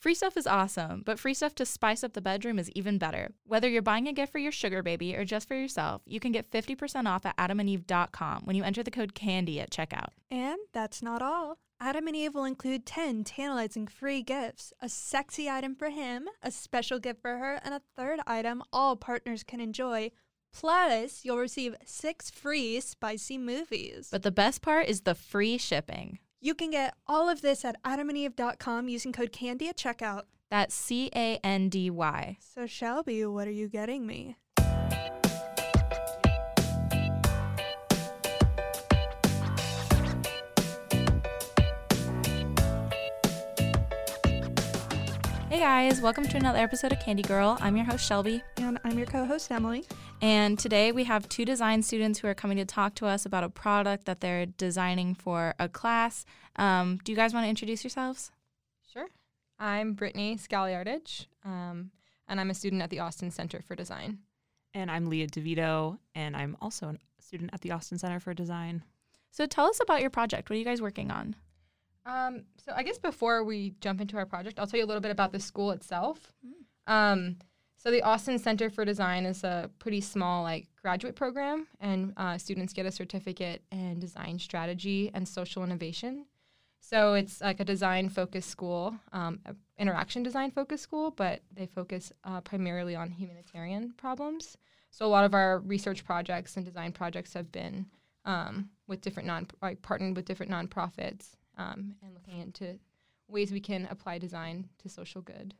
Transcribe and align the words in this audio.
Free 0.00 0.14
stuff 0.14 0.38
is 0.38 0.46
awesome, 0.46 1.02
but 1.04 1.18
free 1.18 1.34
stuff 1.34 1.54
to 1.56 1.66
spice 1.66 2.02
up 2.02 2.14
the 2.14 2.22
bedroom 2.22 2.58
is 2.58 2.70
even 2.70 2.96
better. 2.96 3.32
Whether 3.44 3.68
you're 3.68 3.82
buying 3.82 4.08
a 4.08 4.14
gift 4.14 4.32
for 4.32 4.38
your 4.38 4.50
sugar 4.50 4.82
baby 4.82 5.14
or 5.14 5.26
just 5.26 5.46
for 5.46 5.54
yourself, 5.54 6.00
you 6.06 6.18
can 6.18 6.32
get 6.32 6.50
50% 6.50 7.06
off 7.06 7.26
at 7.26 7.36
adamandeve.com 7.36 8.44
when 8.44 8.56
you 8.56 8.64
enter 8.64 8.82
the 8.82 8.90
code 8.90 9.14
CANDY 9.14 9.60
at 9.60 9.70
checkout. 9.70 10.08
And 10.30 10.56
that's 10.72 11.02
not 11.02 11.20
all. 11.20 11.58
Adam 11.78 12.06
and 12.06 12.16
Eve 12.16 12.34
will 12.34 12.44
include 12.44 12.86
10 12.86 13.24
tantalizing 13.24 13.86
free 13.86 14.22
gifts 14.22 14.72
a 14.80 14.88
sexy 14.88 15.50
item 15.50 15.74
for 15.74 15.90
him, 15.90 16.28
a 16.42 16.50
special 16.50 16.98
gift 16.98 17.20
for 17.20 17.36
her, 17.36 17.60
and 17.62 17.74
a 17.74 17.82
third 17.94 18.20
item 18.26 18.62
all 18.72 18.96
partners 18.96 19.42
can 19.42 19.60
enjoy. 19.60 20.10
Plus, 20.50 21.26
you'll 21.26 21.36
receive 21.36 21.74
six 21.84 22.30
free 22.30 22.80
spicy 22.80 23.36
movies. 23.36 24.08
But 24.10 24.22
the 24.22 24.30
best 24.30 24.62
part 24.62 24.88
is 24.88 25.02
the 25.02 25.14
free 25.14 25.58
shipping. 25.58 26.20
You 26.42 26.54
can 26.54 26.70
get 26.70 26.94
all 27.06 27.28
of 27.28 27.42
this 27.42 27.66
at 27.66 27.76
adamandeve.com 27.82 28.88
using 28.88 29.12
code 29.12 29.30
CANDY 29.30 29.68
at 29.68 29.76
checkout. 29.76 30.22
That's 30.48 30.74
C 30.74 31.10
A 31.14 31.38
N 31.44 31.68
D 31.68 31.90
Y. 31.90 32.38
So, 32.40 32.66
Shelby, 32.66 33.26
what 33.26 33.46
are 33.46 33.50
you 33.50 33.68
getting 33.68 34.06
me? 34.06 34.38
Hey 45.50 45.58
guys, 45.58 46.00
welcome 46.00 46.26
to 46.26 46.38
another 46.38 46.60
episode 46.60 46.92
of 46.92 47.00
Candy 47.00 47.22
Girl. 47.22 47.58
I'm 47.60 47.76
your 47.76 47.84
host, 47.84 48.06
Shelby. 48.06 48.42
And 48.56 48.78
I'm 48.82 48.96
your 48.96 49.06
co 49.06 49.26
host, 49.26 49.50
Emily. 49.50 49.84
And 50.22 50.58
today 50.58 50.92
we 50.92 51.04
have 51.04 51.28
two 51.28 51.46
design 51.46 51.82
students 51.82 52.18
who 52.18 52.28
are 52.28 52.34
coming 52.34 52.58
to 52.58 52.66
talk 52.66 52.94
to 52.96 53.06
us 53.06 53.24
about 53.24 53.42
a 53.42 53.48
product 53.48 54.04
that 54.04 54.20
they're 54.20 54.44
designing 54.44 55.14
for 55.14 55.54
a 55.58 55.66
class. 55.66 56.26
Um, 56.56 56.98
do 57.04 57.12
you 57.12 57.16
guys 57.16 57.32
want 57.32 57.44
to 57.44 57.48
introduce 57.48 57.82
yourselves? 57.82 58.30
Sure. 58.92 59.06
I'm 59.58 59.94
Brittany 59.94 60.36
Scaliardage, 60.36 61.26
um, 61.42 61.90
and 62.28 62.38
I'm 62.38 62.50
a 62.50 62.54
student 62.54 62.82
at 62.82 62.90
the 62.90 63.00
Austin 63.00 63.30
Center 63.30 63.62
for 63.62 63.74
Design. 63.74 64.18
And 64.74 64.90
I'm 64.90 65.08
Leah 65.08 65.26
DeVito, 65.26 65.98
and 66.14 66.36
I'm 66.36 66.56
also 66.60 66.88
a 66.88 67.22
student 67.22 67.50
at 67.54 67.62
the 67.62 67.70
Austin 67.70 67.98
Center 67.98 68.20
for 68.20 68.34
Design. 68.34 68.84
So 69.30 69.46
tell 69.46 69.66
us 69.66 69.80
about 69.80 70.02
your 70.02 70.10
project. 70.10 70.50
What 70.50 70.56
are 70.56 70.58
you 70.58 70.64
guys 70.66 70.82
working 70.82 71.10
on? 71.10 71.34
Um, 72.04 72.44
so 72.58 72.72
I 72.76 72.82
guess 72.82 72.98
before 72.98 73.42
we 73.42 73.74
jump 73.80 74.02
into 74.02 74.18
our 74.18 74.26
project, 74.26 74.58
I'll 74.58 74.66
tell 74.66 74.78
you 74.78 74.84
a 74.84 74.88
little 74.88 75.00
bit 75.00 75.12
about 75.12 75.32
the 75.32 75.40
school 75.40 75.70
itself. 75.70 76.32
Um, 76.86 77.36
so 77.82 77.90
the 77.90 78.02
Austin 78.02 78.38
Center 78.38 78.68
for 78.68 78.84
Design 78.84 79.24
is 79.24 79.42
a 79.42 79.70
pretty 79.78 80.02
small 80.02 80.42
like 80.42 80.66
graduate 80.82 81.16
program, 81.16 81.66
and 81.80 82.12
uh, 82.18 82.36
students 82.36 82.74
get 82.74 82.84
a 82.84 82.92
certificate 82.92 83.62
in 83.72 83.98
design 83.98 84.38
strategy 84.38 85.10
and 85.14 85.26
social 85.26 85.64
innovation. 85.64 86.26
So 86.80 87.14
it's 87.14 87.40
like 87.40 87.58
a 87.58 87.64
design 87.64 88.10
focused 88.10 88.50
school, 88.50 88.94
um, 89.14 89.40
interaction 89.78 90.22
design 90.22 90.50
focused 90.50 90.82
school, 90.82 91.10
but 91.10 91.40
they 91.54 91.64
focus 91.64 92.12
uh, 92.24 92.42
primarily 92.42 92.94
on 92.96 93.10
humanitarian 93.12 93.94
problems. 93.96 94.58
So 94.90 95.06
a 95.06 95.08
lot 95.08 95.24
of 95.24 95.32
our 95.32 95.60
research 95.60 96.04
projects 96.04 96.58
and 96.58 96.66
design 96.66 96.92
projects 96.92 97.32
have 97.32 97.50
been 97.50 97.86
um, 98.26 98.68
with 98.88 99.00
different 99.00 99.26
non 99.26 99.46
like 99.62 99.80
partnered 99.80 100.16
with 100.16 100.26
different 100.26 100.52
nonprofits 100.52 101.30
um, 101.56 101.94
and 102.02 102.12
looking 102.12 102.40
into 102.42 102.78
ways 103.26 103.52
we 103.52 103.60
can 103.60 103.88
apply 103.90 104.18
design 104.18 104.68
to 104.82 104.90
social 104.90 105.22
good. 105.22 105.54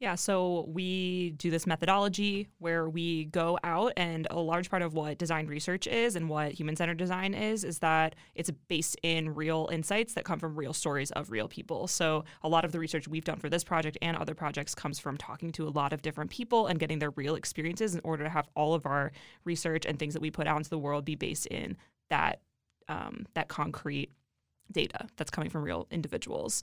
Yeah, 0.00 0.16
so 0.16 0.66
we 0.68 1.30
do 1.38 1.50
this 1.50 1.66
methodology 1.66 2.48
where 2.58 2.88
we 2.88 3.26
go 3.26 3.58
out, 3.64 3.92
and 3.96 4.26
a 4.30 4.40
large 4.40 4.68
part 4.68 4.82
of 4.82 4.92
what 4.92 5.18
design 5.18 5.46
research 5.46 5.86
is 5.86 6.16
and 6.16 6.28
what 6.28 6.52
human 6.52 6.76
centered 6.76 6.98
design 6.98 7.32
is, 7.32 7.64
is 7.64 7.78
that 7.78 8.14
it's 8.34 8.50
based 8.68 8.96
in 9.02 9.34
real 9.34 9.68
insights 9.72 10.12
that 10.14 10.24
come 10.24 10.38
from 10.38 10.56
real 10.56 10.72
stories 10.72 11.10
of 11.12 11.30
real 11.30 11.48
people. 11.48 11.86
So 11.86 12.24
a 12.42 12.48
lot 12.48 12.64
of 12.64 12.72
the 12.72 12.80
research 12.80 13.06
we've 13.06 13.24
done 13.24 13.38
for 13.38 13.48
this 13.48 13.64
project 13.64 13.96
and 14.02 14.16
other 14.16 14.34
projects 14.34 14.74
comes 14.74 14.98
from 14.98 15.16
talking 15.16 15.52
to 15.52 15.66
a 15.66 15.70
lot 15.70 15.92
of 15.92 16.02
different 16.02 16.30
people 16.30 16.66
and 16.66 16.78
getting 16.78 16.98
their 16.98 17.10
real 17.10 17.36
experiences 17.36 17.94
in 17.94 18.00
order 18.04 18.24
to 18.24 18.30
have 18.30 18.48
all 18.56 18.74
of 18.74 18.86
our 18.86 19.12
research 19.44 19.86
and 19.86 19.98
things 19.98 20.12
that 20.12 20.20
we 20.20 20.30
put 20.30 20.46
out 20.46 20.58
into 20.58 20.70
the 20.70 20.78
world 20.78 21.04
be 21.04 21.14
based 21.14 21.46
in 21.46 21.76
that 22.10 22.40
um, 22.88 23.26
that 23.34 23.48
concrete 23.48 24.10
data 24.72 25.06
that's 25.16 25.30
coming 25.30 25.50
from 25.50 25.62
real 25.62 25.86
individuals. 25.90 26.62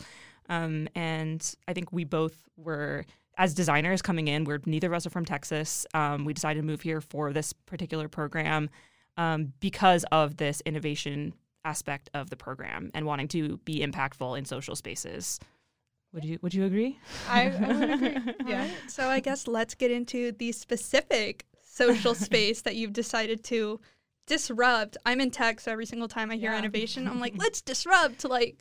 Um, 0.50 0.88
and 0.96 1.56
I 1.68 1.74
think 1.74 1.92
we 1.92 2.04
both 2.04 2.50
were, 2.58 3.06
as 3.42 3.56
designers 3.56 4.04
coming 4.04 4.28
in, 4.28 4.44
we're 4.44 4.62
neither 4.68 4.86
of 4.86 4.94
us 4.94 5.08
are 5.08 5.10
from 5.10 5.26
Texas. 5.26 5.88
Um, 5.96 6.26
we 6.26 6.34
decided 6.34 6.62
to 6.62 6.66
move 6.66 6.82
here 6.82 7.02
for 7.02 7.34
this 7.34 7.54
particular 7.54 8.08
program 8.08 8.70
um, 9.18 9.52
because 9.60 10.06
of 10.12 10.38
this 10.38 10.62
innovation 10.64 11.34
aspect 11.66 12.12
of 12.14 12.30
the 12.30 12.36
program 12.36 12.92
and 12.94 13.04
wanting 13.08 13.28
to 13.30 13.58
be 13.66 13.80
impactful 13.80 14.38
in 14.38 14.46
social 14.46 14.76
spaces. 14.76 15.40
Would 16.14 16.24
you 16.24 16.38
Would 16.44 16.54
you 16.54 16.66
agree? 16.66 17.00
I, 17.28 17.50
I 17.50 17.74
would 17.80 17.90
agree. 17.90 18.34
Yeah. 18.46 18.68
So, 18.88 19.08
I 19.08 19.20
guess 19.22 19.48
let's 19.48 19.74
get 19.74 19.90
into 19.90 20.34
the 20.34 20.52
specific 20.52 21.48
social 21.64 22.14
space 22.28 22.62
that 22.62 22.76
you've 22.76 22.94
decided 22.94 23.44
to 23.46 23.80
disrupt. 24.28 24.98
I'm 25.04 25.20
in 25.20 25.32
tech, 25.32 25.60
so 25.60 25.72
every 25.72 25.88
single 25.88 26.08
time 26.08 26.30
I 26.30 26.36
hear 26.36 26.52
Yeah. 26.52 26.60
innovation, 26.60 27.08
I'm 27.08 27.20
like, 27.20 27.34
let's 27.38 27.62
disrupt. 27.62 28.24
Like, 28.24 28.58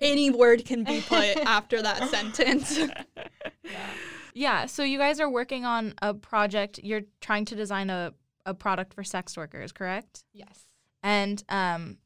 any 0.00 0.30
word 0.30 0.64
can 0.64 0.82
be 0.84 1.00
put 1.00 1.36
after 1.38 1.80
that 1.82 2.08
sentence. 2.10 2.78
Yeah, 4.34 4.66
so 4.66 4.82
you 4.82 4.98
guys 4.98 5.20
are 5.20 5.28
working 5.28 5.64
on 5.64 5.94
a 6.00 6.14
project. 6.14 6.78
You're 6.82 7.02
trying 7.20 7.44
to 7.46 7.56
design 7.56 7.90
a, 7.90 8.12
a 8.46 8.54
product 8.54 8.94
for 8.94 9.02
sex 9.02 9.36
workers, 9.36 9.72
correct? 9.72 10.24
Yes. 10.32 10.64
And 11.02 11.42
um, 11.48 11.98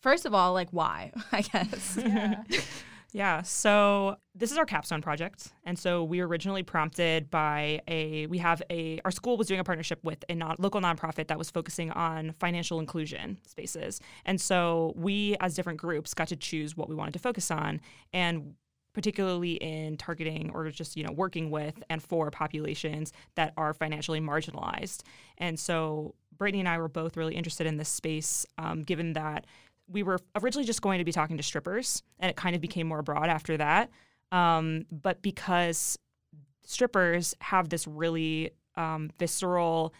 first 0.00 0.24
of 0.26 0.34
all, 0.34 0.52
like, 0.52 0.68
why? 0.70 1.12
I 1.32 1.42
guess. 1.42 1.98
Yeah, 3.14 3.42
so 3.42 4.16
this 4.34 4.50
is 4.50 4.56
our 4.56 4.64
capstone 4.64 5.02
project. 5.02 5.52
And 5.64 5.78
so 5.78 6.02
we 6.02 6.20
were 6.20 6.26
originally 6.26 6.62
prompted 6.62 7.30
by 7.30 7.82
a, 7.86 8.26
we 8.26 8.38
have 8.38 8.62
a, 8.70 9.00
our 9.04 9.10
school 9.10 9.36
was 9.36 9.46
doing 9.46 9.60
a 9.60 9.64
partnership 9.64 9.98
with 10.02 10.24
a 10.30 10.34
non, 10.34 10.56
local 10.58 10.80
nonprofit 10.80 11.28
that 11.28 11.36
was 11.36 11.50
focusing 11.50 11.90
on 11.90 12.34
financial 12.40 12.80
inclusion 12.80 13.38
spaces. 13.46 14.00
And 14.24 14.40
so 14.40 14.94
we, 14.96 15.36
as 15.40 15.54
different 15.54 15.78
groups, 15.78 16.14
got 16.14 16.28
to 16.28 16.36
choose 16.36 16.74
what 16.74 16.88
we 16.88 16.94
wanted 16.94 17.12
to 17.12 17.18
focus 17.18 17.50
on. 17.50 17.82
And 18.14 18.54
particularly 18.92 19.52
in 19.54 19.96
targeting 19.96 20.50
or 20.54 20.70
just 20.70 20.96
you 20.96 21.04
know 21.04 21.12
working 21.12 21.50
with 21.50 21.82
and 21.88 22.02
for 22.02 22.30
populations 22.30 23.12
that 23.34 23.52
are 23.56 23.72
financially 23.72 24.20
marginalized 24.20 25.02
and 25.38 25.58
so 25.58 26.14
brittany 26.36 26.60
and 26.60 26.68
i 26.68 26.78
were 26.78 26.88
both 26.88 27.16
really 27.16 27.34
interested 27.34 27.66
in 27.66 27.76
this 27.76 27.88
space 27.88 28.44
um, 28.58 28.82
given 28.82 29.12
that 29.14 29.46
we 29.92 30.02
were 30.02 30.18
originally 30.36 30.64
just 30.66 30.82
going 30.82 30.98
to 30.98 31.04
be 31.04 31.12
talking 31.12 31.36
to 31.36 31.42
strippers, 31.42 32.02
and 32.18 32.30
it 32.30 32.36
kind 32.36 32.54
of 32.54 32.60
became 32.60 32.86
more 32.86 33.02
broad 33.02 33.28
after 33.28 33.56
that. 33.56 33.90
Um, 34.30 34.86
but 34.90 35.22
because 35.22 35.98
strippers 36.64 37.34
have 37.40 37.68
this 37.68 37.86
really 37.86 38.50
um, 38.76 39.10
visceral, 39.18 39.92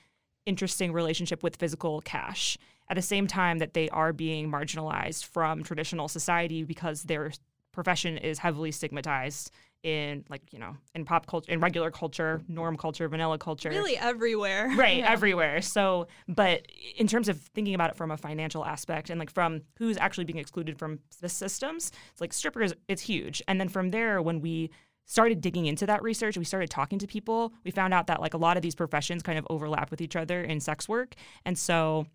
interesting 0.47 0.93
relationship 0.93 1.43
with 1.43 1.57
physical 1.57 2.01
cash, 2.01 2.57
at 2.89 2.97
the 2.97 3.03
same 3.03 3.27
time 3.27 3.59
that 3.59 3.75
they 3.75 3.89
are 3.91 4.13
being 4.13 4.51
marginalized 4.51 5.25
from 5.27 5.63
traditional 5.63 6.09
society 6.09 6.65
because 6.65 7.05
their 7.05 7.33
profession 7.73 8.17
is 8.19 8.39
heavily 8.39 8.71
stigmatized 8.73 9.51
in 9.83 10.25
like 10.29 10.43
you 10.53 10.61
know 10.61 10.77
in 10.95 11.05
pop 11.05 11.27
culture 11.27 11.51
in 11.51 11.59
regular 11.59 11.91
culture 11.91 12.41
norm 12.47 12.77
culture 12.77 13.09
vanilla 13.09 13.37
culture 13.37 13.69
really 13.71 13.97
everywhere. 13.97 14.71
right 14.77 14.99
Yeah. 14.99 15.11
everywhere 15.11 15.61
so 15.61 16.07
but 16.29 16.63
in 16.97 17.09
terms 17.09 17.29
of 17.29 17.41
thinking 17.53 17.75
about 17.75 17.91
it 17.91 17.97
from 17.97 18.13
a 18.13 18.17
financial 18.17 18.65
aspect 18.65 19.11
and 19.11 19.19
like 19.19 19.31
from 19.31 19.63
who's 19.79 19.97
actually 19.97 20.23
being 20.25 20.39
excluded 20.39 20.79
from 20.79 21.01
the 21.21 21.29
systems 21.29 21.91
it's 22.13 22.21
like 22.21 22.33
strippers 22.33 22.73
it's 22.87 23.03
huge 23.03 23.43
and 23.49 23.59
then 23.61 23.69
from 23.69 23.91
there 23.91 24.23
when 24.23 24.41
we 24.41 24.71
started 25.05 25.41
digging 25.41 25.67
into 25.67 25.85
that 25.85 26.01
research 26.01 26.39
we 26.39 26.45
started 26.45 26.71
talking 26.71 27.01
to 27.01 27.09
people 27.09 27.53
we 27.65 27.73
found 27.73 27.93
out 27.93 28.07
that 28.07 28.21
like 28.21 28.35
a 28.35 28.39
lot 28.39 28.57
of 28.57 28.63
these 28.63 28.77
professions 28.77 29.21
kind 29.21 29.37
of 29.37 29.45
overlap 29.51 29.91
with 29.91 30.01
each 30.01 30.15
other 30.15 30.43
in 30.45 30.61
sex 30.61 30.89
work 30.89 31.17
and 31.45 31.59
so 31.59 32.07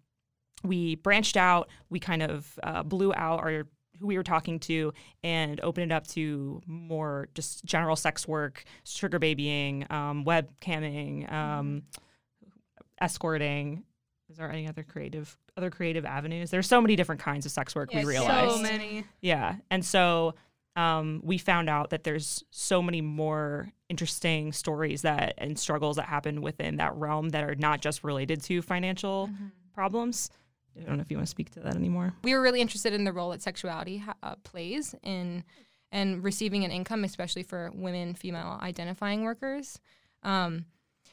we 0.64 0.96
branched 0.96 1.36
out 1.36 1.68
we 1.90 2.00
kind 2.00 2.24
of 2.24 2.58
uh, 2.64 2.82
blew 2.82 3.14
out 3.14 3.40
our 3.42 3.66
who 4.00 4.08
we 4.08 4.18
were 4.18 4.24
talking 4.24 4.60
to 4.62 4.94
and 5.24 5.60
open 5.62 5.84
it 5.84 5.92
up 5.92 6.08
to 6.08 6.62
more 6.66 7.28
just 7.34 7.66
general 7.66 7.96
sex 7.96 8.28
work, 8.28 8.64
sugar 8.84 9.20
babying, 9.20 9.86
um, 9.90 10.26
webcamming, 10.26 11.32
um, 11.32 11.84
escorting. 13.02 13.84
Is 14.30 14.38
there 14.38 14.52
any 14.52 14.68
other 14.68 14.84
creative 14.84 15.38
other 15.56 15.70
creative 15.70 16.06
avenues? 16.06 16.52
There's 16.52 16.68
so 16.68 16.82
many 16.82 16.96
different 16.96 17.22
kinds 17.22 17.46
of 17.46 17.52
sex 17.52 17.76
work 17.76 17.94
Yeah, 17.94 18.00
we 18.00 18.06
realized. 18.06 18.56
So 18.56 18.62
many. 18.62 19.06
Yeah. 19.22 19.56
And 19.72 19.84
so 19.86 20.36
um, 20.76 21.22
we 21.24 21.38
found 21.38 21.70
out 21.70 21.90
that 21.90 22.04
there's 22.04 22.44
so 22.52 22.82
many 22.82 23.02
more 23.02 23.72
interesting 23.90 24.52
stories 24.52 25.02
that 25.02 25.34
and 25.38 25.58
struggles 25.58 25.96
that 25.96 26.06
happen 26.06 26.42
within 26.42 26.78
that 26.78 26.96
realm 26.96 27.30
that 27.30 27.44
are 27.44 27.56
not 27.56 27.82
just 27.82 28.04
related 28.04 28.44
to 28.44 28.62
financial 28.62 29.30
problems. 29.74 30.30
I 30.80 30.84
don't 30.84 30.98
know 30.98 31.02
if 31.02 31.12
you 31.12 31.18
want 31.18 31.28
to 31.28 31.32
speak 31.32 31.52
to 31.52 31.60
that 31.62 31.76
anymore. 31.76 32.14
We 32.24 32.34
were 32.34 32.42
really 32.42 32.62
interested 32.62 32.94
in 32.94 33.04
the 33.04 33.14
role 33.14 33.32
that 33.32 33.42
sexuality 33.42 34.04
uh, 34.24 34.36
plays 34.44 34.96
in 35.04 35.44
and 35.92 36.24
receiving 36.24 36.66
an 36.66 36.72
income, 36.72 37.04
especially 37.04 37.44
for 37.44 37.72
women, 37.74 38.14
female 38.14 38.60
identifying 38.62 39.24
workers. 39.24 39.80
Um, 40.24 40.66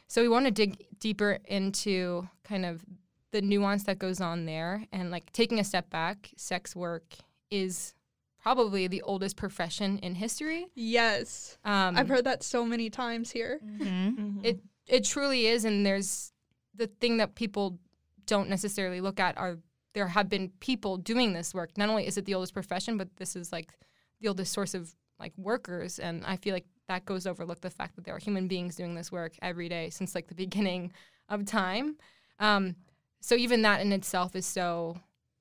so 0.08 0.22
we 0.22 0.28
want 0.28 0.46
to 0.46 0.50
dig 0.50 0.84
deeper 0.98 1.38
into 1.44 2.28
kind 2.44 2.64
of 2.66 2.84
the 3.30 3.42
nuance 3.42 3.84
that 3.84 3.98
goes 3.98 4.20
on 4.20 4.46
there 4.46 4.84
and 4.92 5.10
like 5.10 5.32
taking 5.32 5.58
a 5.58 5.64
step 5.64 5.90
back, 5.90 6.30
sex 6.36 6.76
work 6.76 7.14
is 7.50 7.94
probably 8.40 8.86
the 8.86 9.02
oldest 9.02 9.36
profession 9.36 9.98
in 9.98 10.14
history. 10.14 10.66
Yes. 10.74 11.58
Um, 11.64 11.96
I've 11.96 12.08
heard 12.08 12.24
that 12.24 12.42
so 12.42 12.64
many 12.64 12.90
times 12.90 13.30
here. 13.30 13.58
Mm-hmm. 13.64 14.40
it 14.44 14.60
it 14.86 15.04
truly 15.04 15.46
is 15.46 15.64
and 15.64 15.84
there's 15.84 16.32
the 16.74 16.86
thing 16.86 17.16
that 17.16 17.34
people 17.34 17.78
don't 18.26 18.48
necessarily 18.48 19.00
look 19.00 19.20
at 19.20 19.36
are 19.38 19.58
there 19.94 20.08
have 20.08 20.28
been 20.28 20.50
people 20.58 20.96
doing 20.96 21.32
this 21.32 21.54
work. 21.54 21.78
Not 21.78 21.88
only 21.88 22.06
is 22.06 22.16
it 22.16 22.24
the 22.24 22.34
oldest 22.34 22.54
profession 22.54 22.96
but 22.96 23.16
this 23.16 23.36
is 23.36 23.52
like 23.52 23.72
the 24.20 24.28
oldest 24.28 24.52
source 24.52 24.74
of 24.74 24.94
like 25.20 25.32
workers 25.36 26.00
and 26.00 26.24
i 26.26 26.36
feel 26.36 26.52
like 26.52 26.66
that 26.88 27.04
goes 27.04 27.26
overlooked 27.26 27.62
the 27.62 27.70
fact 27.70 27.96
that 27.96 28.04
there 28.04 28.14
are 28.14 28.18
human 28.18 28.48
beings 28.48 28.76
doing 28.76 28.94
this 28.94 29.10
work 29.10 29.32
every 29.42 29.68
day 29.68 29.90
since 29.90 30.14
like 30.14 30.28
the 30.28 30.34
beginning 30.46 30.92
of 31.28 31.44
time. 31.44 31.96
Um, 32.38 32.76
so 33.20 33.34
even 33.34 33.62
that 33.62 33.80
in 33.80 33.92
itself 33.92 34.36
is 34.36 34.46
so 34.46 34.98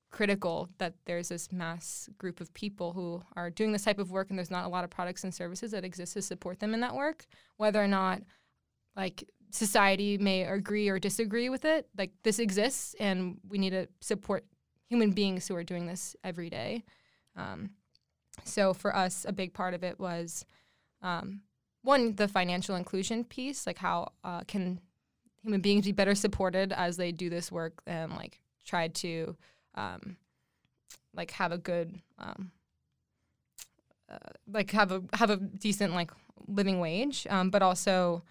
critical 0.10 0.70
that 0.78 0.94
there's 1.06 1.30
this 1.30 1.52
mass 1.52 2.08
group 2.20 2.40
of 2.40 2.54
people 2.54 2.94
who 2.94 3.22
are 3.36 3.50
doing 3.50 3.72
this 3.72 3.84
type 3.84 3.98
of 3.98 4.12
work 4.12 4.30
and 4.30 4.38
there's 4.38 4.52
not 4.52 4.66
a 4.66 4.70
lot 4.70 4.84
of 4.84 4.90
products 4.92 5.24
and 5.24 5.34
services 5.34 5.72
that 5.72 5.84
exist 5.84 6.14
to 6.14 6.22
support 6.22 6.60
them 6.60 6.76
in 6.76 6.82
that 6.82 6.94
work 6.94 7.26
whether 7.58 7.84
or 7.84 7.88
not 7.88 8.22
like 8.96 9.28
society 9.54 10.18
may 10.18 10.44
agree 10.44 10.90
or 10.90 10.98
disagree 10.98 11.48
with 11.48 11.64
it 11.64 11.88
like 11.96 12.12
this 12.24 12.40
exists 12.40 12.96
and 13.00 13.38
we 13.48 13.60
need 13.60 13.70
to 13.70 13.88
support 14.02 14.44
human 14.90 15.12
beings 15.12 15.48
who 15.48 15.56
are 15.56 15.64
doing 15.64 15.86
this 15.86 16.16
every 16.24 16.50
day. 16.50 16.84
Um, 17.36 17.70
so 18.44 18.74
for 18.74 18.96
us 18.96 19.26
a 19.28 19.32
big 19.32 19.54
part 19.54 19.76
of 19.76 19.84
it 19.84 20.00
was 20.00 20.44
um, 21.04 21.42
one 21.84 22.16
the 22.16 22.28
financial 22.28 22.76
inclusion 22.76 23.24
piece 23.24 23.68
like 23.68 23.78
how 23.78 24.12
uh, 24.24 24.42
can 24.48 24.80
human 25.44 25.62
beings 25.62 25.86
be 25.86 25.92
better 25.92 26.16
supported 26.16 26.74
as 26.74 26.98
they 26.98 27.12
do 27.12 27.30
this 27.30 27.52
work 27.52 27.80
and 27.86 28.12
like 28.14 28.40
try 28.66 28.88
to 28.88 29.36
um, 29.76 30.18
like 31.14 31.30
have 31.30 31.52
a 31.52 31.60
good 31.60 32.00
um, 32.18 32.52
uh, 34.10 34.18
like 34.52 34.72
have 34.72 34.92
a 34.92 35.04
have 35.14 35.30
a 35.30 35.38
decent 35.38 35.94
like 35.94 36.12
living 36.48 36.80
wage. 36.80 37.28
Um, 37.30 37.50
but 37.50 37.62
also 37.62 38.24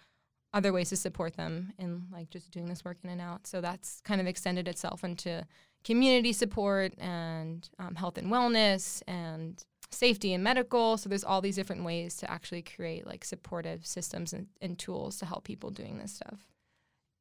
other 0.55 0.73
ways 0.73 0.91
to 0.91 0.97
support 0.97 1.37
them 1.37 1.73
in 1.79 2.05
like 2.13 2.31
just 2.31 2.51
doing 2.51 2.67
this 2.67 2.85
work 2.85 2.99
in 3.03 3.11
and 3.11 3.21
out. 3.21 3.47
So 3.47 3.61
that's 3.61 4.01
kind 4.03 4.21
of 4.21 4.27
extended 4.27 4.69
itself 4.69 5.05
into 5.05 5.47
community 5.85 6.33
support 6.33 6.93
and 6.99 7.69
um, 7.79 7.95
health 7.95 8.19
and 8.19 8.31
wellness 8.31 9.03
and 9.07 9.63
safety 9.91 10.33
and 10.33 10.45
medical. 10.45 10.97
So 10.97 11.09
there's 11.09 11.25
all 11.25 11.41
these 11.41 11.57
different 11.57 11.85
ways 11.85 12.17
to 12.19 12.31
actually 12.31 12.63
create 12.63 13.07
like 13.07 13.25
supportive 13.25 13.87
systems 13.87 14.33
and, 14.33 14.47
and 14.61 14.79
tools 14.79 15.19
to 15.19 15.27
help 15.27 15.45
people 15.45 15.71
doing 15.71 15.99
this 15.99 16.13
stuff. 16.13 16.47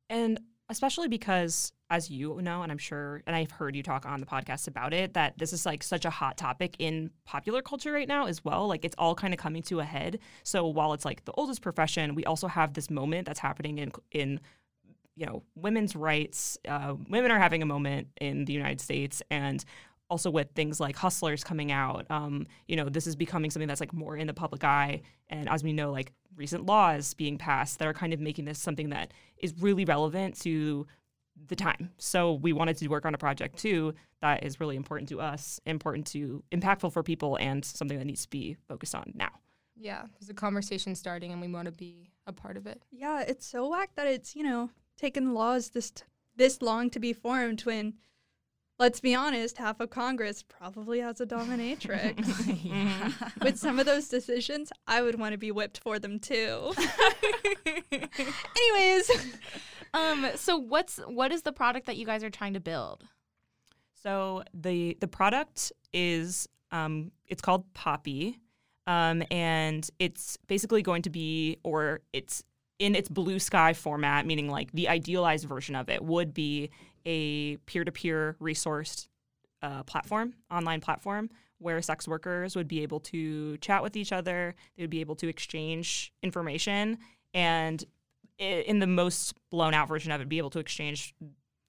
And 0.10 0.40
especially 0.72 1.10
because, 1.10 1.74
as 1.90 2.10
you 2.10 2.40
know, 2.42 2.64
and 2.64 2.72
I'm 2.72 2.78
sure, 2.78 3.22
and 3.28 3.36
I've 3.36 3.52
heard 3.52 3.76
you 3.76 3.84
talk 3.84 4.06
on 4.06 4.22
the 4.22 4.26
podcast 4.26 4.68
about 4.68 4.94
it, 4.94 5.14
that 5.14 5.38
this 5.38 5.52
is 5.52 5.66
like 5.66 5.84
such 5.84 6.06
a 6.06 6.10
hot 6.10 6.38
topic 6.38 6.78
in 6.80 7.12
popular 7.26 7.62
culture 7.62 7.92
right 7.92 8.08
now 8.08 8.26
as 8.26 8.44
well. 8.44 8.68
Like 8.68 8.86
it's 8.86 8.96
all 8.98 9.14
kind 9.14 9.34
of 9.34 9.40
coming 9.40 9.62
to 9.64 9.82
a 9.82 9.84
head. 9.84 10.20
So 10.44 10.66
while 10.66 10.94
it's 10.94 11.04
like 11.04 11.26
the 11.26 11.34
oldest 11.34 11.62
profession, 11.62 12.16
we 12.16 12.24
also 12.24 12.48
have 12.48 12.74
this 12.74 12.90
moment 12.90 13.28
that's 13.28 13.40
happening 13.40 13.78
in 13.80 13.92
in 14.12 14.40
you 15.18 15.26
know 15.26 15.44
women's 15.56 15.94
rights. 15.94 16.58
Uh, 16.66 16.96
women 17.10 17.32
are 17.32 17.40
having 17.40 17.62
a 17.62 17.66
moment 17.66 18.08
in 18.22 18.46
the 18.46 18.54
United 18.54 18.80
States, 18.80 19.22
and 19.30 19.64
also 20.12 20.30
with 20.30 20.50
things 20.54 20.80
like 20.80 20.96
hustlers 20.96 21.44
coming 21.44 21.72
out 21.72 22.06
um, 22.10 22.46
you 22.68 22.76
know 22.76 22.90
this 22.90 23.08
is 23.08 23.16
becoming 23.16 23.50
something 23.50 23.68
that's 23.68 23.80
like 23.80 23.94
more 23.94 24.18
in 24.18 24.28
the 24.28 24.34
public 24.34 24.64
eye. 24.64 25.02
And 25.30 25.50
as 25.50 25.64
we 25.64 25.74
know 25.74 25.92
like 25.92 26.12
recent 26.36 26.66
laws 26.66 27.14
being 27.14 27.38
passed 27.38 27.80
that 27.80 27.88
are 27.88 27.94
kind 27.94 28.14
of 28.14 28.20
making 28.20 28.46
this 28.46 28.60
something 28.60 28.90
that 28.90 29.14
is 29.38 29.54
really 29.60 29.86
relevant 29.86 30.40
to 30.42 30.86
the 31.48 31.56
time. 31.56 31.92
So 31.98 32.34
we 32.34 32.54
wanted 32.54 32.78
to 32.78 32.88
work 32.90 33.06
on 33.06 33.16
a 33.16 33.18
project 33.18 33.58
too 33.58 33.94
that 34.22 34.44
is 34.44 34.60
really 34.60 34.76
important 34.76 35.10
to 35.10 35.22
us 35.22 35.60
important 35.66 36.06
to 36.08 36.44
impactful 36.52 36.92
for 36.92 37.04
people 37.04 37.38
and 37.38 37.64
something 37.64 37.98
that 37.98 38.06
needs 38.06 38.24
to 38.24 38.30
be 38.30 38.58
focused 38.68 38.94
on 38.94 39.14
now. 39.16 39.32
Yeah, 39.76 40.04
there's 40.20 40.30
a 40.30 40.34
conversation 40.34 40.94
starting 40.94 41.32
and 41.32 41.42
we 41.42 41.48
want 41.48 41.66
to 41.66 41.72
be 41.72 42.12
a 42.28 42.34
part 42.34 42.58
of 42.58 42.68
it. 42.68 42.84
Yeah, 42.92 43.24
it's 43.28 43.48
so 43.48 43.70
whack 43.70 43.92
that 43.96 44.08
it's, 44.08 44.36
you 44.36 44.44
know, 44.44 44.70
taken 44.98 45.34
laws 45.34 45.70
this 45.70 45.92
t- 45.92 46.04
this 46.36 46.62
long 46.62 46.90
to 46.92 47.00
be 47.00 47.14
formed 47.14 47.62
when 47.62 47.96
let's 48.82 49.00
be 49.00 49.14
honest, 49.14 49.60
half 49.60 49.80
of 49.80 49.92
Congress 49.92 50.42
probably 50.42 51.00
has 51.00 51.22
a 51.22 51.26
dominatrix. 51.26 52.18
With 53.44 53.58
some 53.60 53.78
of 53.78 53.86
those 53.86 54.08
decisions, 54.10 54.72
I 54.88 55.04
would 55.04 55.20
want 55.20 55.34
to 55.34 55.38
be 55.38 55.52
whipped 55.52 55.78
for 55.78 56.00
them 56.00 56.20
too. 56.20 56.74
Anyways, 58.58 59.12
um, 59.94 60.32
so 60.36 60.58
what's 60.58 60.98
what 61.06 61.32
is 61.32 61.44
the 61.44 61.52
product 61.52 61.86
that 61.86 61.96
you 61.96 62.08
guys 62.08 62.24
are 62.24 62.32
trying 62.32 62.56
to 62.56 62.60
build? 62.60 63.04
So 64.02 64.44
the 64.52 64.98
the 65.00 65.08
product 65.08 65.72
is 65.94 66.50
um, 66.72 67.12
it's 67.28 67.42
called 67.44 67.72
Poppy, 67.76 68.40
um, 68.88 69.22
and 69.30 69.88
it's 70.00 70.38
basically 70.48 70.82
going 70.82 71.04
to 71.04 71.12
be, 71.12 71.60
or 71.64 72.02
it's 72.14 72.44
in 72.80 72.96
its 72.96 73.10
blue 73.10 73.38
sky 73.38 73.74
format, 73.74 74.26
meaning 74.26 74.50
like 74.50 74.72
the 74.72 74.90
idealized 74.90 75.48
version 75.48 75.76
of 75.76 75.88
it 75.88 76.04
would 76.04 76.34
be 76.34 76.72
a 77.06 77.58
peer 77.58 77.84
to 77.84 77.92
peer 77.92 78.36
resourced 78.42 79.08
uh, 79.62 79.84
platform, 79.84 80.34
online 80.50 80.82
platform, 80.82 81.30
where 81.60 81.82
sex 81.82 82.08
workers 82.08 82.56
would 82.56 82.68
be 82.68 82.82
able 82.82 83.00
to 83.00 83.58
chat 83.58 83.84
with 83.84 83.96
each 83.96 84.12
other, 84.12 84.56
they 84.76 84.84
would 84.84 84.90
be 84.90 85.02
able 85.02 85.16
to 85.16 85.28
exchange 85.28 86.12
information, 86.24 86.98
and 87.34 87.86
in 88.40 88.80
the 88.80 88.88
most 88.88 89.36
blown 89.52 89.74
out 89.74 89.88
version 89.88 90.12
of 90.12 90.20
it, 90.20 90.28
be 90.28 90.40
able 90.40 90.50
to 90.50 90.60
exchange 90.60 91.14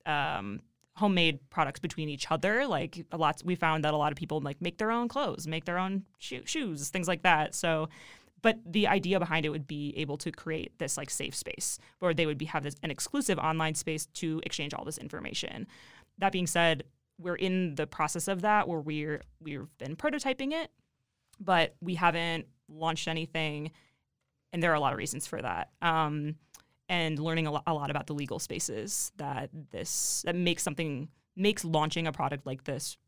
um, 0.06 0.61
homemade 0.96 1.38
products 1.50 1.81
between 1.81 2.08
each 2.08 2.31
other. 2.31 2.67
Like 2.67 3.05
a 3.12 3.17
lot, 3.17 3.43
we 3.44 3.55
found 3.55 3.85
that 3.85 3.94
a 3.94 3.96
lot 3.96 4.12
of 4.12 4.17
people 4.17 4.40
like 4.40 4.61
make 4.61 4.78
their 4.78 4.90
own 4.90 5.08
clothes, 5.08 5.46
make 5.46 5.64
their 5.64 5.78
own 5.78 6.05
sho- 6.19 6.44
shoes, 6.44 6.88
things 6.88 7.08
like 7.08 7.23
that. 7.23 7.55
So, 7.55 7.88
but 8.42 8.58
the 8.66 8.88
idea 8.88 9.18
behind 9.18 9.46
it 9.46 9.50
would 9.50 9.66
be 9.66 9.94
able 9.96 10.18
to 10.18 10.30
create 10.30 10.78
this 10.78 10.96
like 10.96 11.10
safe 11.10 11.34
space 11.34 11.78
where 12.00 12.12
they 12.12 12.26
would 12.26 12.38
be 12.38 12.44
have 12.46 12.64
this 12.64 12.74
an 12.82 12.90
exclusive 12.90 13.38
online 13.38 13.74
space 13.74 14.06
to 14.06 14.40
exchange 14.44 14.74
all 14.74 14.84
this 14.84 14.98
information. 14.98 15.66
That 16.18 16.32
being 16.32 16.46
said, 16.46 16.84
we're 17.18 17.36
in 17.36 17.76
the 17.76 17.86
process 17.86 18.28
of 18.28 18.42
that 18.42 18.68
where 18.68 18.80
we're 18.80 19.22
we've 19.40 19.66
been 19.78 19.96
prototyping 19.96 20.52
it, 20.52 20.70
but 21.40 21.76
we 21.80 21.94
haven't 21.94 22.46
launched 22.68 23.08
anything, 23.08 23.70
and 24.52 24.62
there 24.62 24.72
are 24.72 24.76
a 24.76 24.80
lot 24.80 24.92
of 24.92 24.98
reasons 24.98 25.26
for 25.26 25.40
that. 25.40 25.70
Um, 25.80 26.36
and 26.88 27.18
learning 27.18 27.46
a, 27.46 27.52
lo- 27.52 27.62
a 27.66 27.72
lot 27.72 27.90
about 27.90 28.06
the 28.06 28.12
legal 28.12 28.38
spaces 28.38 29.12
that 29.16 29.50
this 29.70 30.22
that 30.26 30.34
makes 30.34 30.62
something 30.62 31.08
makes 31.36 31.64
launching 31.64 32.06
a 32.06 32.12
product 32.12 32.44
like 32.44 32.64
this 32.64 32.98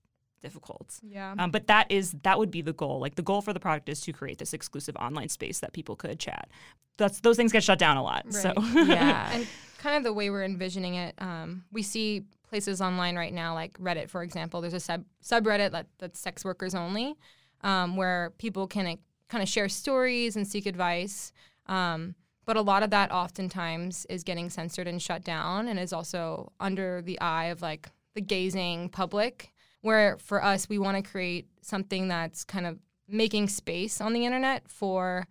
difficult. 0.44 1.00
Yeah. 1.02 1.35
Um, 1.38 1.50
but 1.50 1.67
that 1.67 1.91
is 1.91 2.12
that 2.23 2.38
would 2.38 2.50
be 2.50 2.62
the 2.62 2.73
goal. 2.73 3.00
Like 3.00 3.17
the 3.17 3.23
goal 3.23 3.43
for 3.43 3.52
the 3.52 3.58
product 3.58 3.88
is 3.88 4.00
to 4.02 4.12
create 4.12 4.38
this 4.38 4.52
exclusive 4.52 4.94
online 4.96 5.31
space 5.31 5.58
that 5.61 5.73
people 5.73 5.96
could 5.96 6.20
chat. 6.20 6.49
That's 6.98 7.20
those 7.20 7.36
things 7.36 7.51
get 7.51 7.65
shut 7.65 7.79
down 7.79 7.96
a 7.96 8.03
lot. 8.03 8.32
So 8.32 8.53
Yeah. 8.74 9.31
and 9.34 9.46
kind 9.79 9.96
of 9.96 10.05
the 10.05 10.13
way 10.13 10.31
we're 10.31 10.44
envisioning 10.44 10.94
it, 10.94 11.15
um, 11.19 11.65
we 11.72 11.82
see 11.82 12.24
places 12.48 12.81
online 12.81 13.17
right 13.17 13.32
now, 13.32 13.55
like 13.55 13.77
Reddit, 13.79 14.08
for 14.10 14.22
example. 14.22 14.60
There's 14.60 14.74
a 14.74 14.81
sub 14.81 15.05
subreddit 15.22 15.72
that, 15.72 15.86
that's 15.98 16.20
sex 16.20 16.44
workers 16.44 16.74
only, 16.74 17.17
um, 17.63 17.96
where 17.96 18.32
people 18.39 18.67
can 18.67 18.98
kind 19.29 19.43
of 19.43 19.48
share 19.48 19.69
stories 19.69 20.36
and 20.36 20.46
seek 20.46 20.67
advice. 20.67 21.32
Um, 21.67 22.15
but 22.44 22.56
a 22.56 22.60
lot 22.60 22.82
of 22.82 22.91
that 22.91 23.10
oftentimes 23.10 24.06
is 24.10 24.22
getting 24.22 24.51
censored 24.51 24.86
and 24.86 25.01
shut 25.01 25.24
down, 25.24 25.67
and 25.69 25.79
is 25.79 25.94
also 25.94 26.53
under 26.60 27.01
the 27.01 27.19
eye 27.20 27.46
of 27.46 27.63
like 27.63 27.89
the 28.15 28.20
gazing 28.20 28.91
public. 28.91 29.54
Where 29.84 30.17
for 30.17 30.43
us, 30.43 30.67
we 30.67 30.79
want 30.79 30.96
to 30.96 31.10
create 31.10 31.46
something 31.60 32.08
that's 32.08 32.43
kind 32.43 32.67
of 32.67 32.79
making 33.06 33.48
space 33.48 34.00
on 34.00 34.14
the 34.14 34.24
internet 34.24 34.67
for 34.67 35.26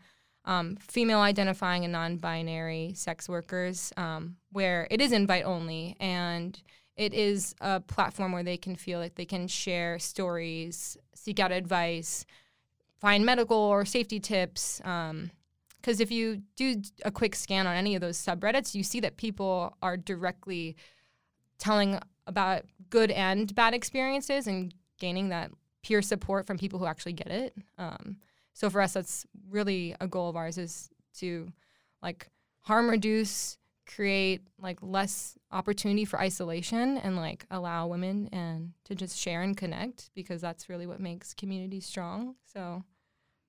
um, 0.46 0.76
female 0.76 1.22
identifying 1.22 1.84
and 1.86 1.92
non 1.92 2.18
binary 2.18 2.94
sex 2.96 3.28
workers, 3.28 3.92
um, 3.98 4.36
where 4.52 4.88
it 4.92 5.02
is 5.02 5.12
invite 5.12 5.44
only 5.44 5.96
and 6.00 6.62
it 6.96 7.16
is 7.16 7.56
a 7.62 7.80
platform 7.80 8.32
where 8.32 8.44
they 8.44 8.58
can 8.58 8.76
feel 8.76 9.00
like 9.00 9.16
they 9.16 9.26
can 9.26 9.48
share 9.48 9.98
stories, 9.98 10.98
seek 11.16 11.40
out 11.40 11.52
advice, 11.52 12.24
find 13.00 13.26
medical 13.26 13.58
or 13.58 13.86
safety 13.86 14.20
tips. 14.20 14.80
Because 14.84 16.00
if 16.00 16.12
you 16.12 16.44
do 16.56 16.80
a 17.04 17.10
quick 17.10 17.34
scan 17.34 17.66
on 17.66 17.76
any 17.76 17.96
of 17.96 18.02
those 18.02 18.20
subreddits, 18.20 18.76
you 18.76 18.84
see 18.84 19.00
that 19.00 19.18
people 19.18 19.76
are 19.82 19.98
directly 19.98 20.76
telling 21.58 22.00
about 22.28 22.64
good 22.90 23.12
and 23.12 23.54
bad 23.56 23.74
experiences 23.74 24.48
and 24.48 24.74
gaining 25.00 25.30
that 25.30 25.52
peer 25.84 26.02
support 26.02 26.48
from 26.48 26.58
people 26.58 26.80
who 26.80 26.86
actually 26.86 27.14
get 27.14 27.28
it. 27.28 27.56
Um, 27.78 28.18
so 28.54 28.70
for 28.70 28.82
us, 28.82 28.94
that's 28.94 29.26
really 29.50 29.96
a 30.00 30.08
goal 30.08 30.30
of 30.30 30.36
ours 30.36 30.58
is 30.58 30.90
to 31.20 31.52
like 32.02 32.30
harm 32.62 32.90
reduce, 32.90 33.58
create 33.86 34.42
like 34.60 34.80
less 34.82 35.38
opportunity 35.52 36.06
for 36.06 36.20
isolation, 36.20 36.98
and 36.98 37.18
like 37.18 37.46
allow 37.52 37.88
women 37.88 38.30
and 38.32 38.74
to 38.86 38.96
just 38.96 39.18
share 39.18 39.42
and 39.42 39.58
connect 39.58 40.10
because 40.16 40.40
that's 40.42 40.70
really 40.70 40.88
what 40.88 41.00
makes 41.00 41.34
communities 41.34 41.86
strong. 41.86 42.36
So 42.46 42.84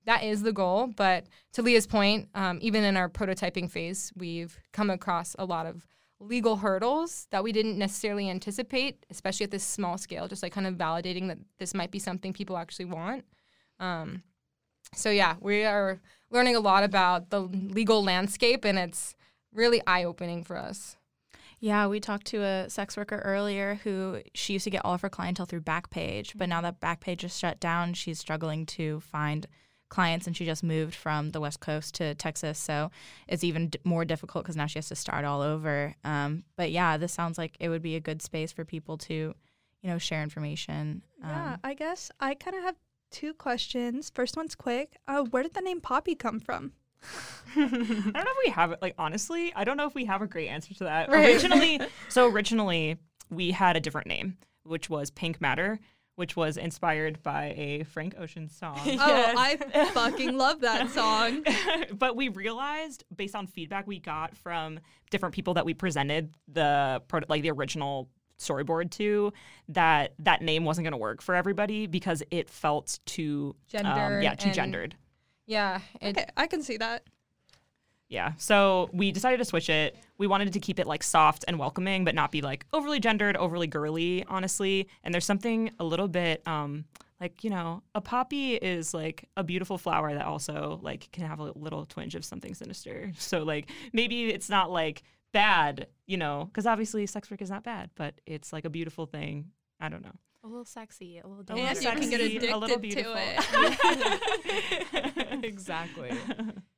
that 0.05 0.23
is 0.23 0.41
the 0.41 0.53
goal. 0.53 0.87
But 0.87 1.25
to 1.53 1.61
Leah's 1.61 1.87
point, 1.87 2.29
um, 2.35 2.59
even 2.61 2.83
in 2.83 2.97
our 2.97 3.09
prototyping 3.09 3.69
phase, 3.69 4.11
we've 4.15 4.59
come 4.73 4.89
across 4.89 5.35
a 5.39 5.45
lot 5.45 5.65
of 5.65 5.87
legal 6.19 6.57
hurdles 6.57 7.27
that 7.31 7.43
we 7.43 7.51
didn't 7.51 7.77
necessarily 7.77 8.29
anticipate, 8.29 9.05
especially 9.09 9.43
at 9.43 9.51
this 9.51 9.63
small 9.63 9.97
scale, 9.97 10.27
just 10.27 10.43
like 10.43 10.53
kind 10.53 10.67
of 10.67 10.75
validating 10.75 11.27
that 11.27 11.37
this 11.59 11.73
might 11.73 11.91
be 11.91 11.99
something 11.99 12.33
people 12.33 12.57
actually 12.57 12.85
want. 12.85 13.25
Um, 13.79 14.23
so 14.93 15.09
yeah, 15.09 15.35
we 15.41 15.63
are 15.65 15.99
learning 16.29 16.55
a 16.55 16.59
lot 16.59 16.83
about 16.83 17.29
the 17.29 17.41
legal 17.41 18.03
landscape, 18.03 18.65
and 18.65 18.77
it's 18.79 19.15
really 19.53 19.81
eye 19.85 20.03
opening 20.03 20.43
for 20.43 20.57
us. 20.57 20.97
Yeah, 21.59 21.87
we 21.87 21.99
talked 21.99 22.27
to 22.27 22.43
a 22.43 22.69
sex 22.69 22.97
worker 22.97 23.21
earlier 23.23 23.79
who 23.83 24.21
she 24.33 24.53
used 24.53 24.65
to 24.65 24.69
get 24.69 24.83
all 24.85 24.93
of 24.93 25.01
her 25.01 25.09
clientele 25.09 25.45
through 25.45 25.61
Backpage, 25.61 26.33
but 26.35 26.49
now 26.49 26.61
that 26.61 26.79
Backpage 26.79 27.23
is 27.23 27.37
shut 27.37 27.59
down, 27.59 27.93
she's 27.93 28.19
struggling 28.19 28.65
to 28.67 28.99
find 28.99 29.47
clients 29.89 30.27
and 30.27 30.35
she 30.35 30.45
just 30.45 30.63
moved 30.63 30.95
from 30.95 31.31
the 31.31 31.39
West 31.39 31.59
Coast 31.59 31.95
to 31.95 32.15
Texas. 32.15 32.57
So 32.59 32.91
it's 33.27 33.43
even 33.43 33.69
d- 33.69 33.79
more 33.83 34.05
difficult 34.05 34.43
because 34.43 34.55
now 34.55 34.65
she 34.65 34.79
has 34.79 34.87
to 34.89 34.95
start 34.95 35.25
all 35.25 35.41
over. 35.41 35.93
Um, 36.03 36.43
but 36.55 36.71
yeah, 36.71 36.97
this 36.97 37.13
sounds 37.13 37.37
like 37.37 37.55
it 37.59 37.69
would 37.69 37.81
be 37.81 37.95
a 37.95 37.99
good 37.99 38.21
space 38.21 38.51
for 38.51 38.65
people 38.65 38.97
to, 38.99 39.13
you 39.13 39.89
know, 39.89 39.97
share 39.97 40.23
information. 40.23 41.03
Yeah, 41.19 41.53
Um, 41.53 41.59
I 41.63 41.73
guess 41.75 42.11
I 42.19 42.33
kind 42.35 42.55
of 42.57 42.63
have 42.63 42.75
two 43.11 43.33
questions. 43.33 44.09
First 44.13 44.35
one's 44.35 44.55
quick. 44.55 44.97
Uh, 45.07 45.23
where 45.23 45.43
did 45.43 45.53
the 45.53 45.61
name 45.61 45.79
Poppy 45.81 46.15
come 46.15 46.39
from? 46.39 46.73
I 47.55 47.59
don't 47.59 47.71
know 48.13 48.21
if 48.21 48.37
we 48.45 48.51
have 48.51 48.71
it. 48.71 48.81
Like 48.81 48.95
honestly, 48.97 49.53
I 49.55 49.63
don't 49.63 49.77
know 49.77 49.85
if 49.87 49.95
we 49.95 50.05
have 50.05 50.21
a 50.21 50.27
great 50.27 50.47
answer 50.47 50.73
to 50.75 50.85
that. 50.85 51.09
Right. 51.09 51.25
Originally, 51.33 51.79
so 52.09 52.27
originally 52.29 52.97
we 53.29 53.51
had 53.51 53.75
a 53.77 53.79
different 53.79 54.07
name, 54.07 54.37
which 54.63 54.89
was 54.89 55.11
Pink 55.11 55.39
Matter, 55.39 55.79
which 56.15 56.35
was 56.35 56.57
inspired 56.57 57.21
by 57.23 57.53
a 57.57 57.83
Frank 57.83 58.15
Ocean 58.17 58.49
song. 58.49 58.79
Oh, 58.85 59.33
I 59.37 59.57
fucking 59.93 60.37
love 60.37 60.61
that 60.61 60.89
song. 60.89 61.43
but 61.93 62.15
we 62.15 62.29
realized 62.29 63.03
based 63.15 63.35
on 63.35 63.47
feedback 63.47 63.85
we 63.87 63.99
got 63.99 64.35
from 64.37 64.79
different 65.09 65.35
people 65.35 65.53
that 65.55 65.65
we 65.65 65.73
presented 65.73 66.33
the 66.47 67.01
pro- 67.07 67.21
like 67.27 67.41
the 67.41 67.51
original 67.51 68.09
storyboard 68.39 68.91
to 68.91 69.31
that 69.69 70.13
that 70.19 70.41
name 70.41 70.65
wasn't 70.65 70.83
going 70.83 70.91
to 70.91 70.97
work 70.97 71.21
for 71.21 71.35
everybody 71.35 71.87
because 71.87 72.21
it 72.31 72.49
felt 72.49 72.99
too 73.05 73.55
um, 73.73 73.83
Gendered 73.83 74.23
yeah 74.23 74.33
too 74.35 74.51
gendered 74.51 74.95
Yeah, 75.45 75.79
it, 76.01 76.17
Okay, 76.17 76.25
I 76.35 76.47
can 76.47 76.61
see 76.61 76.77
that. 76.77 77.03
Yeah 78.15 78.31
so 78.37 78.89
we 78.93 79.11
decided 79.11 79.37
to 79.37 79.45
switch 79.45 79.69
it. 79.69 79.97
We 80.17 80.27
wanted 80.27 80.53
to 80.53 80.59
keep 80.59 80.79
it 80.79 80.87
like 80.87 81.03
soft 81.03 81.43
and 81.47 81.59
welcoming 81.59 82.05
but 82.05 82.15
not 82.15 82.31
be 82.31 82.41
like 82.41 82.65
overly 82.71 82.99
gendered 82.99 83.35
overly 83.37 83.67
girly 83.67 84.23
honestly. 84.27 84.87
And 85.03 85.13
there's 85.13 85.25
something 85.25 85.71
a 85.79 85.83
little 85.83 86.07
bit 86.07 86.41
um 86.47 86.85
like 87.19 87.43
you 87.43 87.49
know 87.49 87.83
a 87.93 88.01
poppy 88.01 88.55
is 88.55 88.93
like 88.93 89.27
a 89.35 89.43
beautiful 89.43 89.77
flower 89.77 90.13
that 90.13 90.25
also 90.25 90.79
like 90.81 91.09
can 91.11 91.25
have 91.25 91.39
a 91.39 91.51
little 91.55 91.85
twinge 91.85 92.15
of 92.15 92.23
something 92.23 92.55
sinister. 92.55 93.11
So 93.17 93.43
like 93.43 93.69
maybe 93.91 94.29
it's 94.29 94.49
not 94.49 94.71
like 94.71 95.03
bad 95.33 95.87
you 96.07 96.17
know 96.17 96.45
because 96.45 96.65
obviously 96.65 97.05
sex 97.05 97.29
work 97.29 97.41
is 97.41 97.49
not 97.49 97.63
bad 97.63 97.89
but 97.95 98.13
it's 98.25 98.53
like 98.53 98.63
a 98.65 98.69
beautiful 98.69 99.05
thing. 99.05 99.51
I 99.81 99.89
don't 99.89 100.03
know. 100.03 100.15
A 100.43 100.47
little 100.47 100.63
sexy, 100.63 101.17
a 101.17 101.27
little 101.27 101.43
A 101.49 101.53
little 101.53 101.67
And 101.67 101.83
you 101.83 101.89
can 101.91 102.09
get 102.09 102.21
sexy, 102.21 102.37
a 102.37 102.55
little 102.55 102.63
addicted 102.77 103.03
to 103.03 103.03
beautiful. 103.03 103.19
exactly. 105.43 106.11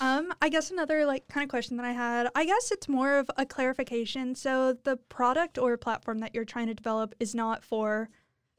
Um, 0.00 0.32
I 0.42 0.48
guess 0.48 0.70
another 0.70 1.06
like 1.06 1.28
kind 1.28 1.44
of 1.44 1.48
question 1.50 1.76
that 1.76 1.86
I 1.86 1.92
had, 1.92 2.28
I 2.34 2.44
guess 2.44 2.70
it's 2.72 2.88
more 2.88 3.18
of 3.18 3.30
a 3.36 3.46
clarification. 3.46 4.34
So 4.34 4.76
the 4.84 4.96
product 4.96 5.58
or 5.58 5.76
platform 5.76 6.18
that 6.18 6.34
you're 6.34 6.44
trying 6.44 6.66
to 6.66 6.74
develop 6.74 7.14
is 7.20 7.34
not 7.34 7.64
for 7.64 8.08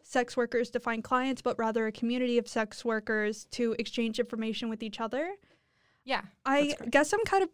sex 0.02 0.38
workers 0.38 0.70
to 0.72 0.80
find 0.80 1.04
clients, 1.04 1.42
but 1.42 1.58
rather 1.58 1.88
a 1.88 1.92
community 1.92 2.38
of 2.38 2.48
sex 2.48 2.86
workers 2.86 3.46
to 3.52 3.76
exchange 3.80 4.20
information 4.20 4.70
with 4.70 4.84
each 4.84 5.00
other. 5.00 5.34
yeah. 6.04 6.22
I 6.46 6.76
guess 6.92 7.12
I'm 7.14 7.24
kind 7.26 7.44
of 7.44 7.50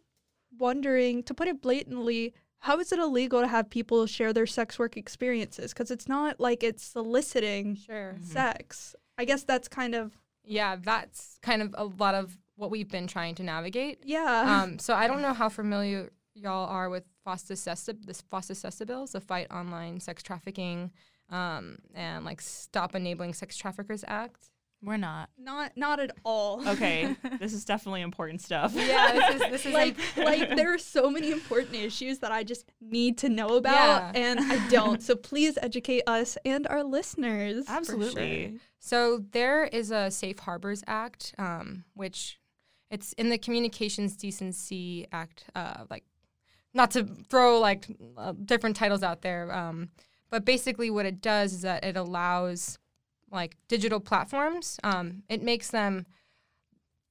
wondering, 0.59 1.23
to 1.23 1.33
put 1.33 1.47
it 1.47 1.61
blatantly, 1.61 2.33
how 2.59 2.77
is 2.79 2.91
it 2.91 2.99
illegal 2.99 3.39
to 3.41 3.47
have 3.47 3.69
people 3.69 4.05
share 4.05 4.33
their 4.33 4.45
sex 4.45 4.77
work 4.77 4.97
experiences? 4.97 5.73
Because 5.73 5.89
it's 5.91 6.07
not 6.09 6.39
like 6.39 6.61
it's 6.61 6.83
soliciting 6.83 7.75
Sure. 7.75 8.17
Mhm. 8.19 8.23
sex. 8.25 8.95
I 9.17 9.25
guess 9.25 9.43
that's 9.43 9.67
kind 9.69 9.95
of 9.95 10.17
Yeah, 10.43 10.75
that's 10.75 11.39
kind 11.41 11.61
of 11.61 11.73
a 11.77 11.85
lot 11.85 12.15
of 12.15 12.37
what 12.61 12.69
we've 12.69 12.87
been 12.89 13.07
trying 13.07 13.33
to 13.35 13.43
navigate. 13.43 14.03
yeah. 14.05 14.61
Um, 14.63 14.77
so 14.85 14.93
I 14.93 15.07
don't 15.07 15.23
know 15.23 15.33
how 15.33 15.49
familiar 15.49 16.11
y'all 16.35 16.67
are 16.69 16.89
with 16.91 17.03
FOSTA 17.25 17.57
SESTA, 17.57 17.97
this 18.05 18.21
FOSTA 18.21 18.55
SESTA 18.55 18.85
bills, 18.85 19.13
the 19.13 19.19
Fight 19.19 19.47
Online 19.51 19.99
Sex 19.99 20.21
Trafficking 20.21 20.91
um, 21.31 21.79
and 21.95 22.23
like 22.23 22.39
Stop 22.39 22.93
Enabling 22.93 23.33
Sex 23.33 23.57
Traffickers 23.57 24.03
Act. 24.07 24.51
We're 24.83 24.97
not. 24.97 25.29
not 25.37 25.75
not 25.77 25.99
at 25.99 26.11
all. 26.23 26.67
okay 26.67 27.15
this 27.39 27.53
is 27.53 27.65
definitely 27.65 28.01
important 28.01 28.41
stuff 28.41 28.73
Yeah, 28.75 29.11
this 29.13 29.35
is 29.35 29.51
this 29.51 29.65
is 29.67 29.73
like 29.73 29.95
like 30.17 30.55
there 30.55 30.73
are 30.73 30.79
so 30.79 31.09
many 31.11 31.29
important 31.31 31.75
issues 31.75 32.17
that 32.19 32.31
I 32.31 32.43
just 32.43 32.65
need 32.81 33.19
to 33.19 33.29
know 33.29 33.57
about 33.57 34.15
Yeah. 34.15 34.21
and 34.23 34.39
I 34.39 34.67
don't. 34.69 35.01
So 35.01 35.15
please 35.15 35.57
educate 35.61 36.01
us 36.07 36.35
and 36.45 36.65
our 36.67 36.83
listeners. 36.83 37.65
absolutely 37.67 38.59
So 38.79 39.19
there 39.31 39.65
is 39.65 39.91
a 39.91 40.09
Safe 40.09 40.39
Harbors 40.39 40.83
Act, 40.87 41.35
um, 41.37 41.83
which 41.93 42.39
it's 42.91 43.13
in 43.13 43.29
the 43.29 43.37
Communications 43.37 44.15
Decency 44.15 45.07
Act. 45.11 45.45
Uh, 45.55 45.85
like, 45.89 46.03
not 46.73 46.91
to 46.91 47.03
throw 47.29 47.59
like 47.59 47.85
uh, 48.17 48.33
different 48.45 48.75
titles 48.75 49.01
out 49.01 49.21
there, 49.21 49.51
um, 49.53 49.89
but 50.29 50.45
basically 50.45 50.89
what 50.89 51.05
it 51.05 51.21
does 51.21 51.53
is 51.53 51.61
that 51.61 51.83
it 51.83 51.97
allows 51.97 52.77
like 53.31 53.55
digital 53.67 53.99
platforms. 53.99 54.79
Um, 54.83 55.23
it 55.29 55.41
makes 55.41 55.69
them. 55.69 56.05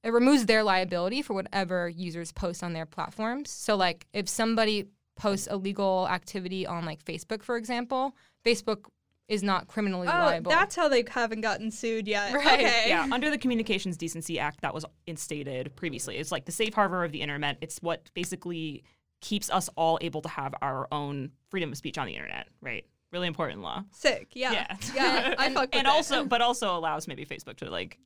It 0.03 0.13
removes 0.13 0.47
their 0.47 0.63
liability 0.63 1.21
for 1.21 1.35
whatever 1.35 1.87
users 1.87 2.31
post 2.31 2.63
on 2.63 2.73
their 2.73 2.87
platforms. 2.87 3.51
So 3.51 3.75
like 3.75 4.07
if 4.13 4.27
somebody 4.27 4.87
posts 5.15 5.45
illegal 5.45 6.07
activity 6.09 6.65
on 6.65 6.85
like 6.85 7.05
Facebook, 7.05 7.43
for 7.43 7.55
example, 7.55 8.15
Facebook 8.43 8.85
is 9.31 9.41
not 9.43 9.67
criminally 9.67 10.07
Oh, 10.07 10.11
liable. 10.11 10.51
that's 10.51 10.75
how 10.75 10.87
they 10.89 11.03
haven't 11.09 11.41
gotten 11.41 11.71
sued 11.71 12.07
yet. 12.07 12.33
Right, 12.41 12.59
Okay. 12.59 12.83
yeah 12.89 13.07
under 13.11 13.29
the 13.29 13.37
communications 13.37 13.95
decency 13.97 14.37
act 14.39 14.61
that 14.61 14.73
was 14.73 14.85
instated 15.07 15.75
previously 15.75 16.17
it's 16.17 16.31
like 16.31 16.45
the 16.45 16.51
safe 16.51 16.73
harbor 16.73 17.03
of 17.03 17.11
the 17.11 17.21
internet 17.21 17.57
it's 17.61 17.79
what 17.81 18.11
basically 18.13 18.83
keeps 19.21 19.49
us 19.49 19.69
all 19.77 19.97
able 20.01 20.21
to 20.21 20.29
have 20.29 20.53
our 20.61 20.87
own 20.91 21.31
freedom 21.49 21.71
of 21.71 21.77
speech 21.77 21.97
on 21.97 22.07
the 22.07 22.13
internet 22.13 22.47
right 22.61 22.85
really 23.11 23.27
important 23.27 23.61
law 23.61 23.83
Sick. 23.91 24.27
Yeah. 24.33 24.51
Yeah. 24.51 24.75
Yeah. 24.95 25.35
I 25.37 25.45
And- 25.47 25.53
fuck 25.55 25.69
with 25.69 25.75
and 25.75 25.87
it. 25.87 25.91
also 25.91 26.25
but 26.33 26.41
also 26.41 26.75
allows 26.77 27.07
maybe 27.07 27.25
facebook 27.25 27.55
to 27.57 27.69
like 27.69 27.97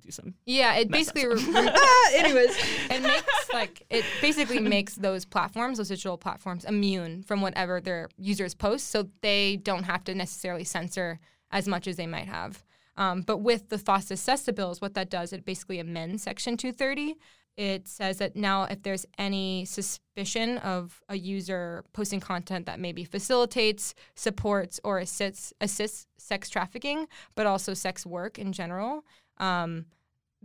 do 0.00 0.10
some 0.10 0.34
Yeah, 0.46 0.74
it 0.76 0.90
basically 0.90 1.26
re- 1.26 1.34
re- 1.34 1.76
anyways. 2.14 2.56
it 2.90 3.02
makes 3.12 3.52
like 3.52 3.82
it 3.90 4.04
basically 4.20 4.60
makes 4.60 4.94
those 4.94 5.24
platforms, 5.24 5.78
those 5.78 5.88
digital 5.88 6.18
platforms, 6.18 6.64
immune 6.64 7.22
from 7.22 7.40
whatever 7.40 7.80
their 7.80 8.08
users 8.18 8.54
post, 8.54 8.88
so 8.88 9.08
they 9.22 9.56
don't 9.56 9.84
have 9.84 10.04
to 10.04 10.14
necessarily 10.14 10.64
censor 10.64 11.18
as 11.50 11.66
much 11.66 11.86
as 11.86 11.96
they 11.96 12.06
might 12.06 12.26
have. 12.28 12.64
Um, 12.96 13.22
but 13.22 13.38
with 13.38 13.68
the 13.68 13.76
FOSTA 13.78 14.18
SESTA 14.18 14.52
bills, 14.52 14.80
what 14.80 14.94
that 14.94 15.08
does, 15.08 15.32
it 15.32 15.44
basically 15.44 15.78
amends 15.78 16.24
Section 16.24 16.56
230. 16.56 17.16
It 17.56 17.88
says 17.88 18.18
that 18.18 18.36
now, 18.36 18.64
if 18.64 18.82
there's 18.82 19.04
any 19.18 19.64
suspicion 19.64 20.58
of 20.58 21.00
a 21.08 21.16
user 21.16 21.84
posting 21.92 22.20
content 22.20 22.66
that 22.66 22.78
maybe 22.78 23.02
facilitates, 23.02 23.94
supports, 24.14 24.78
or 24.84 24.98
assists 24.98 25.52
assists 25.60 26.06
sex 26.18 26.48
trafficking, 26.50 27.08
but 27.34 27.46
also 27.46 27.74
sex 27.74 28.06
work 28.06 28.38
in 28.38 28.52
general, 28.52 29.04
um, 29.38 29.86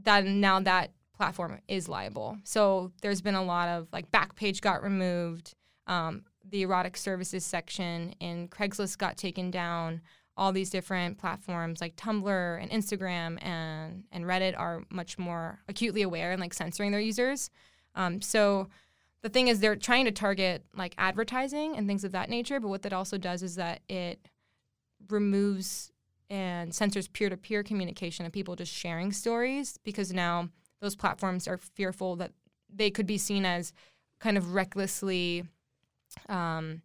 that 0.03 0.25
now 0.25 0.59
that 0.59 0.91
platform 1.15 1.59
is 1.67 1.87
liable. 1.87 2.37
So 2.43 2.91
there's 3.01 3.21
been 3.21 3.35
a 3.35 3.43
lot 3.43 3.69
of 3.69 3.87
like 3.93 4.11
Backpage 4.11 4.61
got 4.61 4.83
removed, 4.83 5.53
um, 5.87 6.23
the 6.49 6.63
erotic 6.63 6.97
services 6.97 7.45
section 7.45 8.13
in 8.19 8.47
Craigslist 8.47 8.97
got 8.97 9.17
taken 9.17 9.51
down. 9.51 10.01
All 10.35 10.51
these 10.51 10.71
different 10.71 11.19
platforms 11.19 11.79
like 11.79 11.95
Tumblr 11.95 12.61
and 12.61 12.71
Instagram 12.71 13.37
and 13.45 14.03
and 14.11 14.25
Reddit 14.25 14.57
are 14.57 14.83
much 14.89 15.19
more 15.19 15.59
acutely 15.67 16.01
aware 16.01 16.31
and 16.31 16.41
like 16.41 16.55
censoring 16.55 16.91
their 16.91 16.99
users. 16.99 17.51
Um, 17.93 18.19
so 18.21 18.69
the 19.21 19.29
thing 19.29 19.47
is 19.47 19.59
they're 19.59 19.75
trying 19.75 20.05
to 20.05 20.11
target 20.11 20.65
like 20.75 20.95
advertising 20.97 21.77
and 21.77 21.87
things 21.87 22.03
of 22.03 22.11
that 22.13 22.29
nature, 22.29 22.59
but 22.59 22.67
what 22.67 22.81
that 22.81 22.93
also 22.93 23.17
does 23.19 23.43
is 23.43 23.55
that 23.55 23.81
it 23.87 24.27
removes 25.09 25.92
and 26.33 26.73
censors 26.73 27.07
peer-to-peer 27.07 27.61
communication 27.61 28.25
of 28.25 28.31
people 28.31 28.55
just 28.55 28.73
sharing 28.73 29.11
stories 29.11 29.77
because 29.83 30.11
now 30.11 30.49
those 30.81 30.95
platforms 30.95 31.47
are 31.47 31.59
fearful 31.59 32.15
that 32.15 32.31
they 32.73 32.89
could 32.89 33.05
be 33.05 33.19
seen 33.19 33.45
as 33.45 33.71
kind 34.19 34.35
of 34.35 34.55
recklessly 34.55 35.43
um, 36.29 36.81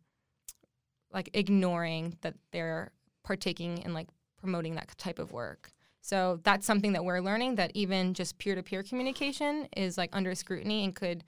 like 1.11 1.31
ignoring 1.33 2.15
that 2.21 2.35
they're 2.53 2.91
partaking 3.25 3.79
in 3.79 3.95
like 3.95 4.09
promoting 4.39 4.75
that 4.75 4.93
type 4.99 5.19
of 5.19 5.33
work. 5.33 5.71
So 6.03 6.41
that's 6.43 6.67
something 6.67 6.93
that 6.93 7.05
we're 7.07 7.21
learning 7.21 7.55
that 7.55 7.71
even 7.73 8.13
just 8.13 8.37
peer-to-peer 8.37 8.83
communication 8.83 9.67
is 9.75 9.97
like 9.97 10.11
under 10.13 10.35
scrutiny 10.35 10.85
and 10.85 10.95
could 10.95 11.25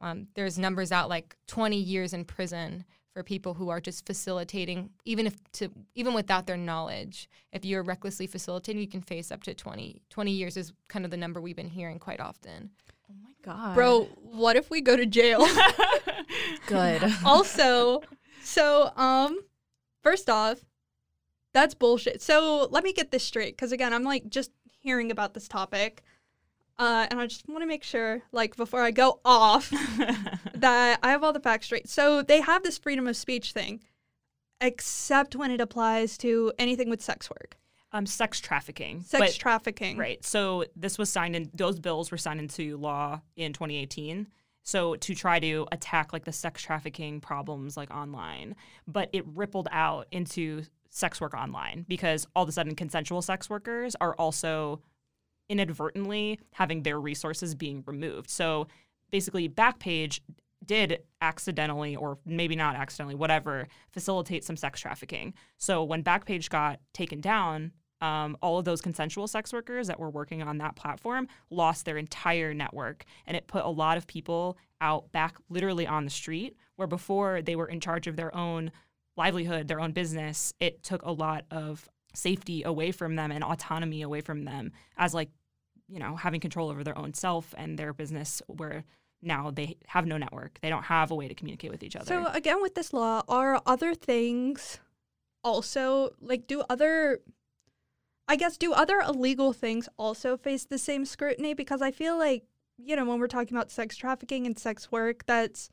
um, 0.00 0.28
there's 0.34 0.60
numbers 0.60 0.92
out 0.92 1.08
like 1.08 1.34
20 1.48 1.76
years 1.76 2.12
in 2.12 2.24
prison 2.24 2.84
for 3.14 3.22
people 3.22 3.54
who 3.54 3.68
are 3.70 3.80
just 3.80 4.04
facilitating 4.04 4.90
even 5.04 5.26
if 5.26 5.34
to 5.52 5.70
even 5.94 6.12
without 6.12 6.46
their 6.46 6.56
knowledge 6.56 7.30
if 7.52 7.64
you're 7.64 7.82
recklessly 7.82 8.26
facilitating 8.26 8.82
you 8.82 8.88
can 8.88 9.00
face 9.00 9.30
up 9.30 9.42
to 9.42 9.54
20 9.54 10.02
20 10.10 10.30
years 10.32 10.56
is 10.56 10.72
kind 10.88 11.04
of 11.04 11.10
the 11.10 11.16
number 11.16 11.40
we've 11.40 11.56
been 11.56 11.68
hearing 11.68 11.98
quite 11.98 12.20
often 12.20 12.70
Oh 13.10 13.14
my 13.22 13.32
god, 13.42 13.74
Bro, 13.74 14.04
what 14.22 14.56
if 14.56 14.70
we 14.70 14.80
go 14.80 14.96
to 14.96 15.04
jail? 15.04 15.46
good. 16.66 17.02
also, 17.24 18.00
so 18.42 18.90
um 18.96 19.38
first 20.02 20.30
off, 20.30 20.64
that's 21.52 21.74
bullshit. 21.74 22.22
So 22.22 22.66
let 22.70 22.82
me 22.82 22.92
get 22.92 23.10
this 23.10 23.22
straight 23.22 23.58
cuz 23.58 23.72
again, 23.72 23.92
I'm 23.92 24.04
like 24.04 24.28
just 24.28 24.50
hearing 24.80 25.10
about 25.10 25.34
this 25.34 25.48
topic. 25.48 26.02
Uh, 26.78 27.06
and 27.10 27.20
I 27.20 27.26
just 27.26 27.48
want 27.48 27.62
to 27.62 27.66
make 27.66 27.84
sure, 27.84 28.22
like, 28.32 28.56
before 28.56 28.80
I 28.82 28.90
go 28.90 29.20
off, 29.24 29.70
that 30.54 30.98
I 31.02 31.10
have 31.10 31.22
all 31.22 31.32
the 31.32 31.40
facts 31.40 31.66
straight. 31.66 31.88
So 31.88 32.22
they 32.22 32.40
have 32.40 32.62
this 32.62 32.78
freedom 32.78 33.06
of 33.06 33.16
speech 33.16 33.52
thing, 33.52 33.80
except 34.60 35.36
when 35.36 35.50
it 35.50 35.60
applies 35.60 36.18
to 36.18 36.52
anything 36.58 36.90
with 36.90 37.02
sex 37.02 37.30
work, 37.30 37.56
um, 37.92 38.06
sex 38.06 38.40
trafficking. 38.40 39.02
sex 39.02 39.20
But- 39.20 39.38
trafficking. 39.38 39.98
Right. 39.98 40.24
So 40.24 40.64
this 40.74 40.98
was 40.98 41.10
signed 41.10 41.36
in 41.36 41.50
those 41.54 41.78
bills 41.78 42.10
were 42.10 42.16
signed 42.18 42.40
into 42.40 42.76
law 42.76 43.20
in 43.36 43.52
2018. 43.52 44.26
So 44.66 44.96
to 44.96 45.14
try 45.14 45.38
to 45.40 45.66
attack 45.70 46.12
like 46.12 46.24
the 46.24 46.32
sex 46.32 46.62
trafficking 46.62 47.20
problems 47.20 47.76
like 47.76 47.90
online, 47.90 48.56
but 48.88 49.10
it 49.12 49.24
rippled 49.26 49.68
out 49.70 50.06
into 50.10 50.62
sex 50.88 51.20
work 51.20 51.34
online 51.34 51.84
because 51.86 52.26
all 52.34 52.44
of 52.44 52.48
a 52.48 52.52
sudden 52.52 52.74
consensual 52.74 53.20
sex 53.20 53.50
workers 53.50 53.94
are 54.00 54.14
also 54.14 54.80
inadvertently 55.48 56.38
having 56.52 56.82
their 56.82 57.00
resources 57.00 57.54
being 57.54 57.82
removed. 57.86 58.30
So 58.30 58.66
basically 59.10 59.48
Backpage 59.48 60.20
did 60.64 61.02
accidentally 61.20 61.94
or 61.96 62.18
maybe 62.24 62.56
not 62.56 62.76
accidentally 62.76 63.14
whatever 63.14 63.68
facilitate 63.92 64.44
some 64.44 64.56
sex 64.56 64.80
trafficking. 64.80 65.34
So 65.58 65.84
when 65.84 66.02
Backpage 66.02 66.48
got 66.48 66.80
taken 66.92 67.20
down, 67.20 67.72
um, 68.00 68.36
all 68.42 68.58
of 68.58 68.64
those 68.64 68.80
consensual 68.80 69.26
sex 69.26 69.52
workers 69.52 69.86
that 69.86 69.98
were 69.98 70.10
working 70.10 70.42
on 70.42 70.58
that 70.58 70.76
platform 70.76 71.28
lost 71.50 71.84
their 71.84 71.96
entire 71.96 72.52
network. 72.52 73.04
And 73.26 73.36
it 73.36 73.46
put 73.46 73.64
a 73.64 73.68
lot 73.68 73.96
of 73.96 74.06
people 74.06 74.58
out 74.80 75.10
back 75.12 75.36
literally 75.48 75.86
on 75.86 76.04
the 76.04 76.10
street, 76.10 76.56
where 76.76 76.88
before 76.88 77.40
they 77.40 77.56
were 77.56 77.68
in 77.68 77.80
charge 77.80 78.06
of 78.06 78.16
their 78.16 78.34
own 78.36 78.72
livelihood, 79.16 79.68
their 79.68 79.80
own 79.80 79.92
business. 79.92 80.52
It 80.60 80.82
took 80.82 81.02
a 81.02 81.12
lot 81.12 81.44
of 81.50 81.88
safety 82.14 82.62
away 82.62 82.92
from 82.92 83.16
them 83.16 83.30
and 83.30 83.44
autonomy 83.44 84.02
away 84.02 84.20
from 84.20 84.44
them 84.44 84.72
as, 84.96 85.12
like, 85.12 85.30
you 85.88 85.98
know, 85.98 86.16
having 86.16 86.40
control 86.40 86.70
over 86.70 86.82
their 86.82 86.96
own 86.96 87.12
self 87.12 87.54
and 87.58 87.78
their 87.78 87.92
business, 87.92 88.40
where 88.46 88.84
now 89.20 89.50
they 89.50 89.76
have 89.86 90.06
no 90.06 90.16
network. 90.16 90.58
They 90.62 90.70
don't 90.70 90.84
have 90.84 91.10
a 91.10 91.14
way 91.14 91.28
to 91.28 91.34
communicate 91.34 91.70
with 91.70 91.82
each 91.82 91.96
other. 91.96 92.06
So 92.06 92.26
again, 92.28 92.62
with 92.62 92.74
this 92.74 92.92
law, 92.92 93.22
are 93.28 93.60
other 93.66 93.94
things 93.94 94.80
also 95.42 96.10
like 96.20 96.46
do 96.46 96.62
other? 96.70 97.20
I 98.26 98.36
guess 98.36 98.56
do 98.56 98.72
other 98.72 99.00
illegal 99.00 99.52
things 99.52 99.88
also 99.98 100.36
face 100.36 100.64
the 100.64 100.78
same 100.78 101.04
scrutiny? 101.04 101.52
Because 101.52 101.82
I 101.82 101.90
feel 101.90 102.16
like 102.18 102.44
you 102.78 102.96
know 102.96 103.04
when 103.04 103.20
we're 103.20 103.26
talking 103.26 103.56
about 103.56 103.70
sex 103.70 103.96
trafficking 103.96 104.46
and 104.46 104.58
sex 104.58 104.90
work, 104.90 105.26
that's. 105.26 105.68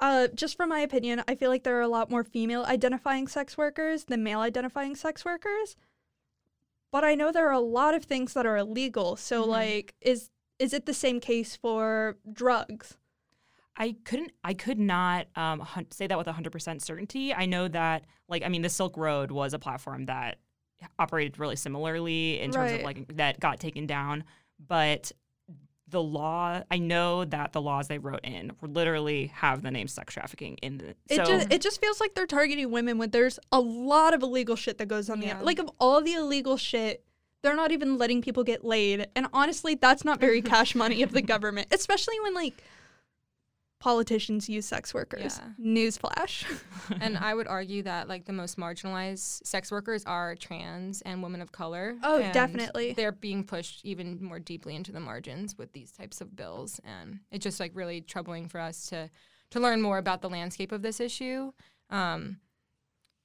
Uh, 0.00 0.28
just 0.34 0.56
from 0.56 0.68
my 0.68 0.80
opinion, 0.80 1.22
I 1.26 1.34
feel 1.34 1.50
like 1.50 1.64
there 1.64 1.76
are 1.78 1.82
a 1.82 1.88
lot 1.88 2.10
more 2.10 2.22
female 2.22 2.64
identifying 2.64 3.26
sex 3.26 3.58
workers 3.58 4.04
than 4.04 4.22
male 4.22 4.40
identifying 4.40 4.94
sex 4.94 5.24
workers. 5.24 5.76
But 6.92 7.04
I 7.04 7.14
know 7.14 7.32
there 7.32 7.48
are 7.48 7.52
a 7.52 7.58
lot 7.60 7.94
of 7.94 8.04
things 8.04 8.32
that 8.34 8.46
are 8.46 8.56
illegal. 8.56 9.16
So 9.16 9.44
Mhm. 9.44 9.48
like, 9.48 9.94
is 10.00 10.30
is 10.58 10.72
it 10.72 10.86
the 10.86 10.94
same 10.94 11.20
case 11.20 11.54
for 11.54 12.16
drugs? 12.32 12.96
I 13.76 13.94
couldn't. 14.04 14.32
I 14.42 14.54
could 14.54 14.78
not 14.80 15.28
um, 15.36 15.60
hun- 15.60 15.90
say 15.92 16.08
that 16.08 16.18
with 16.18 16.26
hundred 16.26 16.50
percent 16.50 16.82
certainty. 16.82 17.32
I 17.32 17.46
know 17.46 17.68
that, 17.68 18.04
like, 18.28 18.42
I 18.42 18.48
mean, 18.48 18.62
the 18.62 18.68
Silk 18.68 18.96
Road 18.96 19.30
was 19.30 19.54
a 19.54 19.58
platform 19.60 20.06
that 20.06 20.38
operated 20.98 21.38
really 21.38 21.54
similarly 21.54 22.40
in 22.40 22.50
terms 22.50 22.72
Right. 22.72 22.80
of 22.80 22.84
like 22.84 23.16
that 23.16 23.38
got 23.38 23.60
taken 23.60 23.86
down, 23.86 24.24
but 24.58 25.12
the 25.90 26.02
law. 26.02 26.62
I 26.70 26.78
know 26.78 27.24
that 27.24 27.52
the 27.52 27.60
laws 27.60 27.88
they 27.88 27.98
wrote 27.98 28.20
in 28.24 28.52
literally 28.62 29.26
have 29.34 29.62
the 29.62 29.70
name 29.70 29.88
sex 29.88 30.14
trafficking 30.14 30.56
in 30.62 30.78
the. 30.78 30.94
It 31.08 31.24
just 31.26 31.52
it 31.52 31.60
just 31.62 31.80
feels 31.80 32.00
like 32.00 32.14
they're 32.14 32.26
targeting 32.26 32.70
women 32.70 32.98
when 32.98 33.10
there's 33.10 33.38
a 33.52 33.60
lot 33.60 34.14
of 34.14 34.22
illegal 34.22 34.56
shit 34.56 34.78
that 34.78 34.86
goes 34.88 35.08
on 35.10 35.22
Yeah. 35.22 35.38
the 35.38 35.44
like 35.44 35.58
of 35.58 35.70
all 35.78 36.02
the 36.02 36.14
illegal 36.14 36.56
shit, 36.56 37.04
they're 37.42 37.56
not 37.56 37.72
even 37.72 37.98
letting 37.98 38.20
people 38.22 38.44
get 38.44 38.64
laid. 38.64 39.08
And 39.16 39.26
honestly, 39.32 39.74
that's 39.74 40.04
not 40.04 40.20
very 40.20 40.42
cash 40.54 40.74
money 40.74 41.02
of 41.02 41.12
the 41.12 41.22
government, 41.22 41.68
especially 41.72 42.18
when 42.20 42.34
like 42.34 42.54
politicians 43.80 44.48
use 44.48 44.66
sex 44.66 44.92
workers. 44.92 45.40
Yeah. 45.58 45.64
Newsflash. 45.74 46.44
and 47.00 47.16
I 47.16 47.34
would 47.34 47.46
argue 47.46 47.82
that 47.84 48.08
like 48.08 48.24
the 48.24 48.32
most 48.32 48.58
marginalized 48.58 49.46
sex 49.46 49.70
workers 49.70 50.04
are 50.04 50.34
trans 50.34 51.00
and 51.02 51.22
women 51.22 51.40
of 51.40 51.52
color. 51.52 51.96
Oh, 52.02 52.18
and 52.18 52.32
definitely. 52.32 52.92
They're 52.92 53.12
being 53.12 53.44
pushed 53.44 53.84
even 53.84 54.22
more 54.22 54.40
deeply 54.40 54.74
into 54.74 54.90
the 54.90 55.00
margins 55.00 55.56
with 55.56 55.72
these 55.72 55.92
types 55.92 56.20
of 56.20 56.34
bills, 56.34 56.80
and 56.84 57.20
it's 57.30 57.44
just 57.44 57.60
like 57.60 57.72
really 57.74 58.00
troubling 58.00 58.48
for 58.48 58.60
us 58.60 58.86
to 58.86 59.10
to 59.50 59.60
learn 59.60 59.80
more 59.80 59.98
about 59.98 60.20
the 60.22 60.28
landscape 60.28 60.72
of 60.72 60.82
this 60.82 61.00
issue. 61.00 61.52
Um, 61.88 62.38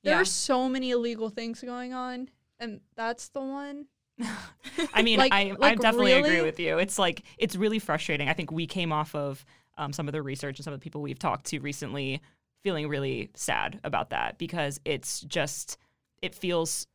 There 0.03 0.13
yeah. 0.13 0.21
are 0.21 0.25
so 0.25 0.69
many 0.69 0.91
illegal 0.91 1.29
things 1.29 1.61
going 1.61 1.93
on, 1.93 2.29
and 2.59 2.79
that's 2.95 3.29
the 3.29 3.41
one. 3.41 3.87
I 4.93 5.01
mean, 5.01 5.17
Like- 5.17 5.33
I, 5.33 5.49
I 5.49 5.51
like, 5.57 5.79
definitely 5.79 6.13
agree 6.13 6.41
with 6.41 6.59
you. 6.59 6.77
It's 6.77 6.99
like 6.99 7.23
it's 7.37 7.55
really 7.55 7.79
frustrating. 7.79 8.29
I 8.29 8.33
think 8.33 8.51
we 8.51 8.67
came 8.67 8.91
off 8.93 9.15
of 9.15 9.43
um, 9.77 9.93
some 9.93 10.07
of 10.07 10.11
the 10.11 10.21
research 10.21 10.57
and 10.57 10.63
some 10.63 10.73
of 10.73 10.79
the 10.79 10.83
people 10.83 11.01
we've 11.01 11.19
talked 11.19 11.45
to 11.47 11.59
recently 11.59 12.21
feeling 12.61 12.87
really 12.87 13.29
sad 13.33 13.79
about 13.83 14.11
that 14.11 14.37
because 14.37 14.79
it's 14.85 15.21
just 15.21 15.77
it 16.21 16.33
feels 16.33 16.87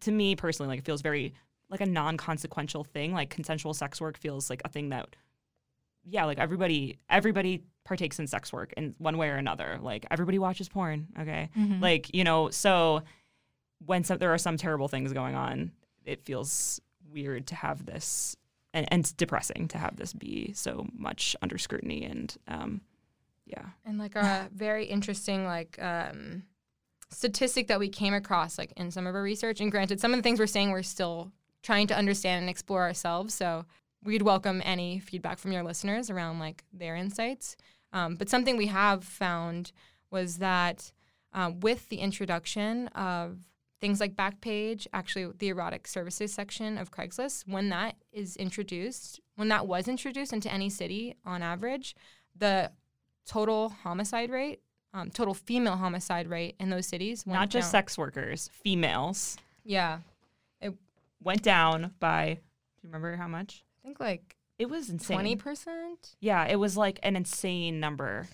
to 0.00 0.12
me 0.12 0.36
personally 0.36 0.68
like 0.68 0.78
it 0.78 0.84
feels 0.84 1.02
very 1.02 1.34
like 1.70 1.80
a 1.80 1.86
non-consequential 1.86 2.84
thing. 2.84 3.12
Like 3.12 3.30
consensual 3.30 3.74
sex 3.74 4.00
work 4.00 4.18
feels 4.18 4.50
like 4.50 4.62
a 4.64 4.68
thing 4.68 4.90
that 4.90 5.14
yeah, 6.04 6.24
like 6.24 6.38
everybody 6.38 6.98
everybody 7.08 7.62
partakes 7.84 8.18
in 8.18 8.26
sex 8.26 8.52
work 8.52 8.72
in 8.76 8.94
one 8.98 9.16
way 9.18 9.28
or 9.28 9.36
another. 9.36 9.78
Like 9.80 10.06
everybody 10.10 10.38
watches 10.38 10.68
porn, 10.68 11.08
okay? 11.18 11.48
Mhm. 11.56 11.80
Like, 11.80 12.14
you 12.14 12.24
know, 12.24 12.50
so 12.50 13.02
when 13.86 14.04
some, 14.04 14.18
there 14.18 14.32
are 14.32 14.38
some 14.38 14.56
terrible 14.56 14.88
things 14.88 15.12
going 15.12 15.34
on, 15.34 15.72
it 16.04 16.22
feels 16.22 16.80
weird 17.10 17.46
to 17.48 17.54
have 17.54 17.86
this 17.86 18.36
and, 18.72 18.86
and 18.90 19.00
it's 19.00 19.12
depressing 19.12 19.68
to 19.68 19.78
have 19.78 19.96
this 19.96 20.12
be 20.12 20.52
so 20.54 20.86
much 20.92 21.34
under 21.42 21.58
scrutiny 21.58 22.04
and 22.04 22.36
um, 22.48 22.80
yeah. 23.46 23.66
And 23.84 23.98
like 23.98 24.16
a 24.16 24.48
very 24.54 24.86
interesting 24.86 25.44
like 25.44 25.80
um, 25.82 26.44
statistic 27.10 27.66
that 27.68 27.80
we 27.80 27.88
came 27.88 28.14
across 28.14 28.58
like 28.58 28.72
in 28.76 28.90
some 28.90 29.06
of 29.06 29.14
our 29.14 29.22
research. 29.22 29.60
And 29.60 29.70
granted, 29.70 30.00
some 30.00 30.12
of 30.12 30.18
the 30.18 30.22
things 30.22 30.38
we're 30.38 30.46
saying 30.46 30.70
we're 30.70 30.82
still 30.82 31.32
trying 31.62 31.86
to 31.88 31.96
understand 31.96 32.42
and 32.42 32.50
explore 32.50 32.82
ourselves. 32.82 33.34
So 33.34 33.66
we'd 34.02 34.22
welcome 34.22 34.62
any 34.64 35.00
feedback 35.00 35.38
from 35.38 35.52
your 35.52 35.62
listeners 35.62 36.10
around 36.10 36.38
like 36.38 36.64
their 36.72 36.96
insights. 36.96 37.56
Um, 37.92 38.14
but 38.14 38.28
something 38.28 38.56
we 38.56 38.68
have 38.68 39.04
found 39.04 39.72
was 40.10 40.38
that 40.38 40.92
uh, 41.34 41.52
with 41.60 41.88
the 41.88 41.98
introduction 41.98 42.88
of 42.88 43.38
things 43.80 44.00
like 44.00 44.14
Backpage, 44.14 44.86
actually 44.92 45.32
the 45.38 45.48
erotic 45.48 45.86
services 45.86 46.32
section 46.32 46.76
of 46.78 46.90
Craigslist, 46.90 47.44
when 47.46 47.68
that 47.70 47.96
is 48.12 48.36
introduced, 48.36 49.20
when 49.36 49.48
that 49.48 49.66
was 49.66 49.88
introduced 49.88 50.32
into 50.32 50.52
any 50.52 50.68
city 50.68 51.16
on 51.24 51.42
average, 51.42 51.94
the 52.36 52.70
total 53.26 53.70
homicide 53.70 54.30
rate, 54.30 54.60
um, 54.92 55.10
total 55.10 55.34
female 55.34 55.76
homicide 55.76 56.28
rate 56.28 56.56
in 56.60 56.68
those 56.70 56.86
cities 56.86 57.26
Not 57.26 57.48
just 57.48 57.66
down. 57.66 57.70
sex 57.70 57.96
workers, 57.96 58.50
females 58.52 59.36
Yeah, 59.64 60.00
it 60.60 60.74
went 61.22 61.42
down 61.42 61.92
by, 62.00 62.34
do 62.34 62.40
you 62.82 62.88
remember 62.88 63.16
how 63.16 63.28
much? 63.28 63.64
I 63.82 63.86
think 63.86 64.00
like 64.00 64.36
It 64.58 64.68
was 64.68 64.90
insane. 64.90 65.14
twenty 65.16 65.36
percent. 65.36 66.16
Yeah, 66.20 66.44
it 66.46 66.56
was 66.56 66.76
like 66.76 66.98
an 67.02 67.16
insane 67.16 67.80
number. 67.80 68.28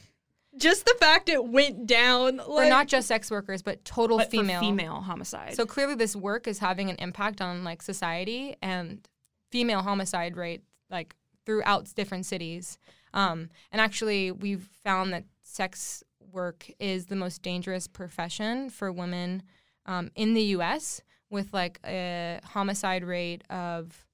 Just 0.59 0.85
the 0.85 0.95
fact 0.99 1.29
it 1.29 1.45
went 1.45 1.87
down. 1.87 2.40
Or 2.40 2.57
Like, 2.61 2.69
not 2.69 2.87
just 2.88 3.09
sex 3.09 3.31
workers, 3.31 3.62
but 3.62 3.85
total 3.85 4.19
But 4.19 4.31
female. 4.31 4.61
female 4.61 5.01
homicide. 5.01 5.55
So 5.55 5.66
clearly, 5.66 5.95
this 5.95 6.16
work 6.16 6.47
is 6.47 6.59
having 6.59 6.90
an 6.90 6.97
impact 6.97 7.40
on 7.40 7.64
like 7.64 7.83
society 7.83 8.57
and 8.62 9.07
female 9.51 9.83
homicide 9.83 10.37
rate 10.37 10.62
like 10.90 11.14
throughout 11.45 11.92
different 11.95 12.27
cities. 12.27 12.79
Um, 13.14 13.51
and 13.73 13.81
actually, 13.81 14.33
we've 14.33 14.69
found 14.85 15.12
that 15.12 15.25
sex 15.42 16.03
work 16.33 16.71
is 16.79 17.07
the 17.07 17.16
most 17.16 17.42
dangerous 17.42 17.87
profession 17.87 18.71
for 18.71 18.92
women 18.92 19.42
um, 19.87 20.11
in 20.14 20.35
the 20.35 20.42
U.S. 20.42 21.01
with 21.31 21.53
like 21.53 21.81
a 21.85 22.40
homicide 22.45 23.05
rate 23.05 23.42
of 23.51 24.06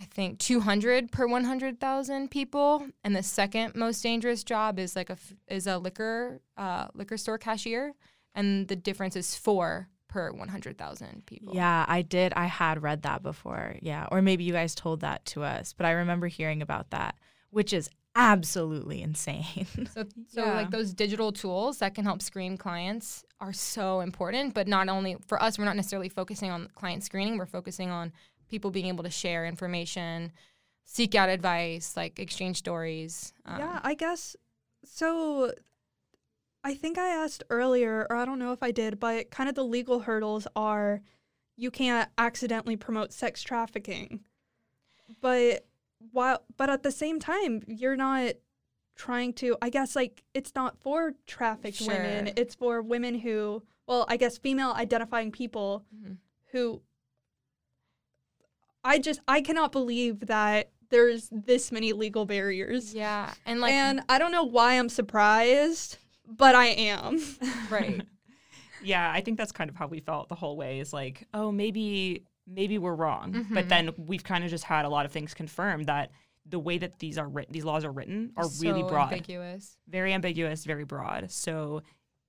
I 0.00 0.04
think 0.06 0.38
200 0.38 1.12
per 1.12 1.26
100,000 1.26 2.30
people, 2.30 2.86
and 3.04 3.14
the 3.14 3.22
second 3.22 3.74
most 3.76 4.02
dangerous 4.02 4.42
job 4.44 4.78
is 4.78 4.96
like 4.96 5.10
a 5.10 5.14
f- 5.14 5.34
is 5.48 5.66
a 5.66 5.78
liquor 5.78 6.40
uh, 6.56 6.86
liquor 6.94 7.16
store 7.18 7.36
cashier, 7.38 7.92
and 8.34 8.66
the 8.68 8.76
difference 8.76 9.14
is 9.14 9.34
four 9.34 9.88
per 10.08 10.32
100,000 10.32 11.26
people. 11.26 11.54
Yeah, 11.54 11.84
I 11.86 12.02
did. 12.02 12.32
I 12.34 12.46
had 12.46 12.82
read 12.82 13.02
that 13.02 13.22
before. 13.22 13.76
Yeah. 13.82 14.06
Or 14.10 14.22
maybe 14.22 14.42
you 14.44 14.52
guys 14.52 14.74
told 14.74 15.00
that 15.00 15.24
to 15.26 15.42
us, 15.44 15.72
but 15.72 15.86
I 15.86 15.92
remember 15.92 16.26
hearing 16.28 16.62
about 16.62 16.90
that, 16.90 17.16
which 17.50 17.72
is 17.72 17.88
absolutely 18.16 19.02
insane. 19.02 19.44
So, 19.94 20.04
so 20.28 20.44
Yeah. 20.44 20.54
like 20.54 20.70
those 20.70 20.92
digital 20.94 21.30
tools 21.30 21.78
that 21.78 21.94
can 21.94 22.04
help 22.04 22.22
screen 22.22 22.56
clients 22.56 23.24
are 23.40 23.52
so 23.52 24.00
important. 24.00 24.52
But 24.54 24.66
not 24.66 24.88
only 24.88 25.16
for 25.26 25.40
us, 25.40 25.58
we're 25.58 25.64
not 25.64 25.76
necessarily 25.76 26.08
focusing 26.08 26.50
on 26.50 26.68
client 26.74 27.04
screening. 27.04 27.38
We're 27.38 27.46
focusing 27.46 27.90
on 27.90 28.12
people 28.50 28.70
being 28.70 28.86
able 28.86 29.04
to 29.04 29.10
share 29.10 29.46
information, 29.46 30.32
seek 30.84 31.14
out 31.14 31.28
advice, 31.28 31.96
like 31.96 32.18
exchange 32.18 32.56
stories. 32.58 33.32
Um, 33.46 33.58
yeah, 33.60 33.80
I 33.82 33.94
guess 33.94 34.36
so. 34.84 35.52
I 36.62 36.74
think 36.74 36.98
I 36.98 37.08
asked 37.08 37.42
earlier, 37.48 38.06
or 38.10 38.16
I 38.16 38.26
don't 38.26 38.38
know 38.38 38.52
if 38.52 38.62
I 38.62 38.70
did, 38.70 39.00
but 39.00 39.30
kind 39.30 39.48
of 39.48 39.54
the 39.54 39.64
legal 39.64 40.00
hurdles 40.00 40.46
are 40.54 41.00
you 41.56 41.70
can't 41.70 42.10
accidentally 42.18 42.76
promote 42.76 43.12
sex 43.12 43.42
trafficking. 43.42 44.20
But 45.20 45.66
while 46.12 46.42
but 46.56 46.68
at 46.70 46.82
the 46.82 46.92
same 46.92 47.18
time, 47.18 47.62
you're 47.66 47.96
not 47.96 48.34
trying 48.96 49.32
to 49.32 49.56
I 49.62 49.70
guess 49.70 49.96
like 49.96 50.22
it's 50.34 50.54
not 50.54 50.78
for 50.78 51.12
trafficked 51.26 51.80
women. 51.80 52.32
It's 52.36 52.54
for 52.54 52.82
women 52.82 53.14
who 53.20 53.62
well, 53.86 54.04
I 54.08 54.16
guess 54.18 54.36
female 54.38 54.72
identifying 54.72 55.32
people 55.32 55.84
Mhm. 55.94 56.18
who 56.52 56.82
I 58.84 58.98
just 58.98 59.20
I 59.28 59.40
cannot 59.40 59.72
believe 59.72 60.26
that 60.26 60.70
there's 60.90 61.28
this 61.30 61.70
many 61.70 61.92
legal 61.92 62.24
barriers. 62.26 62.94
Yeah, 62.94 63.32
and 63.46 63.60
like 63.60 63.72
and 63.72 64.00
I 64.08 64.18
don't 64.18 64.32
know 64.32 64.44
why 64.44 64.74
I'm 64.78 64.88
surprised, 64.88 65.98
but 66.26 66.54
I 66.54 66.66
am. 66.66 67.20
right. 67.70 68.02
Yeah, 68.82 69.10
I 69.12 69.20
think 69.20 69.36
that's 69.36 69.52
kind 69.52 69.68
of 69.68 69.76
how 69.76 69.86
we 69.86 70.00
felt 70.00 70.28
the 70.28 70.34
whole 70.34 70.56
way. 70.56 70.80
Is 70.80 70.92
like, 70.92 71.26
oh, 71.34 71.52
maybe 71.52 72.24
maybe 72.46 72.78
we're 72.78 72.94
wrong, 72.94 73.46
but 73.50 73.66
Mhm. 73.66 73.68
then 73.68 73.90
we've 73.98 74.24
kind 74.24 74.42
of 74.42 74.50
just 74.50 74.64
had 74.64 74.84
a 74.84 74.88
lot 74.88 75.06
of 75.06 75.12
things 75.12 75.34
confirmed 75.34 75.86
that 75.86 76.10
the 76.46 76.58
way 76.58 76.78
that 76.78 76.98
these 76.98 77.16
are 77.18 77.28
written, 77.28 77.52
these 77.52 77.64
laws 77.64 77.84
are 77.84 77.92
written, 77.92 78.32
are 78.36 78.48
really 78.60 78.82
broad, 78.82 79.12
ambiguous. 79.12 79.76
very 79.86 80.12
ambiguous, 80.12 80.64
very 80.64 80.84
broad. 80.84 81.30
So 81.30 81.82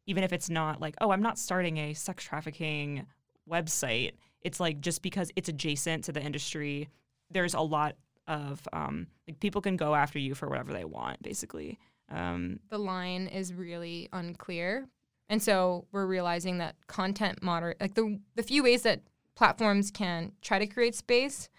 even 0.05 0.23
if 0.23 0.31
it's 0.33 0.49
not 0.49 0.79
like, 0.81 0.95
oh, 1.01 1.09
I'm 1.11 1.21
not 1.23 1.39
starting 1.39 1.77
a 1.77 1.93
sex 1.95 2.23
trafficking 2.23 3.07
website, 3.49 4.11
it's 4.41 4.59
like 4.59 4.81
just 4.81 5.01
because 5.01 5.31
it's 5.35 5.49
adjacent 5.49 6.03
to 6.05 6.11
the 6.11 6.21
industry, 6.21 6.89
there's 7.29 7.53
a 7.53 7.61
lot 7.61 7.95
of 8.27 8.67
um, 8.73 9.07
like 9.27 9.39
people 9.39 9.61
can 9.61 9.77
go 9.77 9.95
after 9.95 10.19
you 10.19 10.35
for 10.35 10.47
whatever 10.47 10.73
they 10.73 10.85
want, 10.85 11.21
basically. 11.21 11.79
Um, 12.09 12.59
the 12.69 12.77
line 12.77 13.27
is 13.27 13.53
really 13.53 14.09
unclear. 14.13 14.87
And 15.29 15.41
so 15.41 15.85
we're 15.91 16.05
realizing 16.05 16.57
that 16.57 16.75
content 16.87 17.41
moder 17.41 17.75
like 17.79 17.93
the 17.93 18.19
the 18.35 18.43
few 18.43 18.63
ways 18.63 18.81
that 18.83 19.01
platforms 19.35 19.89
can 19.89 20.33
try 20.41 20.59
to 20.59 20.67
create 20.67 20.93
space 20.93 21.49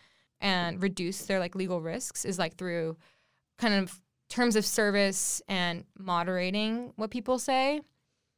and 0.40 0.82
reduce 0.82 1.24
their 1.24 1.38
like 1.38 1.54
legal 1.54 1.80
risks 1.80 2.24
is 2.24 2.38
like 2.38 2.56
through 2.56 2.96
kind 3.58 3.74
of 3.74 4.00
terms 4.28 4.56
of 4.56 4.66
service 4.66 5.40
and 5.48 5.84
moderating 5.98 6.92
what 6.96 7.10
people 7.10 7.38
say. 7.38 7.80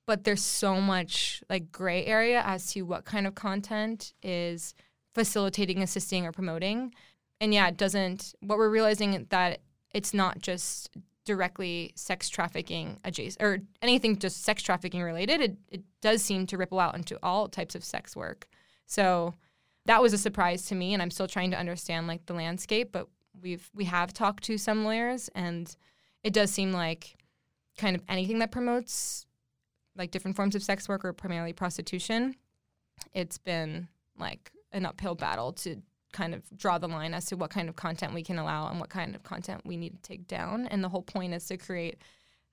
But 0.06 0.24
there's 0.24 0.42
so 0.42 0.80
much 0.80 1.42
like 1.48 1.72
gray 1.72 2.04
area 2.04 2.42
as 2.44 2.72
to 2.72 2.82
what 2.82 3.04
kind 3.04 3.26
of 3.26 3.34
content 3.34 4.12
is 4.22 4.74
facilitating, 5.14 5.82
assisting, 5.82 6.26
or 6.26 6.32
promoting. 6.32 6.94
And 7.40 7.54
yeah, 7.54 7.68
it 7.68 7.76
doesn't 7.76 8.34
what 8.40 8.58
we're 8.58 8.70
realizing 8.70 9.26
that 9.30 9.60
it's 9.92 10.12
not 10.12 10.40
just 10.40 10.90
directly 11.24 11.92
sex 11.94 12.28
trafficking 12.28 12.98
adjacent 13.04 13.42
or 13.42 13.58
anything 13.80 14.18
just 14.18 14.44
sex 14.44 14.62
trafficking 14.62 15.02
related, 15.02 15.40
it, 15.40 15.56
it 15.70 15.82
does 16.02 16.22
seem 16.22 16.46
to 16.46 16.58
ripple 16.58 16.78
out 16.78 16.94
into 16.94 17.18
all 17.22 17.48
types 17.48 17.74
of 17.74 17.84
sex 17.84 18.14
work. 18.14 18.46
So 18.86 19.34
that 19.86 20.02
was 20.02 20.12
a 20.12 20.18
surprise 20.18 20.66
to 20.66 20.74
me 20.74 20.92
and 20.92 21.02
I'm 21.02 21.10
still 21.10 21.28
trying 21.28 21.50
to 21.52 21.58
understand 21.58 22.06
like 22.06 22.26
the 22.26 22.34
landscape, 22.34 22.90
but 22.92 23.08
we've 23.40 23.70
we 23.74 23.84
have 23.86 24.12
talked 24.12 24.44
to 24.44 24.58
some 24.58 24.84
lawyers 24.84 25.28
and 25.34 25.74
it 26.22 26.32
does 26.32 26.50
seem 26.50 26.72
like 26.72 27.16
kind 27.78 27.96
of 27.96 28.02
anything 28.08 28.38
that 28.38 28.52
promotes 28.52 29.26
like 29.96 30.10
different 30.10 30.36
forms 30.36 30.54
of 30.54 30.62
sex 30.62 30.88
work 30.88 31.04
or 31.04 31.12
primarily 31.12 31.52
prostitution, 31.52 32.34
it's 33.12 33.38
been 33.38 33.88
like 34.18 34.52
an 34.72 34.86
uphill 34.86 35.14
battle 35.14 35.52
to 35.52 35.82
kind 36.12 36.34
of 36.34 36.42
draw 36.56 36.78
the 36.78 36.88
line 36.88 37.12
as 37.12 37.26
to 37.26 37.36
what 37.36 37.50
kind 37.50 37.68
of 37.68 37.76
content 37.76 38.14
we 38.14 38.22
can 38.22 38.38
allow 38.38 38.68
and 38.68 38.80
what 38.80 38.88
kind 38.88 39.14
of 39.14 39.22
content 39.24 39.60
we 39.64 39.76
need 39.76 39.94
to 39.94 40.02
take 40.02 40.26
down. 40.26 40.66
And 40.68 40.82
the 40.82 40.88
whole 40.88 41.02
point 41.02 41.34
is 41.34 41.46
to 41.46 41.56
create 41.56 41.98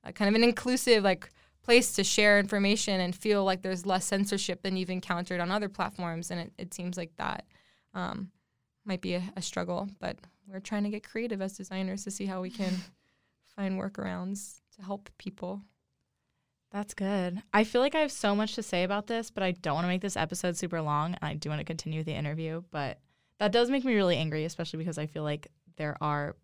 a 0.04 0.12
kind 0.12 0.30
of 0.30 0.36
an 0.36 0.44
inclusive 0.44 1.04
like 1.04 1.30
place 1.64 1.94
to 1.94 2.04
share 2.04 2.40
information 2.40 3.00
and 3.00 3.16
feel 3.16 3.44
like 3.44 3.62
there's 3.62 3.86
less 3.86 4.06
censorship 4.06 4.64
than 4.64 4.76
you've 4.76 4.90
encountered 4.90 5.40
on 5.40 5.52
other 5.52 5.70
platforms. 5.70 6.32
And 6.32 6.42
it, 6.42 6.54
it 6.58 6.74
seems 6.74 6.98
like 6.98 7.16
that 7.18 7.46
um, 7.94 8.32
might 8.84 9.02
be 9.02 9.14
a, 9.14 9.24
a 9.36 9.42
struggle, 9.42 9.88
but 10.00 10.18
we're 10.48 10.60
trying 10.60 10.84
to 10.84 10.90
get 10.90 11.08
creative 11.08 11.42
as 11.42 11.56
designers 11.56 12.04
to 12.04 12.12
see 12.12 12.26
how 12.26 12.42
we 12.42 12.50
can 12.50 12.74
find 13.56 13.80
workarounds 13.80 14.62
to 14.76 14.84
help 14.84 15.10
people. 15.18 15.62
That's 16.72 16.94
good. 16.94 17.42
I 17.54 17.64
feel 17.66 17.82
like 17.82 17.96
I 17.96 18.00
have 18.00 18.12
so 18.12 18.34
much 18.36 18.56
to 18.56 18.64
say 18.64 18.84
about 18.84 19.08
this, 19.08 19.30
but 19.30 19.44
I 19.44 19.52
don't 19.52 19.74
want 19.76 19.84
to 19.84 19.90
make 19.90 20.02
this 20.02 20.16
episode 20.16 20.56
super 20.56 20.82
long. 20.82 21.18
I 21.22 21.34
do 21.34 21.50
want 21.50 21.60
to 21.60 21.66
continue 21.66 22.04
the 22.04 22.14
interview, 22.14 22.64
but 22.72 23.00
that 23.40 23.52
does 23.52 23.70
make 23.70 23.84
me 23.84 23.94
really 23.94 24.16
angry, 24.18 24.46
especially 24.46 24.78
because 24.78 24.98
I 24.98 25.06
feel 25.06 25.24
like 25.24 25.48
there 25.76 25.98
are 26.02 26.36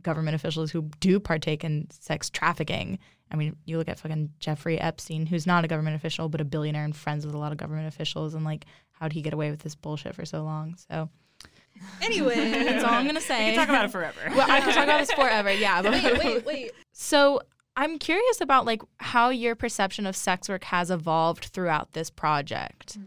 government 0.00 0.36
officials 0.36 0.70
who 0.70 0.82
do 1.00 1.18
partake 1.18 1.64
in 1.64 1.88
sex 1.90 2.30
trafficking. 2.30 2.98
I 3.30 3.36
mean, 3.36 3.56
you 3.64 3.76
look 3.76 3.88
at 3.88 3.98
fucking 3.98 4.30
Jeffrey 4.38 4.80
Epstein, 4.80 5.26
who's 5.26 5.46
not 5.46 5.64
a 5.64 5.68
government 5.68 5.96
official, 5.96 6.28
but 6.28 6.40
a 6.40 6.44
billionaire 6.44 6.84
and 6.84 6.94
friends 6.94 7.26
with 7.26 7.34
a 7.34 7.38
lot 7.38 7.50
of 7.50 7.58
government 7.58 7.88
officials. 7.88 8.34
And 8.34 8.44
like, 8.44 8.66
how'd 8.92 9.12
he 9.12 9.20
get 9.22 9.34
away 9.34 9.50
with 9.50 9.60
this 9.60 9.74
bullshit 9.74 10.14
for 10.14 10.24
so 10.24 10.44
long? 10.44 10.76
So 10.88 11.08
Anyway, 12.02 12.36
that's 12.36 12.84
all 12.84 12.92
I'm 12.92 13.04
going 13.04 13.16
to 13.16 13.20
we 13.20 13.26
say. 13.26 13.36
can 13.50 13.54
talk 13.56 13.68
about 13.68 13.86
it 13.86 13.90
forever. 13.90 14.20
well, 14.30 14.48
I 14.50 14.60
could 14.60 14.74
talk 14.74 14.84
about 14.84 15.00
this 15.00 15.12
forever. 15.16 15.52
Yeah. 15.52 15.82
But 15.82 15.92
wait, 15.92 16.18
wait, 16.18 16.46
wait. 16.46 16.72
So 16.92 17.40
I'm 17.76 17.98
curious 17.98 18.40
about 18.40 18.66
like 18.66 18.82
how 18.98 19.30
your 19.30 19.54
perception 19.54 20.06
of 20.06 20.16
sex 20.16 20.48
work 20.48 20.64
has 20.64 20.90
evolved 20.90 21.46
throughout 21.46 21.92
this 21.92 22.10
project. 22.10 22.98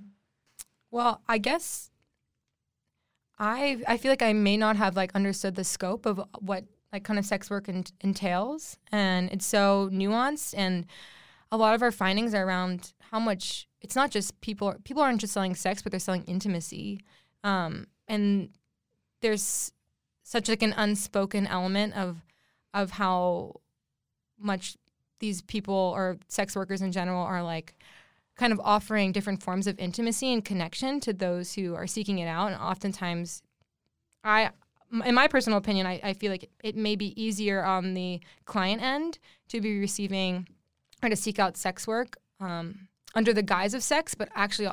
Well, 0.92 1.22
I 1.28 1.38
guess 1.38 1.92
I 3.38 3.82
I 3.88 3.98
feel 3.98 4.12
like 4.12 4.22
I 4.22 4.34
may 4.34 4.58
not 4.58 4.76
have 4.78 4.96
like 4.96 5.14
understood 5.14 5.56
the 5.56 5.64
scope 5.64 6.06
of 6.06 6.22
what 6.40 6.66
like 6.92 7.04
kind 7.04 7.20
of 7.20 7.26
sex 7.26 7.50
work 7.50 7.68
en- 7.70 7.84
entails, 8.02 8.78
and 8.92 9.30
it's 9.32 9.46
so 9.46 9.90
nuanced. 9.92 10.54
And 10.58 10.86
a 11.52 11.58
lot 11.58 11.76
of 11.76 11.82
our 11.82 11.92
findings 11.92 12.34
are 12.34 12.46
around 12.46 12.94
how 13.12 13.20
much 13.20 13.68
it's 13.82 13.96
not 13.96 14.10
just 14.10 14.40
people 14.42 14.74
people 14.84 15.04
aren't 15.04 15.22
just 15.22 15.34
selling 15.34 15.56
sex, 15.56 15.82
but 15.82 15.92
they're 15.92 16.00
selling 16.00 16.24
intimacy, 16.24 17.02
um, 17.44 17.88
and 18.08 18.50
there's 19.22 19.72
such 20.24 20.50
like 20.50 20.64
an 20.64 20.74
unspoken 20.78 21.46
element 21.46 21.96
of 21.96 22.26
of 22.74 22.92
how 22.92 23.60
much 24.40 24.76
these 25.20 25.42
people 25.42 25.94
or 25.96 26.18
sex 26.28 26.56
workers 26.56 26.82
in 26.82 26.92
general 26.92 27.24
are 27.24 27.44
like 27.44 27.76
kind 28.36 28.52
of 28.52 28.60
offering 28.64 29.12
different 29.12 29.42
forms 29.42 29.66
of 29.66 29.80
intimacy 29.80 30.34
and 30.34 30.44
connection 30.44 31.00
to 31.00 31.14
those 31.14 31.54
who 31.54 31.74
are 31.74 31.88
seeking 31.88 32.20
it 32.20 32.28
out. 32.28 32.52
And 32.52 32.62
oftentimes, 32.62 33.42
I, 34.24 34.50
in 35.06 35.16
my 35.16 35.28
personal 35.28 35.58
opinion, 35.58 35.88
I, 35.88 36.00
I 36.04 36.14
feel 36.14 36.32
like 36.32 36.50
it 36.64 36.76
may 36.76 36.96
be 36.96 37.20
easier 37.22 37.64
on 37.64 37.94
the 37.94 38.20
client 38.46 38.82
end 38.82 39.20
to 39.50 39.62
be 39.62 39.80
receiving 39.80 40.48
or 41.02 41.10
to 41.10 41.16
seek 41.16 41.40
out 41.40 41.56
sex 41.56 41.88
work 41.88 42.18
um, 42.40 42.88
under 43.14 43.34
the 43.34 43.44
guise 43.44 43.74
of 43.74 43.84
sex, 43.84 44.16
but 44.16 44.30
actually 44.36 44.70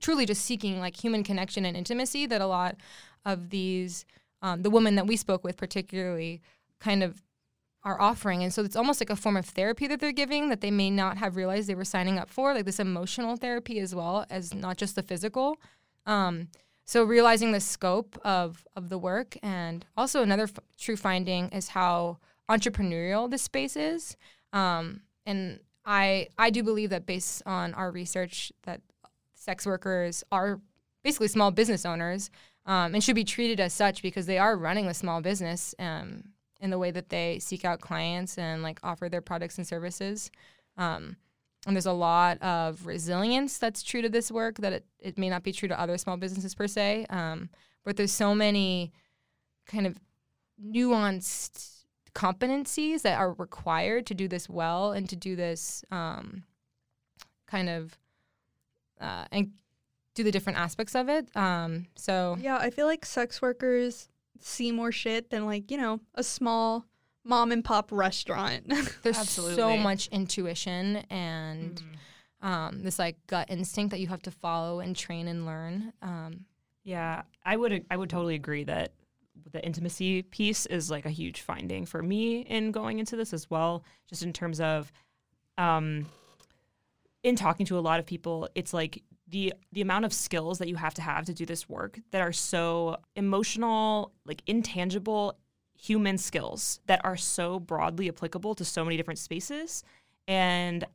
truly 0.00 0.26
just 0.26 0.44
seeking 0.44 0.80
like 0.80 0.96
human 0.96 1.22
connection 1.22 1.64
and 1.64 1.76
intimacy 1.76 2.26
that 2.26 2.40
a 2.40 2.46
lot 2.46 2.76
of 3.24 3.50
these, 3.50 4.04
um, 4.42 4.62
the 4.62 4.70
women 4.70 4.96
that 4.96 5.06
we 5.06 5.16
spoke 5.16 5.44
with 5.44 5.56
particularly, 5.56 6.42
kind 6.80 7.02
of 7.02 7.22
are 7.86 8.00
offering. 8.00 8.42
And 8.42 8.52
so 8.52 8.64
it's 8.64 8.74
almost 8.74 9.00
like 9.00 9.10
a 9.10 9.16
form 9.16 9.36
of 9.36 9.46
therapy 9.46 9.86
that 9.86 10.00
they're 10.00 10.10
giving 10.10 10.48
that 10.48 10.60
they 10.60 10.72
may 10.72 10.90
not 10.90 11.18
have 11.18 11.36
realized 11.36 11.68
they 11.68 11.74
were 11.76 11.84
signing 11.84 12.18
up 12.18 12.28
for, 12.28 12.52
like 12.52 12.64
this 12.64 12.80
emotional 12.80 13.36
therapy 13.36 13.78
as 13.78 13.94
well 13.94 14.26
as 14.28 14.52
not 14.52 14.76
just 14.76 14.96
the 14.96 15.04
physical. 15.04 15.56
Um, 16.04 16.48
so 16.84 17.04
realizing 17.04 17.52
the 17.52 17.60
scope 17.60 18.18
of, 18.24 18.66
of 18.74 18.88
the 18.88 18.98
work 18.98 19.36
and 19.40 19.86
also 19.96 20.22
another 20.22 20.44
f- 20.44 20.58
true 20.76 20.96
finding 20.96 21.48
is 21.50 21.68
how 21.68 22.18
entrepreneurial 22.50 23.30
this 23.30 23.42
space 23.42 23.76
is. 23.76 24.16
Um, 24.52 25.02
and 25.24 25.60
I 25.84 26.28
I 26.36 26.50
do 26.50 26.64
believe 26.64 26.90
that 26.90 27.06
based 27.06 27.42
on 27.46 27.72
our 27.74 27.92
research 27.92 28.52
that 28.64 28.80
sex 29.34 29.64
workers 29.64 30.24
are 30.32 30.60
basically 31.04 31.28
small 31.28 31.52
business 31.52 31.86
owners 31.86 32.30
um, 32.66 32.94
and 32.94 33.02
should 33.02 33.14
be 33.14 33.24
treated 33.24 33.60
as 33.60 33.72
such 33.72 34.02
because 34.02 34.26
they 34.26 34.38
are 34.38 34.56
running 34.56 34.86
a 34.86 34.94
small 34.94 35.20
business 35.20 35.74
um, 35.78 36.24
in 36.60 36.70
the 36.70 36.78
way 36.78 36.90
that 36.90 37.08
they 37.08 37.38
seek 37.38 37.64
out 37.64 37.80
clients 37.80 38.38
and 38.38 38.62
like 38.62 38.80
offer 38.82 39.08
their 39.08 39.20
products 39.20 39.58
and 39.58 39.66
services. 39.66 40.30
Um, 40.76 41.16
and 41.66 41.74
there's 41.74 41.86
a 41.86 41.92
lot 41.92 42.40
of 42.42 42.86
resilience 42.86 43.58
that's 43.58 43.82
true 43.82 44.00
to 44.02 44.08
this 44.08 44.30
work 44.30 44.58
that 44.58 44.72
it, 44.72 44.86
it 45.00 45.18
may 45.18 45.28
not 45.28 45.42
be 45.42 45.52
true 45.52 45.68
to 45.68 45.80
other 45.80 45.98
small 45.98 46.16
businesses 46.16 46.54
per 46.54 46.66
se. 46.66 47.06
Um, 47.10 47.50
but 47.84 47.96
there's 47.96 48.12
so 48.12 48.34
many 48.34 48.92
kind 49.66 49.86
of 49.86 49.98
nuanced 50.64 51.84
competencies 52.14 53.02
that 53.02 53.18
are 53.18 53.32
required 53.32 54.06
to 54.06 54.14
do 54.14 54.26
this 54.26 54.48
well 54.48 54.92
and 54.92 55.08
to 55.08 55.16
do 55.16 55.36
this 55.36 55.84
um, 55.90 56.44
kind 57.46 57.68
of 57.68 57.98
uh, 59.00 59.26
and 59.30 59.52
do 60.14 60.24
the 60.24 60.30
different 60.30 60.58
aspects 60.58 60.94
of 60.94 61.08
it. 61.08 61.28
Um, 61.36 61.86
so 61.94 62.36
Yeah, 62.40 62.56
I 62.56 62.70
feel 62.70 62.86
like 62.86 63.04
sex 63.04 63.42
workers 63.42 64.08
see 64.40 64.72
more 64.72 64.92
shit 64.92 65.30
than 65.30 65.46
like, 65.46 65.70
you 65.70 65.76
know, 65.76 66.00
a 66.14 66.22
small 66.22 66.84
mom 67.24 67.52
and 67.52 67.64
pop 67.64 67.90
restaurant. 67.92 68.64
there's 69.02 69.16
so 69.56 69.76
much 69.82 70.08
intuition 70.08 70.96
and 71.10 71.82
um, 72.42 72.82
this 72.82 72.98
like 72.98 73.16
gut 73.26 73.50
instinct 73.50 73.90
that 73.90 74.00
you 74.00 74.06
have 74.08 74.22
to 74.22 74.30
follow 74.30 74.80
and 74.80 74.94
train 74.96 75.26
and 75.28 75.46
learn. 75.46 75.92
Um, 76.02 76.44
Yeah, 76.84 77.22
I 77.44 77.56
would 77.56 77.84
I 77.90 77.96
would 77.96 78.10
totally 78.10 78.34
agree 78.36 78.64
that 78.64 78.92
the 79.52 79.64
intimacy 79.64 80.22
piece 80.22 80.66
is 80.66 80.90
like 80.90 81.04
a 81.04 81.10
huge 81.10 81.40
finding 81.40 81.84
for 81.84 82.02
me 82.02 82.40
in 82.40 82.72
going 82.72 82.98
into 82.98 83.16
this 83.16 83.32
as 83.32 83.50
well. 83.50 83.84
Just 84.08 84.22
in 84.22 84.32
terms 84.32 84.60
of, 84.60 84.92
um, 85.58 86.06
in 87.22 87.36
talking 87.36 87.66
to 87.66 87.78
a 87.78 87.80
lot 87.80 87.98
of 87.98 88.06
people, 88.06 88.48
it's 88.54 88.72
like 88.72 89.02
the 89.28 89.52
the 89.72 89.80
amount 89.80 90.04
of 90.04 90.12
skills 90.12 90.58
that 90.58 90.68
you 90.68 90.76
have 90.76 90.94
to 90.94 91.02
have 91.02 91.24
to 91.26 91.34
do 91.34 91.46
this 91.46 91.68
work 91.68 91.98
that 92.12 92.20
are 92.20 92.32
so 92.32 92.96
emotional, 93.16 94.12
like 94.24 94.42
intangible 94.46 95.38
human 95.78 96.16
skills 96.16 96.80
that 96.86 97.00
are 97.04 97.16
so 97.16 97.60
broadly 97.60 98.08
applicable 98.08 98.54
to 98.54 98.64
so 98.64 98.84
many 98.84 98.96
different 98.96 99.18
spaces 99.18 99.82
and 100.26 100.86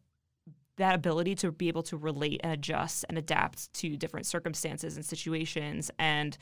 that 0.77 0.95
ability 0.95 1.35
to 1.35 1.51
be 1.51 1.67
able 1.67 1.83
to 1.83 1.95
relate 1.97 2.41
and 2.43 2.51
adjust 2.51 3.05
and 3.07 3.17
adapt 3.17 3.71
to 3.73 3.95
different 3.95 4.25
circumstances 4.25 4.95
and 4.95 5.05
situations 5.05 5.91
and 5.99 6.37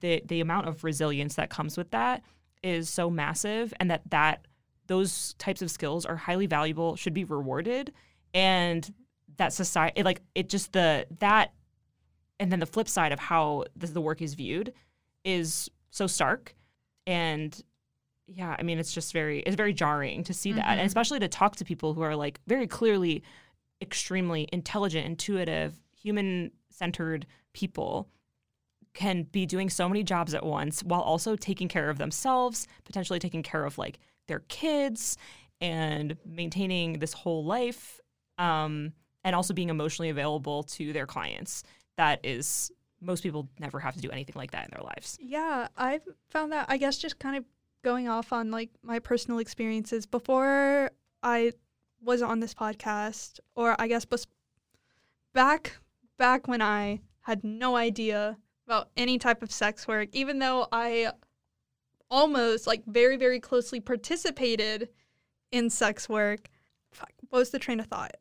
the 0.00 0.22
the 0.26 0.40
amount 0.40 0.68
of 0.68 0.84
resilience 0.84 1.34
that 1.34 1.50
comes 1.50 1.76
with 1.76 1.90
that 1.90 2.22
is 2.62 2.88
so 2.88 3.10
massive 3.10 3.74
and 3.80 3.90
that 3.90 4.02
that 4.10 4.46
those 4.86 5.34
types 5.34 5.62
of 5.62 5.70
skills 5.70 6.04
are 6.04 6.16
highly 6.16 6.46
valuable 6.46 6.96
should 6.96 7.14
be 7.14 7.24
rewarded. 7.24 7.92
And 8.32 8.92
that 9.36 9.52
society 9.52 10.02
like 10.02 10.20
it 10.34 10.48
just 10.48 10.72
the 10.72 11.06
that 11.18 11.52
and 12.40 12.50
then 12.50 12.60
the 12.60 12.66
flip 12.66 12.88
side 12.88 13.12
of 13.12 13.18
how 13.18 13.64
the, 13.76 13.86
the 13.86 14.00
work 14.00 14.20
is 14.22 14.34
viewed 14.34 14.72
is 15.24 15.70
so 15.90 16.06
stark. 16.06 16.54
And 17.06 17.58
yeah 18.26 18.56
i 18.58 18.62
mean 18.62 18.78
it's 18.78 18.90
just 18.92 19.12
very 19.12 19.40
it's 19.40 19.54
very 19.56 19.74
jarring 19.74 20.24
to 20.24 20.32
see 20.32 20.52
that. 20.52 20.64
And 20.66 20.80
Mhm. 20.80 20.86
especially 20.86 21.20
to 21.20 21.28
talk 21.28 21.56
to 21.56 21.64
people 21.64 21.92
who 21.94 22.00
are 22.02 22.16
like 22.16 22.40
very 22.46 22.66
clearly 22.66 23.22
extremely 23.82 24.48
intelligent 24.52 25.04
intuitive 25.06 25.78
human 25.94 26.50
centered 26.70 27.26
people 27.52 28.08
can 28.94 29.24
be 29.24 29.44
doing 29.44 29.68
so 29.68 29.88
many 29.88 30.02
jobs 30.02 30.32
at 30.34 30.44
once 30.46 30.82
while 30.84 31.00
also 31.02 31.36
taking 31.36 31.68
care 31.68 31.90
of 31.90 31.98
themselves 31.98 32.66
potentially 32.84 33.18
taking 33.18 33.42
care 33.42 33.64
of 33.66 33.76
like 33.76 33.98
their 34.28 34.40
kids 34.48 35.18
and 35.60 36.16
maintaining 36.24 36.98
this 37.00 37.12
whole 37.12 37.44
life. 37.44 38.00
Um, 38.38 38.92
and 39.24 39.34
also 39.34 39.54
being 39.54 39.70
emotionally 39.70 40.10
available 40.10 40.62
to 40.62 40.92
their 40.92 41.06
clients 41.06 41.64
that 41.96 42.20
is 42.24 42.70
most 43.00 43.22
people 43.22 43.48
never 43.58 43.80
have 43.80 43.94
to 43.94 44.00
do 44.00 44.10
anything 44.10 44.34
like 44.36 44.50
that 44.52 44.64
in 44.64 44.70
their 44.72 44.84
lives 44.84 45.18
Yeah, 45.20 45.68
I've 45.76 46.06
found 46.28 46.52
that 46.52 46.66
I 46.68 46.76
guess 46.76 46.98
just 46.98 47.18
kind 47.18 47.36
of 47.36 47.44
going 47.82 48.08
off 48.08 48.32
on 48.32 48.50
like 48.50 48.70
my 48.82 48.98
personal 48.98 49.38
experiences 49.38 50.06
before 50.06 50.90
I 51.22 51.52
was 52.00 52.22
on 52.22 52.40
this 52.40 52.54
podcast 52.54 53.40
or 53.54 53.76
I 53.78 53.88
guess 53.88 54.04
bes- 54.04 54.26
back 55.32 55.78
back 56.16 56.48
when 56.48 56.62
I 56.62 57.00
had 57.20 57.44
no 57.44 57.76
idea 57.76 58.38
about 58.66 58.88
any 58.96 59.18
type 59.18 59.42
of 59.42 59.50
sex 59.50 59.86
work 59.86 60.08
even 60.12 60.38
though 60.38 60.66
I 60.72 61.12
almost 62.10 62.66
like 62.66 62.84
very 62.86 63.16
very 63.16 63.40
closely 63.40 63.80
participated 63.80 64.88
in 65.52 65.70
sex 65.70 66.08
work. 66.08 66.48
What 67.28 67.38
was 67.40 67.50
the 67.50 67.58
train 67.58 67.80
of 67.80 67.86
thought? 67.86 68.16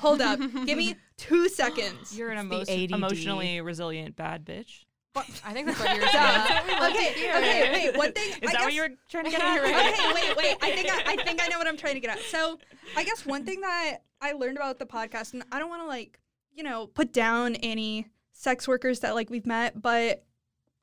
Hold 0.00 0.20
up. 0.20 0.38
Give 0.66 0.78
me 0.78 0.96
2 1.18 1.48
seconds. 1.48 2.16
you're 2.16 2.30
an 2.30 2.38
emo- 2.52 2.64
emotionally 2.96 3.60
resilient 3.60 4.16
bad 4.16 4.44
bitch 4.44 4.84
I 5.16 5.52
think 5.52 5.68
that's 5.68 5.78
what 5.84 5.94
you're 5.94 6.04
Yeah. 6.04 6.64
saying. 6.66 6.90
okay, 6.90 7.10
okay, 7.36 7.72
wait. 7.90 7.96
One 7.96 8.12
thing. 8.12 8.30
is 8.30 8.36
I 8.36 8.40
that 8.46 8.52
guess, 8.52 8.62
what 8.64 8.74
you 8.74 8.82
were 8.82 8.88
trying 9.08 9.24
to 9.26 9.30
get 9.30 9.40
at 9.42 9.58
okay, 9.58 10.12
wait, 10.14 10.36
wait. 10.36 10.56
I 10.60 10.70
think 10.72 10.88
I, 10.90 11.12
I 11.12 11.16
think 11.24 11.40
I 11.42 11.46
know 11.48 11.58
what 11.58 11.68
I'm 11.68 11.76
trying 11.76 11.94
to 11.94 12.00
get 12.00 12.10
at. 12.10 12.18
So, 12.22 12.58
I 12.96 13.04
guess 13.04 13.24
one 13.24 13.44
thing 13.44 13.60
that 13.60 13.98
I 14.20 14.32
learned 14.32 14.56
about 14.56 14.78
the 14.80 14.86
podcast, 14.86 15.32
and 15.34 15.44
I 15.52 15.60
don't 15.60 15.68
want 15.68 15.82
to 15.82 15.86
like, 15.86 16.18
you 16.52 16.64
know, 16.64 16.88
put 16.88 17.12
down 17.12 17.54
any 17.56 18.08
sex 18.32 18.66
workers 18.66 19.00
that 19.00 19.14
like 19.14 19.30
we've 19.30 19.46
met, 19.46 19.80
but 19.80 20.24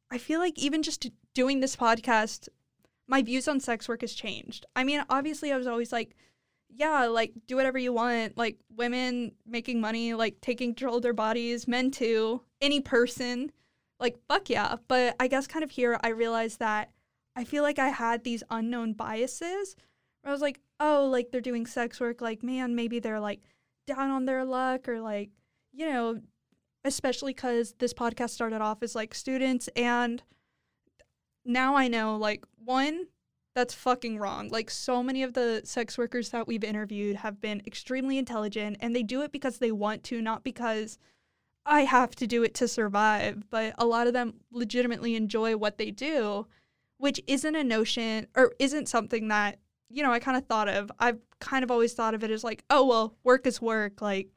I 0.09 0.17
feel 0.17 0.39
like 0.39 0.57
even 0.57 0.81
just 0.81 1.09
doing 1.33 1.59
this 1.59 1.75
podcast, 1.75 2.47
my 3.07 3.21
views 3.21 3.49
on 3.49 3.59
sex 3.59 3.89
work 3.89 3.99
has 3.99 4.13
changed. 4.13 4.65
I 4.77 4.85
mean, 4.85 5.03
obviously, 5.09 5.51
I 5.51 5.57
was 5.57 5.67
always 5.67 5.91
like, 5.91 6.15
yeah, 6.75 7.05
like 7.05 7.33
do 7.47 7.55
whatever 7.55 7.77
you 7.77 7.93
want, 7.93 8.37
like 8.37 8.57
women 8.75 9.33
making 9.45 9.81
money, 9.81 10.13
like 10.13 10.41
taking 10.41 10.73
control 10.73 10.97
of 10.97 11.03
their 11.03 11.13
bodies, 11.13 11.67
men 11.67 11.91
too, 11.91 12.41
any 12.61 12.79
person 12.79 13.51
like 14.01 14.17
fuck 14.27 14.49
yeah. 14.49 14.75
But 14.89 15.15
i 15.19 15.27
guess 15.27 15.47
kind 15.47 15.63
of 15.63 15.71
here 15.71 15.97
i 16.03 16.09
realized 16.09 16.59
that 16.59 16.89
i 17.35 17.45
feel 17.45 17.63
like 17.63 17.79
i 17.79 17.89
had 17.89 18.23
these 18.23 18.43
unknown 18.49 18.93
biases 18.93 19.75
where 20.21 20.31
i 20.31 20.33
was 20.33 20.41
like 20.41 20.59
oh 20.81 21.07
like 21.09 21.31
they're 21.31 21.39
doing 21.39 21.65
sex 21.65 21.99
work 22.01 22.19
like 22.19 22.43
man 22.43 22.75
maybe 22.75 22.99
they're 22.99 23.19
like 23.19 23.41
down 23.87 24.09
on 24.09 24.25
their 24.25 24.43
luck 24.43 24.89
or 24.89 24.99
like 24.99 25.29
you 25.71 25.87
know 25.87 26.19
especially 26.83 27.33
because 27.33 27.75
this 27.77 27.93
podcast 27.93 28.31
started 28.31 28.59
off 28.59 28.81
as 28.81 28.95
like 28.95 29.13
students 29.13 29.69
and 29.75 30.23
now 31.45 31.75
i 31.75 31.87
know 31.87 32.17
like 32.17 32.43
one 32.65 33.05
that's 33.53 33.73
fucking 33.73 34.17
wrong 34.17 34.47
like 34.49 34.69
so 34.69 35.03
many 35.03 35.23
of 35.23 35.33
the 35.33 35.61
sex 35.63 35.97
workers 35.97 36.29
that 36.29 36.47
we've 36.47 36.63
interviewed 36.63 37.17
have 37.17 37.41
been 37.41 37.61
extremely 37.67 38.17
intelligent 38.17 38.77
and 38.79 38.95
they 38.95 39.03
do 39.03 39.21
it 39.21 39.31
because 39.31 39.57
they 39.57 39.71
want 39.71 40.03
to 40.03 40.21
not 40.21 40.43
because 40.43 40.97
I 41.65 41.81
have 41.81 42.15
to 42.15 42.27
do 42.27 42.43
it 42.43 42.53
to 42.55 42.67
survive, 42.67 43.43
but 43.49 43.75
a 43.77 43.85
lot 43.85 44.07
of 44.07 44.13
them 44.13 44.35
legitimately 44.51 45.15
enjoy 45.15 45.55
what 45.55 45.77
they 45.77 45.91
do, 45.91 46.47
which 46.97 47.21
isn't 47.27 47.55
a 47.55 47.63
notion 47.63 48.27
or 48.35 48.53
isn't 48.59 48.89
something 48.89 49.27
that, 49.27 49.59
you 49.89 50.01
know, 50.01 50.11
I 50.11 50.19
kind 50.19 50.37
of 50.37 50.45
thought 50.45 50.67
of. 50.67 50.91
I've 50.99 51.19
kind 51.39 51.63
of 51.63 51.71
always 51.71 51.93
thought 51.93 52.15
of 52.15 52.23
it 52.23 52.31
as 52.31 52.43
like, 52.43 52.63
oh, 52.69 52.85
well, 52.85 53.15
work 53.23 53.45
is 53.45 53.61
work. 53.61 54.01
Like, 54.01 54.29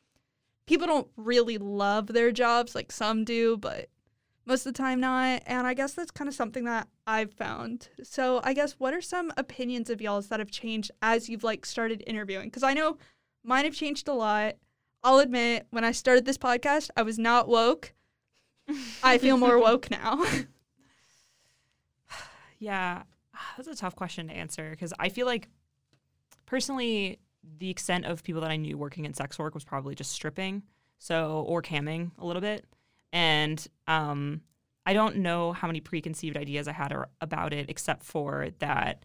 people 0.66 0.86
don't 0.86 1.08
really 1.16 1.56
love 1.58 2.08
their 2.08 2.30
jobs, 2.30 2.74
like 2.74 2.92
some 2.92 3.24
do, 3.24 3.56
but 3.56 3.88
most 4.46 4.66
of 4.66 4.72
the 4.72 4.78
time 4.78 5.00
not. 5.00 5.42
And 5.46 5.66
I 5.66 5.74
guess 5.74 5.94
that's 5.94 6.10
kind 6.10 6.28
of 6.28 6.34
something 6.34 6.64
that 6.64 6.88
I've 7.06 7.32
found. 7.32 7.88
So, 8.02 8.40
I 8.44 8.54
guess 8.54 8.72
what 8.74 8.94
are 8.94 9.00
some 9.00 9.32
opinions 9.36 9.90
of 9.90 10.00
y'all's 10.00 10.28
that 10.28 10.40
have 10.40 10.50
changed 10.50 10.90
as 11.02 11.28
you've 11.28 11.44
like 11.44 11.66
started 11.66 12.02
interviewing? 12.06 12.48
Because 12.48 12.62
I 12.62 12.74
know 12.74 12.98
mine 13.42 13.64
have 13.64 13.74
changed 13.74 14.08
a 14.08 14.14
lot. 14.14 14.56
I'll 15.02 15.18
admit, 15.18 15.66
when 15.70 15.84
I 15.84 15.92
started 15.92 16.24
this 16.24 16.38
podcast, 16.38 16.90
I 16.96 17.02
was 17.02 17.18
not 17.18 17.46
woke. 17.46 17.92
I 19.02 19.18
feel 19.18 19.36
more 19.36 19.58
woke 19.60 19.90
now. 19.90 20.24
Yeah, 22.58 23.02
that's 23.56 23.68
a 23.68 23.76
tough 23.76 23.96
question 23.96 24.28
to 24.28 24.34
answer 24.34 24.70
because 24.70 24.92
I 24.98 25.08
feel 25.08 25.26
like 25.26 25.48
personally, 26.46 27.18
the 27.58 27.68
extent 27.68 28.06
of 28.06 28.22
people 28.22 28.40
that 28.40 28.50
I 28.50 28.56
knew 28.56 28.78
working 28.78 29.04
in 29.04 29.12
sex 29.12 29.38
work 29.38 29.54
was 29.54 29.64
probably 29.64 29.94
just 29.94 30.12
stripping, 30.12 30.62
so 30.98 31.44
or 31.46 31.60
camming 31.60 32.12
a 32.18 32.24
little 32.24 32.40
bit, 32.40 32.64
and 33.14 33.66
um, 33.86 34.42
I 34.84 34.92
don't 34.92 35.18
know 35.18 35.52
how 35.52 35.68
many 35.68 35.80
preconceived 35.80 36.36
ideas 36.36 36.68
I 36.68 36.72
had 36.72 36.92
ar- 36.92 37.08
about 37.20 37.54
it, 37.54 37.70
except 37.70 38.02
for 38.02 38.48
that 38.58 39.04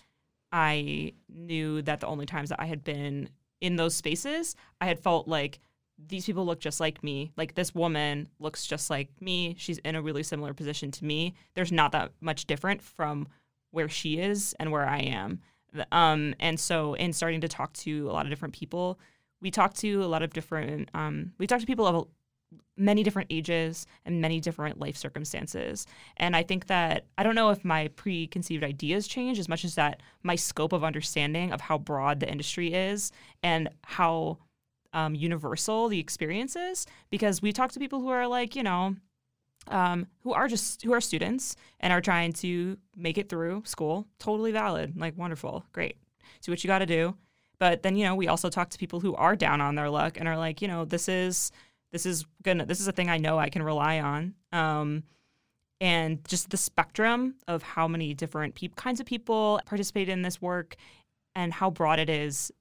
I 0.51 1.13
knew 1.29 1.83
that 1.83 2.01
the 2.01 2.07
only 2.07 2.25
times 2.25 2.49
that 2.49 2.59
I 2.59 2.65
had 2.65 2.83
been 2.83 3.29
in 3.61 3.75
those 3.75 3.93
spaces, 3.95 4.55
I 4.81 4.87
had 4.87 4.99
felt 4.99 5.27
like 5.27 5.59
these 6.07 6.25
people 6.25 6.45
look 6.45 6.59
just 6.59 6.79
like 6.79 7.03
me. 7.03 7.31
Like 7.37 7.53
this 7.53 7.75
woman 7.75 8.27
looks 8.39 8.65
just 8.65 8.89
like 8.89 9.09
me. 9.21 9.55
She's 9.59 9.77
in 9.79 9.95
a 9.95 10.01
really 10.01 10.23
similar 10.23 10.53
position 10.55 10.89
to 10.91 11.05
me. 11.05 11.35
There's 11.53 11.71
not 11.71 11.91
that 11.91 12.11
much 12.19 12.45
different 12.47 12.81
from 12.81 13.27
where 13.71 13.89
she 13.89 14.17
is 14.17 14.55
and 14.59 14.71
where 14.71 14.87
I 14.87 14.99
am. 14.99 15.39
Um, 15.91 16.33
and 16.39 16.59
so, 16.59 16.95
in 16.95 17.13
starting 17.13 17.41
to 17.41 17.47
talk 17.47 17.73
to 17.73 18.09
a 18.09 18.11
lot 18.13 18.25
of 18.25 18.31
different 18.31 18.55
people, 18.55 18.99
we 19.39 19.51
talked 19.51 19.77
to 19.81 20.03
a 20.03 20.07
lot 20.07 20.23
of 20.23 20.33
different. 20.33 20.89
Um, 20.95 21.33
we 21.37 21.45
talked 21.45 21.61
to 21.61 21.67
people 21.67 21.85
of 21.85 22.07
many 22.79 23.03
different 23.03 23.27
ages 23.31 23.85
and 24.05 24.21
many 24.21 24.39
different 24.39 24.79
life 24.79 24.97
circumstances. 24.97 25.85
And 26.17 26.35
I 26.35 26.43
think 26.43 26.67
that 26.67 27.05
I 27.17 27.23
don't 27.23 27.35
know 27.35 27.49
if 27.49 27.65
my 27.65 27.89
preconceived 27.89 28.63
ideas 28.63 29.07
change 29.07 29.37
as 29.37 29.49
much 29.49 29.65
as 29.65 29.75
that 29.75 30.01
my 30.23 30.35
scope 30.35 30.73
of 30.73 30.83
understanding 30.83 31.51
of 31.51 31.61
how 31.61 31.77
broad 31.77 32.19
the 32.19 32.29
industry 32.29 32.73
is 32.73 33.11
and 33.43 33.69
how 33.83 34.37
um, 34.93 35.13
universal 35.13 35.87
the 35.89 35.99
experience 35.99 36.55
is. 36.55 36.85
Because 37.09 37.41
we 37.41 37.51
talk 37.51 37.71
to 37.73 37.79
people 37.79 37.99
who 37.99 38.09
are 38.09 38.27
like, 38.27 38.55
you 38.55 38.63
know, 38.63 38.95
um, 39.67 40.07
who 40.21 40.33
are 40.33 40.47
just 40.47 40.81
who 40.81 40.93
are 40.93 41.01
students 41.01 41.55
and 41.79 41.93
are 41.93 42.01
trying 42.01 42.33
to 42.33 42.77
make 42.95 43.17
it 43.17 43.29
through 43.29 43.63
school. 43.65 44.07
Totally 44.19 44.51
valid. 44.51 44.97
Like 44.97 45.17
wonderful, 45.17 45.65
great. 45.73 45.97
Do 46.41 46.51
what 46.51 46.63
you 46.63 46.67
got 46.67 46.79
to 46.79 46.85
do. 46.85 47.15
But 47.59 47.83
then 47.83 47.97
you 47.97 48.05
know 48.05 48.15
we 48.15 48.27
also 48.27 48.49
talk 48.49 48.69
to 48.69 48.77
people 48.77 49.01
who 49.01 49.15
are 49.15 49.35
down 49.35 49.59
on 49.59 49.75
their 49.75 49.89
luck 49.89 50.17
and 50.17 50.27
are 50.27 50.37
like, 50.37 50.61
you 50.61 50.67
know, 50.67 50.85
this 50.85 51.09
is 51.09 51.51
this 51.91 52.05
is 52.05 52.25
gonna 52.43 52.65
this 52.65 52.79
is 52.79 52.87
a 52.87 52.91
thing 52.91 53.09
I 53.09 53.17
know 53.17 53.37
I 53.39 53.49
can 53.49 53.63
rely 53.63 53.99
on. 53.99 54.35
Um, 54.51 55.03
and 55.81 56.27
just 56.27 56.49
the 56.49 56.57
spectrum 56.57 57.35
of 57.47 57.63
how 57.63 57.87
many 57.87 58.13
different 58.13 58.55
peop 58.55 58.75
kinds 58.75 58.99
of 58.99 59.05
people 59.05 59.61
participate 59.65 60.09
in 60.09 60.21
this 60.21 60.41
work 60.41 60.75
and 61.35 61.53
how 61.53 61.69
broad 61.69 61.99
it 61.99 62.09
is 62.09 62.51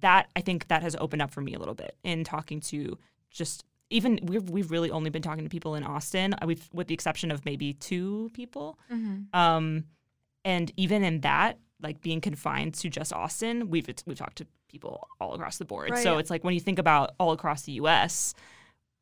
that 0.00 0.28
I 0.34 0.40
think 0.40 0.68
that 0.68 0.82
has 0.82 0.96
opened 0.98 1.22
up 1.22 1.30
for 1.30 1.40
me 1.40 1.54
a 1.54 1.58
little 1.58 1.74
bit 1.74 1.96
in 2.02 2.24
talking 2.24 2.60
to 2.60 2.98
just 3.30 3.64
even 3.90 4.18
we've 4.22 4.48
we've 4.50 4.70
really 4.70 4.90
only 4.90 5.10
been 5.10 5.22
talking 5.22 5.44
to 5.44 5.50
people 5.50 5.74
in 5.74 5.84
Austin. 5.84 6.34
uh, 6.34 6.46
We've 6.46 6.68
with 6.72 6.88
the 6.88 6.94
exception 6.94 7.30
of 7.30 7.44
maybe 7.44 7.74
two 7.74 8.30
people. 8.34 8.78
Mm-hmm. 8.92 9.38
Um, 9.38 9.84
and 10.44 10.72
even 10.76 11.04
in 11.04 11.20
that, 11.20 11.58
like 11.82 12.00
being 12.00 12.20
confined 12.20 12.74
to 12.74 12.88
just 12.88 13.12
Austin, 13.12 13.68
we've 13.68 13.88
we've 14.06 14.18
talked 14.18 14.38
to 14.38 14.46
people 14.68 15.06
all 15.20 15.34
across 15.34 15.58
the 15.58 15.64
board. 15.64 15.90
So 15.98 16.18
it's 16.18 16.30
like 16.30 16.42
when 16.42 16.54
you 16.54 16.60
think 16.60 16.78
about 16.78 17.14
all 17.20 17.32
across 17.32 17.62
the 17.62 17.72
U.S., 17.72 18.34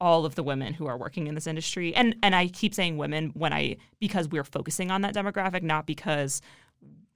all 0.00 0.26
of 0.26 0.34
the 0.34 0.42
women 0.42 0.74
who 0.74 0.86
are 0.86 0.96
working 0.98 1.26
in 1.26 1.34
this 1.34 1.46
industry, 1.46 1.94
and 1.94 2.16
and 2.22 2.34
I 2.34 2.48
keep 2.48 2.74
saying 2.74 2.96
women 2.98 3.30
when 3.34 3.52
I 3.52 3.76
because 4.00 4.28
we're 4.28 4.44
focusing 4.44 4.90
on 4.90 5.02
that 5.02 5.14
demographic, 5.14 5.62
not 5.62 5.86
because 5.86 6.42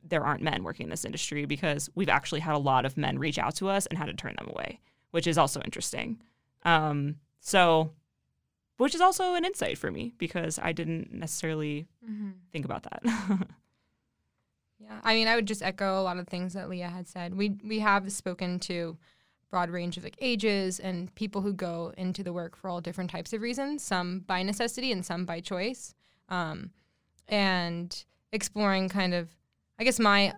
there 0.03 0.25
aren't 0.25 0.43
men 0.43 0.63
working 0.65 0.85
in 0.85 0.91
this 0.91 1.05
industry, 1.05 1.45
because 1.45 1.91
we've 1.95 2.09
actually 2.09 2.41
had 2.41 2.55
a 2.55 2.59
lot 2.59 2.87
of 2.87 2.97
men 2.97 3.19
reach 3.19 3.39
out 3.39 3.55
to 3.57 3.69
us 3.69 3.85
and 3.87 3.99
had 3.99 4.07
to 4.07 4.15
turn 4.15 4.35
them 4.39 4.49
away, 4.49 4.81
which 5.11 5.27
is 5.27 5.37
also 5.37 5.61
interesting. 5.63 6.19
Um, 6.65 7.17
so 7.41 7.93
which 8.79 8.95
is 8.95 9.01
also 9.01 9.35
an 9.35 9.45
insight 9.45 9.77
for 9.77 9.91
me 9.91 10.15
because 10.19 10.59
I 10.63 10.73
didn't 10.73 11.13
necessarily 11.13 11.89
Mm-hmm. 12.09 12.31
think 12.53 12.65
about 12.65 12.85
that. 12.85 13.03
Yeah, 14.81 15.01
I 15.03 15.15
mean, 15.15 15.27
I 15.27 15.35
would 15.35 15.47
just 15.47 15.63
echo 15.63 16.01
a 16.01 16.05
lot 16.05 16.19
of 16.19 16.29
things 16.29 16.53
that 16.55 16.69
Leah 16.71 16.89
had 16.89 17.09
said. 17.09 17.35
We 17.37 17.59
we 17.65 17.81
have 17.81 18.11
spoken 18.13 18.61
to 18.61 18.97
broad 19.51 19.71
range 19.71 19.97
of 19.97 20.05
like 20.05 20.17
ages 20.21 20.79
and 20.79 21.15
people 21.15 21.41
who 21.41 21.53
go 21.53 21.93
into 21.97 22.23
the 22.23 22.33
work 22.33 22.57
for 22.57 22.69
all 22.69 22.81
different 22.81 23.11
types 23.11 23.33
of 23.33 23.41
reasons, 23.41 23.83
some 23.83 24.21
by 24.21 24.43
necessity 24.43 24.93
and 24.93 25.05
some 25.05 25.25
by 25.25 25.41
choice, 25.41 25.95
um, 26.29 26.71
and 27.29 28.05
exploring 28.33 28.89
kind 28.89 29.15
of, 29.15 29.29
I 29.79 29.85
guess 29.85 29.99
my 29.99 30.35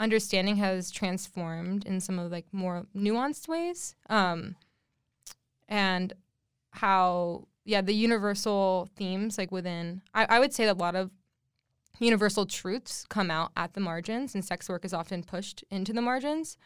understanding 0.00 0.56
has 0.56 0.90
transformed 0.90 1.84
in 1.84 2.00
some 2.00 2.18
of 2.18 2.30
like 2.30 2.46
more 2.52 2.86
nuanced 2.96 3.48
ways, 3.48 3.94
um, 4.08 4.56
and 5.68 6.12
how 6.70 7.46
yeah 7.64 7.80
the 7.80 7.94
universal 7.94 8.88
themes 8.96 9.36
like 9.36 9.50
within 9.50 10.00
I, 10.14 10.26
I 10.28 10.38
would 10.38 10.54
say 10.54 10.64
that 10.66 10.76
a 10.76 10.78
lot 10.78 10.94
of 10.94 11.10
universal 11.98 12.46
truths 12.46 13.04
come 13.08 13.30
out 13.30 13.50
at 13.56 13.74
the 13.74 13.80
margins, 13.80 14.34
and 14.34 14.44
sex 14.44 14.68
work 14.68 14.84
is 14.84 14.94
often 14.94 15.22
pushed 15.22 15.64
into 15.70 15.92
the 15.92 16.02
margins. 16.02 16.56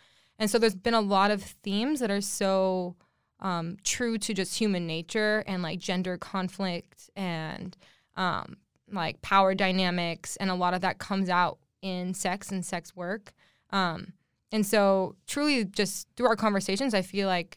And 0.42 0.50
so 0.50 0.58
there's 0.58 0.74
been 0.74 0.92
a 0.92 1.00
lot 1.00 1.30
of 1.30 1.40
themes 1.40 2.00
that 2.00 2.10
are 2.10 2.20
so 2.20 2.96
um, 3.38 3.76
true 3.84 4.18
to 4.18 4.34
just 4.34 4.58
human 4.58 4.88
nature 4.88 5.44
and 5.46 5.62
like 5.62 5.78
gender 5.78 6.18
conflict 6.18 7.10
and 7.14 7.76
um, 8.16 8.56
like 8.90 9.22
power 9.22 9.54
dynamics, 9.54 10.34
and 10.34 10.50
a 10.50 10.56
lot 10.56 10.74
of 10.74 10.80
that 10.80 10.98
comes 10.98 11.28
out 11.28 11.58
in 11.80 12.12
sex 12.12 12.50
and 12.50 12.66
sex 12.66 12.96
work. 12.96 13.32
Um, 13.70 14.14
and 14.50 14.66
so, 14.66 15.14
truly, 15.28 15.64
just 15.64 16.08
through 16.16 16.26
our 16.26 16.34
conversations, 16.34 16.92
I 16.92 17.02
feel 17.02 17.28
like 17.28 17.56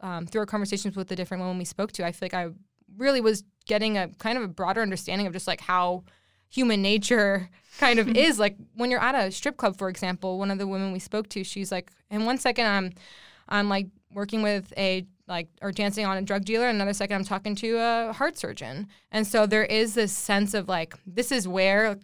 um, 0.00 0.24
through 0.24 0.40
our 0.40 0.46
conversations 0.46 0.96
with 0.96 1.08
the 1.08 1.16
different 1.16 1.42
women 1.42 1.58
we 1.58 1.66
spoke 1.66 1.92
to, 1.92 2.06
I 2.06 2.12
feel 2.12 2.28
like 2.32 2.34
I 2.34 2.48
really 2.96 3.20
was 3.20 3.44
getting 3.66 3.98
a 3.98 4.08
kind 4.08 4.38
of 4.38 4.44
a 4.44 4.48
broader 4.48 4.80
understanding 4.80 5.26
of 5.26 5.34
just 5.34 5.46
like 5.46 5.60
how 5.60 6.04
human 6.48 6.80
nature 6.80 7.50
kind 7.82 7.98
of 7.98 8.08
is 8.16 8.38
like 8.38 8.56
when 8.76 8.90
you're 8.90 9.02
at 9.02 9.14
a 9.14 9.30
strip 9.30 9.56
club 9.56 9.76
for 9.76 9.88
example 9.88 10.38
one 10.38 10.50
of 10.50 10.58
the 10.58 10.66
women 10.66 10.92
we 10.92 10.98
spoke 10.98 11.28
to 11.28 11.42
she's 11.42 11.72
like 11.72 11.90
in 12.10 12.24
one 12.24 12.38
second 12.38 12.66
i'm 12.66 12.92
i'm 13.48 13.68
like 13.68 13.88
working 14.14 14.42
with 14.42 14.72
a 14.76 15.04
like 15.28 15.48
or 15.62 15.72
dancing 15.72 16.04
on 16.04 16.16
a 16.16 16.22
drug 16.22 16.44
dealer 16.44 16.66
and 16.66 16.76
another 16.76 16.92
second 16.92 17.16
i'm 17.16 17.24
talking 17.24 17.54
to 17.54 17.76
a 17.76 18.12
heart 18.12 18.36
surgeon. 18.36 18.86
And 19.10 19.26
so 19.26 19.46
there 19.46 19.64
is 19.64 19.94
this 19.94 20.12
sense 20.12 20.54
of 20.54 20.68
like 20.68 20.94
this 21.06 21.32
is 21.32 21.48
where 21.48 21.98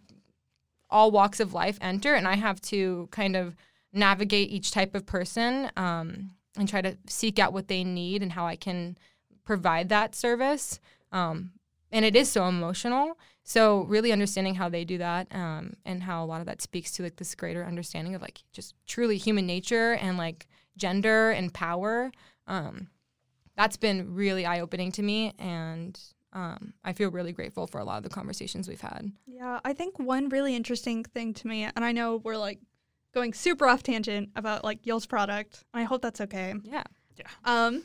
all 0.89 1.11
walks 1.11 1.39
of 1.39 1.53
life 1.53 1.77
enter 1.81 2.15
and 2.15 2.27
i 2.27 2.35
have 2.35 2.59
to 2.61 3.07
kind 3.11 3.35
of 3.35 3.55
navigate 3.93 4.49
each 4.49 4.71
type 4.71 4.95
of 4.95 5.05
person 5.05 5.69
um, 5.77 6.31
and 6.57 6.67
try 6.67 6.81
to 6.81 6.97
seek 7.07 7.37
out 7.39 7.53
what 7.53 7.67
they 7.67 7.83
need 7.83 8.23
and 8.23 8.31
how 8.31 8.45
i 8.47 8.55
can 8.55 8.97
provide 9.45 9.89
that 9.89 10.15
service 10.15 10.79
um, 11.11 11.51
and 11.91 12.05
it 12.05 12.15
is 12.15 12.29
so 12.29 12.47
emotional 12.47 13.17
so 13.43 13.81
really 13.85 14.11
understanding 14.11 14.55
how 14.55 14.69
they 14.69 14.85
do 14.85 14.97
that 14.99 15.27
um, 15.33 15.73
and 15.85 16.03
how 16.03 16.23
a 16.23 16.27
lot 16.27 16.39
of 16.39 16.45
that 16.45 16.61
speaks 16.61 16.91
to 16.91 17.03
like 17.03 17.15
this 17.15 17.33
greater 17.35 17.65
understanding 17.65 18.13
of 18.15 18.21
like 18.21 18.43
just 18.53 18.75
truly 18.85 19.17
human 19.17 19.45
nature 19.47 19.93
and 19.93 20.17
like 20.17 20.47
gender 20.77 21.31
and 21.31 21.53
power 21.53 22.11
um, 22.47 22.87
that's 23.55 23.77
been 23.77 24.13
really 24.13 24.45
eye-opening 24.45 24.91
to 24.91 25.01
me 25.01 25.33
and 25.39 25.99
um, 26.33 26.73
i 26.83 26.93
feel 26.93 27.09
really 27.09 27.31
grateful 27.31 27.65
for 27.65 27.79
a 27.79 27.83
lot 27.83 27.97
of 27.97 28.03
the 28.03 28.09
conversations 28.09 28.67
we've 28.67 28.81
had 28.81 29.11
Yeah, 29.25 29.59
I 29.63 29.73
think 29.73 29.97
one 29.97 30.29
really 30.29 30.55
interesting 30.55 31.03
thing 31.03 31.33
to 31.35 31.47
me, 31.47 31.63
and 31.63 31.83
I 31.83 31.91
know 31.91 32.17
we're 32.17 32.37
like 32.37 32.59
going 33.13 33.33
super 33.33 33.67
off 33.67 33.81
tangent 33.81 34.29
about 34.35 34.63
like 34.63 34.85
y'all's 34.85 35.07
product. 35.07 35.63
and 35.73 35.81
I 35.81 35.85
hope 35.85 36.01
that's 36.03 36.21
okay. 36.21 36.53
yeah 36.63 36.83
Um, 37.43 37.83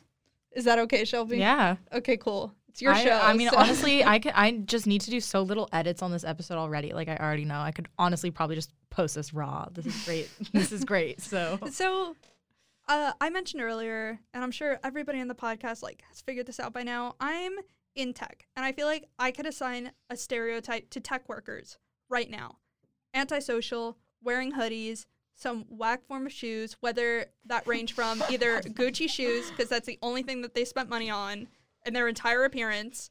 is 0.53 0.65
that 0.65 0.79
okay, 0.81 1.05
Shelby? 1.05 1.39
Yeah. 1.39 1.77
Okay, 1.93 2.17
cool. 2.17 2.55
It's 2.75 2.83
your 2.83 2.93
I, 2.93 3.05
show. 3.05 3.13
I 3.13 3.35
mean, 3.35 3.51
so- 3.51 3.57
honestly, 3.57 4.03
I 4.03 4.19
could. 4.21 4.33
I 4.35 4.51
just 4.51 4.89
need 4.89 5.03
to 5.03 5.11
do 5.11 5.21
so 5.21 5.43
little 5.43 5.69
edits 5.73 6.03
on 6.03 6.11
this 6.11 6.25
episode 6.25 6.57
already. 6.57 6.93
Like 6.93 7.07
I 7.07 7.17
already 7.17 7.45
know. 7.45 7.61
I 7.61 7.71
could 7.71 7.87
honestly 8.01 8.33
probably 8.33 8.57
just 8.57 8.73
post 8.91 9.15
this 9.15 9.33
raw. 9.33 9.69
This 9.71 9.87
is 9.87 10.05
great. 10.05 10.29
this 10.53 10.73
is 10.73 10.85
great. 10.85 11.21
So 11.21 11.61
So, 11.71 12.17
uh, 12.89 13.13
I 13.21 13.31
mentioned 13.31 13.63
earlier, 13.63 14.19
and 14.35 14.43
I'm 14.43 14.51
sure 14.51 14.81
everybody 14.83 15.21
in 15.21 15.29
the 15.29 15.37
podcast 15.37 15.85
like 15.85 16.03
has 16.09 16.21
figured 16.21 16.47
this 16.47 16.59
out 16.59 16.73
by 16.73 16.83
now. 16.83 17.15
I'm 17.21 17.53
in 17.95 18.13
tech, 18.13 18.49
and 18.57 18.65
I 18.65 18.73
feel 18.73 18.89
like 18.89 19.05
I 19.21 19.31
could 19.31 19.47
assign 19.47 19.93
a 20.11 20.17
stereotype 20.17 20.91
to 20.91 21.01
tech 21.01 21.29
workers 21.29 21.79
right 22.09 22.29
now: 22.29 22.57
antisocial, 23.15 23.99
wearing 24.21 24.51
hoodies, 24.51 25.07
some 25.37 25.65
whack 25.69 26.05
form 26.09 26.27
of 26.27 26.33
shoes, 26.33 26.77
whether 26.81 27.27
that 27.47 27.69
range 27.69 27.93
from 27.93 28.21
either 28.31 28.63
Gucci 28.63 29.09
shoes 29.09 29.49
because 29.51 29.69
that's 29.69 29.87
the 29.87 30.01
only 30.03 30.25
thing 30.25 30.43
that 30.43 30.55
they 30.55 30.65
spent 30.65 30.89
money 30.89 31.09
on 31.09 31.47
in 31.85 31.93
their 31.95 32.09
entire 32.09 32.45
appearance, 32.45 33.11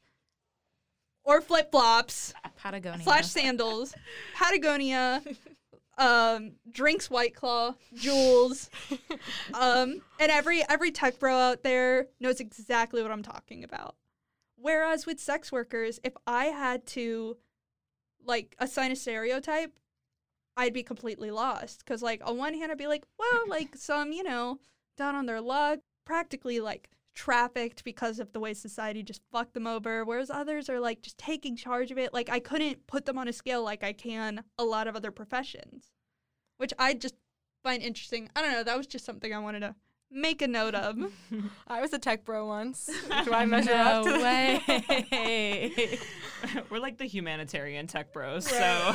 or 1.24 1.40
flip 1.40 1.70
flops 1.70 2.34
Patagonia 2.56 3.02
slash 3.02 3.26
sandals, 3.26 3.94
Patagonia, 4.34 5.22
um, 5.98 6.52
drinks 6.70 7.10
White 7.10 7.34
Claw, 7.34 7.74
Juuls, 7.94 8.68
um, 9.54 10.02
and 10.20 10.30
every 10.30 10.62
every 10.68 10.90
tech 10.90 11.18
bro 11.18 11.34
out 11.36 11.62
there 11.62 12.08
knows 12.20 12.40
exactly 12.40 13.02
what 13.02 13.10
I'm 13.10 13.22
talking 13.22 13.64
about. 13.64 13.96
Whereas 14.56 15.06
with 15.06 15.20
sex 15.20 15.52
workers, 15.52 16.00
if 16.04 16.14
I 16.26 16.46
had 16.46 16.86
to 16.88 17.36
like 18.24 18.56
assign 18.58 18.92
a 18.92 18.96
stereotype, 18.96 19.78
I'd 20.56 20.72
be 20.72 20.82
completely 20.82 21.30
lost. 21.30 21.84
Cause 21.84 22.02
like 22.02 22.22
on 22.24 22.38
one 22.38 22.54
hand, 22.54 22.72
I'd 22.72 22.78
be 22.78 22.86
like, 22.86 23.04
well, 23.18 23.44
like 23.46 23.76
some 23.76 24.12
you 24.12 24.22
know 24.22 24.58
down 24.96 25.14
on 25.14 25.26
their 25.26 25.40
luck, 25.40 25.80
practically 26.04 26.60
like 26.60 26.88
trafficked 27.14 27.84
because 27.84 28.18
of 28.18 28.32
the 28.32 28.40
way 28.40 28.54
society 28.54 29.02
just 29.02 29.22
fucked 29.30 29.54
them 29.54 29.66
over, 29.66 30.04
whereas 30.04 30.30
others 30.30 30.68
are 30.68 30.80
like 30.80 31.02
just 31.02 31.18
taking 31.18 31.56
charge 31.56 31.90
of 31.90 31.98
it. 31.98 32.12
Like 32.12 32.28
I 32.28 32.40
couldn't 32.40 32.86
put 32.86 33.06
them 33.06 33.18
on 33.18 33.28
a 33.28 33.32
scale 33.32 33.62
like 33.62 33.84
I 33.84 33.92
can 33.92 34.44
a 34.58 34.64
lot 34.64 34.88
of 34.88 34.96
other 34.96 35.10
professions, 35.10 35.92
which 36.56 36.72
I 36.78 36.94
just 36.94 37.14
find 37.62 37.82
interesting. 37.82 38.28
I 38.36 38.42
don't 38.42 38.52
know. 38.52 38.64
That 38.64 38.76
was 38.76 38.86
just 38.86 39.04
something 39.04 39.32
I 39.32 39.38
wanted 39.38 39.60
to 39.60 39.74
make 40.14 40.42
a 40.42 40.48
note 40.48 40.74
of. 40.74 40.96
i 41.66 41.80
was 41.80 41.92
a 41.92 41.98
tech 41.98 42.24
bro 42.24 42.46
once 42.46 42.88
do 43.24 43.32
i 43.32 43.44
measure 43.46 43.72
up 43.72 44.04
no 44.04 44.12
to 44.12 44.18
the- 44.18 44.24
way. 44.24 45.98
We're 46.70 46.78
like 46.78 46.98
the 46.98 47.06
humanitarian 47.06 47.86
tech 47.86 48.12
bros. 48.12 48.46
So 48.46 48.94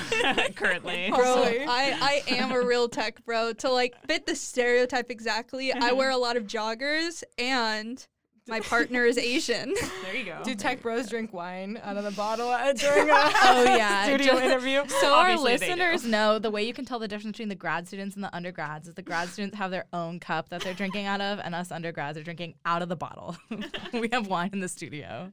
currently, 0.56 1.10
Bro, 1.10 1.24
Totally. 1.24 1.64
I, 1.66 2.22
I 2.28 2.34
am 2.36 2.52
a 2.52 2.62
real 2.62 2.88
tech 2.88 3.26
bro. 3.26 3.54
To 3.54 3.72
like 3.72 3.96
fit 4.08 4.28
the 4.28 4.36
stereotype 4.36 5.10
exactly, 5.10 5.74
I 5.74 5.78
uh-huh. 5.78 5.96
wear 5.96 6.12
a 6.12 6.18
lot 6.18 6.38
of 6.38 6.44
joggers 6.44 7.24
and 7.40 8.06
my 8.50 8.60
partner 8.62 9.06
is 9.06 9.18
Asian. 9.18 9.74
there 10.04 10.16
you 10.16 10.26
go. 10.26 10.40
do 10.44 10.56
tech 10.56 10.82
bros 10.82 11.08
drink 11.08 11.32
wine 11.34 11.80
out 11.84 11.98
of 11.98 12.04
the 12.04 12.12
bottle 12.12 12.52
at- 12.52 12.78
during 12.80 13.10
a 13.10 13.14
Oh, 13.14 13.64
yeah. 13.64 14.04
studio 14.06 14.34
Just- 14.34 14.44
interview 14.44 14.84
So 14.88 15.14
our 15.14 15.30
Obviously 15.30 15.58
they 15.58 15.76
do. 15.76 15.82
listeners 15.82 16.06
know 16.06 16.40
the 16.40 16.52
way 16.52 16.64
you 16.64 16.74
can 16.74 16.86
tell 16.86 17.00
the 17.00 17.08
difference 17.08 17.34
between 17.38 17.50
the 17.50 17.56
grad 17.56 17.88
students 17.88 18.16
and 18.16 18.24
the 18.24 18.36
undergrads 18.36 18.88
is 18.88 18.96
the 18.96 19.02
grad 19.02 19.30
students 19.30 19.56
have 19.58 19.72
their 19.72 19.86
own 19.94 20.20
cup 20.20 20.50
that 20.50 20.62
they're 20.62 20.74
drinking 20.74 21.06
out 21.06 21.22
of, 21.22 21.40
and 21.40 21.54
us 21.56 21.72
undergrads 21.72 22.18
are 22.18 22.24
drinking 22.24 22.56
out 22.66 22.82
of 22.82 22.90
the 22.90 22.96
bottle. 22.96 23.38
we 23.94 24.10
have 24.12 24.28
wine 24.28 24.50
in 24.54 24.60
the 24.60 24.70
studio. 24.70 25.32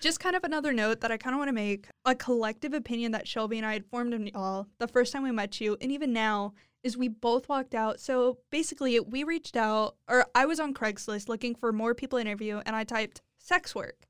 Just 0.00 0.20
kind 0.20 0.36
of 0.36 0.44
another 0.44 0.72
note 0.72 1.00
that 1.00 1.10
I 1.10 1.16
kind 1.16 1.34
of 1.34 1.38
want 1.38 1.48
to 1.48 1.52
make 1.54 1.86
a 2.04 2.14
collective 2.14 2.74
opinion 2.74 3.12
that 3.12 3.26
Shelby 3.26 3.56
and 3.56 3.66
I 3.66 3.72
had 3.72 3.86
formed 3.86 4.12
in 4.12 4.26
y'all 4.26 4.66
the 4.78 4.86
first 4.86 5.12
time 5.12 5.22
we 5.22 5.30
met 5.30 5.60
you, 5.62 5.78
and 5.80 5.90
even 5.90 6.12
now, 6.12 6.52
is 6.82 6.96
we 6.96 7.08
both 7.08 7.48
walked 7.48 7.74
out. 7.74 8.00
So 8.00 8.38
basically, 8.50 8.98
we 9.00 9.24
reached 9.24 9.56
out, 9.56 9.96
or 10.08 10.26
I 10.34 10.46
was 10.46 10.60
on 10.60 10.74
Craigslist 10.74 11.28
looking 11.28 11.54
for 11.54 11.72
more 11.72 11.94
people 11.94 12.18
to 12.18 12.24
interview, 12.24 12.60
and 12.66 12.74
I 12.74 12.84
typed 12.84 13.22
sex 13.38 13.74
work. 13.74 14.06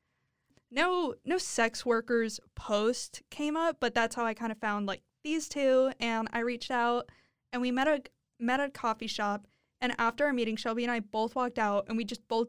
No, 0.71 1.15
no 1.25 1.37
sex 1.39 1.85
workers 1.85 2.41
post 2.55 3.23
came 3.31 3.57
up, 3.57 3.77
but 3.79 3.95
that's 3.95 4.15
how 4.15 4.25
I 4.25 4.35
kind 4.35 4.51
of 4.51 4.59
found 4.59 4.87
like 4.87 5.03
these 5.23 5.49
two, 5.49 5.93
and 6.01 6.29
I 6.33 6.41
reached 6.41 6.71
out, 6.71 7.11
and 7.53 7.61
we 7.61 7.71
met 7.71 7.89
a 7.89 8.03
met 8.41 8.61
at 8.61 8.71
a 8.71 8.73
coffee 8.73 9.07
shop, 9.07 9.47
and 9.81 9.95
after 9.99 10.25
our 10.25 10.33
meeting, 10.33 10.57
Shelby 10.57 10.83
and 10.83 10.91
I 10.91 11.01
both 11.01 11.35
walked 11.35 11.59
out, 11.59 11.87
and 11.89 11.97
we 11.97 12.05
just 12.05 12.27
both 12.27 12.49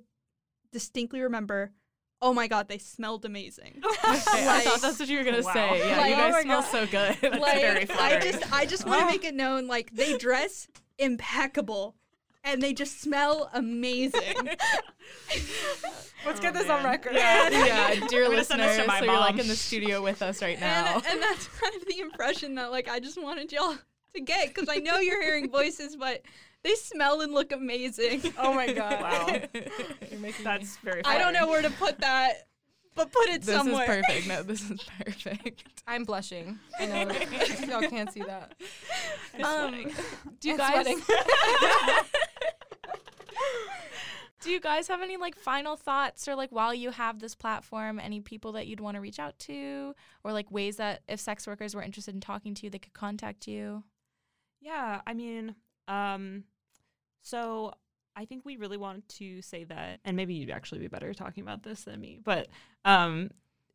distinctly 0.72 1.22
remember 1.22 1.72
oh 2.24 2.34
my 2.34 2.48
god, 2.48 2.68
they 2.70 2.78
smelled 2.80 3.26
amazing. 3.26 3.82
I 4.04 4.62
thought 4.66 4.82
that's 4.82 5.00
what 5.00 5.10
you 5.10 5.18
were 5.20 5.24
gonna 5.24 5.44
Wow. 5.44 5.54
say. 5.54 5.88
Yeah, 5.90 5.98
Like, 5.98 6.10
you 6.10 6.16
oh 6.16 6.18
guys 6.18 6.32
my 6.34 6.42
smell 6.44 6.62
God. 6.62 6.70
so 6.72 6.88
good. 6.88 7.18
That's 7.22 7.40
like 7.40 7.62
very 7.62 7.90
I 7.92 8.20
just 8.20 8.54
I 8.54 8.66
just 8.66 8.88
want 8.88 9.02
to 9.02 9.06
make 9.08 9.24
it 9.26 9.36
known 9.36 9.68
like 9.68 9.92
they 9.94 10.18
dress 10.18 10.68
impeccable 10.98 11.96
and 12.44 12.62
they 12.62 12.74
just 12.74 13.02
smell 13.02 13.50
amazing. 13.54 14.36
let's 16.26 16.40
Oh, 16.40 16.42
get 16.42 16.54
this 16.54 16.70
on 16.70 16.84
record 16.84 17.14
yeah, 17.14 17.50
yeah, 17.52 18.08
dear 18.08 18.26
I'm 18.26 18.32
gonna 18.32 18.44
send 18.44 18.62
this 18.62 18.78
listeners, 18.78 18.78
to 18.78 18.88
my 18.88 19.00
so 19.00 19.06
you're 19.06 19.20
like 19.20 19.40
in 19.40 19.48
the 19.48 19.56
studio 19.56 20.02
with 20.02 20.22
us 20.22 20.42
right 20.42 20.60
now. 20.60 20.96
and, 20.96 21.06
and 21.06 21.22
that's 21.22 21.48
kind 21.48 21.76
of 21.76 21.86
the 21.86 22.00
impression 22.00 22.56
that 22.56 22.72
like 22.72 22.88
I 22.88 23.00
just 23.00 23.22
wanted 23.22 23.52
y'all 23.52 23.76
to 24.16 24.22
get 24.22 24.48
because 24.54 24.70
I 24.70 24.78
know 24.78 25.00
you're 25.00 25.22
hearing 25.22 25.50
voices, 25.52 25.96
but 25.96 26.22
they 26.64 26.76
smell 26.76 27.22
and 27.22 27.34
look 27.34 27.52
amazing. 27.52 28.34
oh 28.38 28.54
my 28.54 28.72
god 28.74 29.02
Wow. 29.02 29.28
You're 29.30 29.40
making 30.20 30.22
me- 30.22 30.34
That's 30.44 30.78
very. 30.78 31.02
Funny. 31.04 31.16
I 31.16 31.20
don't 31.20 31.34
know 31.34 31.48
where 31.48 31.62
to 31.62 31.70
put 31.72 32.00
that, 32.00 32.48
but 32.96 33.12
put 33.12 33.28
it 33.30 33.42
this 33.44 33.56
somewhere. 33.56 33.86
This 33.86 33.98
is 33.98 34.06
perfect. 34.06 34.28
No, 34.28 34.44
this 34.44 34.70
is 34.72 34.84
perfect. 35.06 35.64
i'm 35.88 36.04
blushing 36.06 36.58
i 36.80 36.86
know 36.86 37.12
y'all 37.68 37.90
can't 37.90 38.12
see 38.14 38.22
that 38.22 38.54
Um, 39.44 39.92
do 40.40 40.48
you 40.50 40.54
And 40.54 40.58
guys? 40.60 40.86
Do 44.42 44.52
you 44.52 44.60
guys 44.60 44.90
have 44.90 45.02
any 45.02 45.16
like 45.16 45.36
final 45.38 45.78
thoughts 45.78 46.28
or 46.28 46.36
like 46.36 46.52
while 46.52 46.74
you 46.74 46.92
have 46.92 47.20
this 47.20 47.34
platform, 47.34 47.98
any 47.98 48.20
people 48.20 48.52
that 48.54 48.68
you'd 48.68 48.82
want 48.82 48.96
to 48.96 49.02
reach 49.02 49.18
out 49.18 49.40
to 49.40 49.96
or 50.24 50.34
like 50.34 50.52
ways 50.52 50.76
that 50.78 51.02
if 51.08 51.22
sex 51.22 51.48
workers 51.48 51.74
were 51.74 51.82
interested 51.82 52.14
in 52.14 52.20
talking 52.20 52.54
to 52.56 52.66
you, 52.66 52.70
they 52.70 52.78
could 52.80 52.94
contact 52.94 53.48
you? 53.48 53.84
Yeah, 54.60 55.00
I 55.08 55.14
mean, 55.14 55.56
um, 55.88 56.44
so 57.22 57.74
I 58.16 58.26
think 58.26 58.46
we 58.46 58.58
really 58.58 58.78
want 58.78 59.08
to 59.10 59.42
say 59.42 59.64
that, 59.66 60.00
and 60.06 60.16
maybe 60.16 60.34
you'd 60.34 60.52
actually 60.52 60.80
be 60.80 60.88
better 60.88 61.14
talking 61.14 61.44
about 61.44 61.64
this 61.64 61.84
than 61.84 62.00
me, 62.00 62.20
but 62.24 62.48
um, 62.86 63.32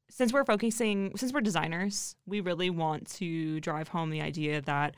since 0.08 0.32
we're 0.32 0.44
focusing, 0.44 1.12
since 1.16 1.32
we're 1.32 1.40
designers, 1.40 2.16
we 2.26 2.40
really 2.40 2.70
want 2.70 3.10
to 3.14 3.60
drive 3.60 3.88
home 3.88 4.10
the 4.10 4.22
idea 4.22 4.60
that 4.62 4.94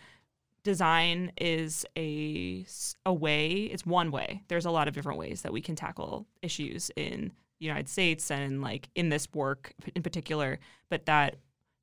design 0.62 1.32
is 1.38 1.86
a 1.96 2.66
a 3.06 3.12
way 3.12 3.62
it's 3.62 3.86
one 3.86 4.10
way. 4.10 4.42
There's 4.48 4.66
a 4.66 4.70
lot 4.70 4.88
of 4.88 4.94
different 4.94 5.18
ways 5.18 5.42
that 5.42 5.52
we 5.52 5.62
can 5.62 5.74
tackle 5.74 6.26
issues 6.42 6.90
in 6.96 7.32
the 7.60 7.66
united 7.66 7.88
states 7.88 8.30
and 8.30 8.60
like 8.62 8.88
in 8.94 9.10
this 9.10 9.28
work 9.32 9.72
in 9.94 10.02
particular 10.02 10.58
but 10.88 11.06
that 11.06 11.36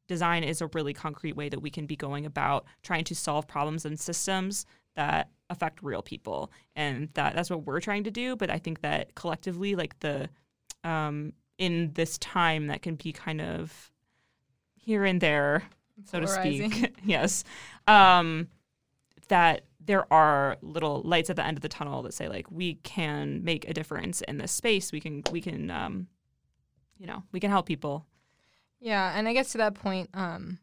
design 0.07 0.43
is 0.43 0.61
a 0.61 0.67
really 0.73 0.93
concrete 0.93 1.35
way 1.35 1.49
that 1.49 1.61
we 1.61 1.69
can 1.69 1.85
be 1.85 1.95
going 1.95 2.25
about 2.25 2.65
trying 2.81 3.03
to 3.03 3.15
solve 3.15 3.47
problems 3.47 3.85
and 3.85 3.99
systems 3.99 4.65
that 4.97 5.29
affect 5.49 5.81
real 5.81 6.01
people. 6.01 6.51
And 6.75 7.07
that 7.13 7.33
that's 7.35 7.49
what 7.49 7.65
we're 7.65 7.79
trying 7.79 8.03
to 8.03 8.11
do. 8.11 8.35
But 8.35 8.49
i 8.49 8.57
think 8.57 8.81
that 8.81 9.15
collectively 9.15 9.75
like 9.75 9.97
the 10.01 10.29
um 10.83 11.31
in 11.57 11.91
this 11.93 12.17
time 12.17 12.67
that 12.67 12.81
can 12.81 12.95
be 12.95 13.11
kind 13.11 13.41
of 13.41 13.91
here 14.75 15.05
and 15.05 15.19
there 15.19 15.63
so 16.05 16.19
to 16.19 16.27
speak 16.27 16.95
yes 17.03 17.43
um 17.87 18.47
that 19.29 19.63
there 19.87 20.11
are 20.13 20.57
little 20.61 21.01
lights 21.03 21.29
at 21.29 21.35
the 21.37 21.45
end 21.45 21.57
of 21.57 21.61
the 21.61 21.69
tunnel 21.69 22.03
that 22.03 22.13
say 22.13 22.27
like 22.27 22.51
we 22.51 22.75
can 22.75 23.43
make 23.43 23.67
a 23.67 23.73
difference 23.73 24.21
in 24.21 24.37
this 24.37 24.51
space. 24.51 24.91
We 24.91 24.99
can 24.99 25.23
we 25.31 25.41
can 25.41 25.71
um, 25.71 26.07
you 26.97 27.07
know 27.07 27.23
we 27.31 27.39
can 27.39 27.49
help 27.49 27.65
people. 27.65 28.05
Yeah 28.79 29.17
and 29.17 29.27
i 29.27 29.33
guess 29.33 29.53
to 29.53 29.57
that 29.57 29.73
point 29.73 30.09
um, 30.13 30.59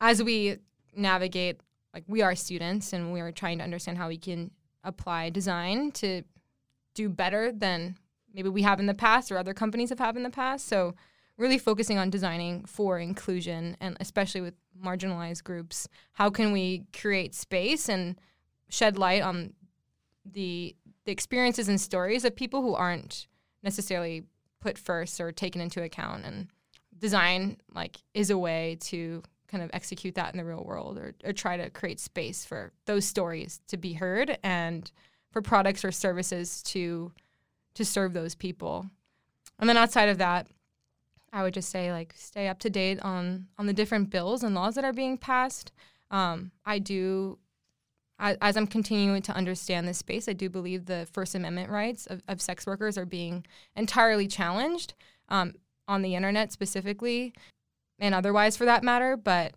as 0.00 0.22
we 0.22 0.58
navigate 0.94 1.60
like 1.94 2.04
we 2.06 2.22
are 2.22 2.34
students 2.34 2.92
and 2.92 3.12
we 3.12 3.20
are 3.20 3.32
trying 3.32 3.58
to 3.58 3.64
understand 3.64 3.98
how 3.98 4.08
we 4.08 4.18
can 4.18 4.50
apply 4.84 5.30
design 5.30 5.92
to 5.92 6.22
do 6.94 7.08
better 7.08 7.52
than 7.52 7.96
maybe 8.32 8.48
we 8.48 8.62
have 8.62 8.80
in 8.80 8.86
the 8.86 8.94
past 8.94 9.30
or 9.30 9.38
other 9.38 9.54
companies 9.54 9.90
have 9.90 9.98
had 9.98 10.16
in 10.16 10.22
the 10.22 10.30
past. 10.30 10.66
So 10.66 10.94
really 11.36 11.58
focusing 11.58 11.98
on 11.98 12.10
designing 12.10 12.64
for 12.64 12.98
inclusion 12.98 13.76
and 13.80 13.96
especially 14.00 14.40
with 14.40 14.54
marginalized 14.82 15.44
groups. 15.44 15.88
How 16.12 16.30
can 16.30 16.52
we 16.52 16.84
create 16.98 17.34
space 17.34 17.88
and 17.88 18.16
shed 18.68 18.98
light 18.98 19.22
on 19.22 19.52
the 20.24 20.74
the 21.04 21.12
experiences 21.12 21.68
and 21.68 21.80
stories 21.80 22.24
of 22.24 22.36
people 22.36 22.62
who 22.62 22.74
aren't 22.74 23.26
necessarily 23.62 24.24
put 24.60 24.78
first 24.78 25.20
or 25.20 25.32
taken 25.32 25.60
into 25.60 25.82
account. 25.82 26.24
And 26.24 26.48
design 26.98 27.58
like 27.74 27.98
is 28.14 28.30
a 28.30 28.38
way 28.38 28.78
to 28.82 29.22
kind 29.52 29.62
of 29.62 29.70
execute 29.72 30.16
that 30.16 30.32
in 30.32 30.38
the 30.38 30.44
real 30.44 30.64
world 30.64 30.98
or, 30.98 31.14
or 31.24 31.32
try 31.32 31.56
to 31.56 31.70
create 31.70 32.00
space 32.00 32.44
for 32.44 32.72
those 32.86 33.04
stories 33.04 33.60
to 33.68 33.76
be 33.76 33.92
heard 33.92 34.38
and 34.42 34.90
for 35.30 35.40
products 35.40 35.84
or 35.84 35.92
services 35.92 36.62
to 36.62 37.12
to 37.74 37.84
serve 37.84 38.12
those 38.12 38.34
people 38.34 38.86
and 39.60 39.68
then 39.68 39.76
outside 39.76 40.08
of 40.08 40.18
that 40.18 40.48
I 41.32 41.42
would 41.42 41.54
just 41.54 41.70
say 41.70 41.92
like 41.92 42.12
stay 42.16 42.48
up 42.48 42.58
to 42.60 42.70
date 42.70 43.00
on 43.00 43.46
on 43.58 43.66
the 43.66 43.72
different 43.72 44.10
bills 44.10 44.42
and 44.42 44.54
laws 44.54 44.74
that 44.74 44.84
are 44.84 44.92
being 44.92 45.16
passed. 45.16 45.72
Um, 46.10 46.50
I 46.66 46.78
do, 46.78 47.38
as 48.18 48.56
I'm 48.56 48.66
continuing 48.66 49.22
to 49.22 49.32
understand 49.32 49.88
this 49.88 49.96
space, 49.96 50.28
I 50.28 50.34
do 50.34 50.50
believe 50.50 50.84
the 50.84 51.08
First 51.10 51.34
Amendment 51.34 51.70
rights 51.70 52.06
of, 52.06 52.22
of 52.28 52.42
sex 52.42 52.66
workers 52.66 52.98
are 52.98 53.06
being 53.06 53.46
entirely 53.76 54.26
challenged 54.26 54.92
um, 55.30 55.54
on 55.88 56.02
the 56.02 56.14
internet 56.14 56.52
specifically, 56.52 57.32
and 58.02 58.14
otherwise 58.14 58.58
for 58.58 58.66
that 58.66 58.82
matter. 58.82 59.16
But 59.16 59.54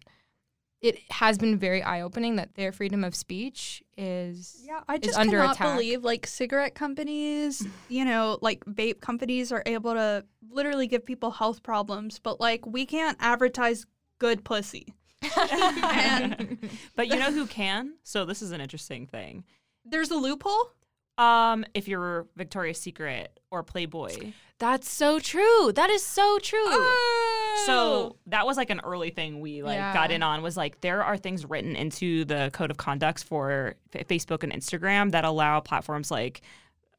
it 0.81 0.99
has 1.09 1.37
been 1.37 1.57
very 1.57 1.81
eye 1.81 2.01
opening 2.01 2.35
that 2.35 2.53
their 2.55 2.71
freedom 2.71 3.03
of 3.03 3.15
speech 3.15 3.83
is 3.97 4.61
yeah. 4.63 4.81
I 4.87 4.99
just 4.99 5.17
under 5.17 5.39
cannot 5.39 5.55
attack. 5.55 5.75
believe 5.75 6.03
like 6.03 6.27
cigarette 6.27 6.75
companies, 6.75 7.67
you 7.89 8.05
know, 8.05 8.37
like 8.41 8.63
vape 8.65 9.01
companies 9.01 9.51
are 9.51 9.63
able 9.65 9.93
to 9.93 10.23
literally 10.49 10.87
give 10.87 11.05
people 11.05 11.31
health 11.31 11.63
problems, 11.63 12.19
but 12.19 12.39
like 12.39 12.65
we 12.65 12.85
can't 12.85 13.17
advertise 13.19 13.85
good 14.19 14.43
pussy. 14.45 14.93
and, 15.37 16.69
but 16.95 17.07
you 17.07 17.15
know 17.15 17.31
who 17.31 17.47
can? 17.47 17.95
So 18.03 18.25
this 18.25 18.43
is 18.43 18.51
an 18.51 18.61
interesting 18.61 19.07
thing. 19.07 19.43
There's 19.83 20.11
a 20.11 20.15
loophole. 20.15 20.71
Um, 21.17 21.65
if 21.73 21.87
you're 21.87 22.27
Victoria's 22.35 22.79
Secret 22.79 23.39
or 23.51 23.63
Playboy. 23.63 24.33
That's 24.57 24.89
so 24.89 25.19
true. 25.19 25.71
That 25.73 25.89
is 25.89 26.03
so 26.03 26.39
true. 26.41 26.59
Oh. 26.63 27.63
So 27.65 28.15
that 28.27 28.45
was 28.45 28.57
like 28.57 28.69
an 28.69 28.81
early 28.83 29.09
thing 29.09 29.39
we 29.41 29.63
like 29.63 29.75
Yeah. 29.77 29.93
got 29.93 30.11
in 30.11 30.23
on 30.23 30.41
was 30.41 30.55
like 30.57 30.81
there 30.81 31.03
are 31.03 31.17
things 31.17 31.45
written 31.45 31.75
into 31.75 32.25
the 32.25 32.49
code 32.53 32.71
of 32.71 32.77
conducts 32.77 33.23
for 33.23 33.75
F- 33.93 34.07
Facebook 34.07 34.43
and 34.43 34.51
Instagram 34.53 35.11
that 35.11 35.25
allow 35.25 35.59
platforms 35.61 36.11
like 36.11 36.41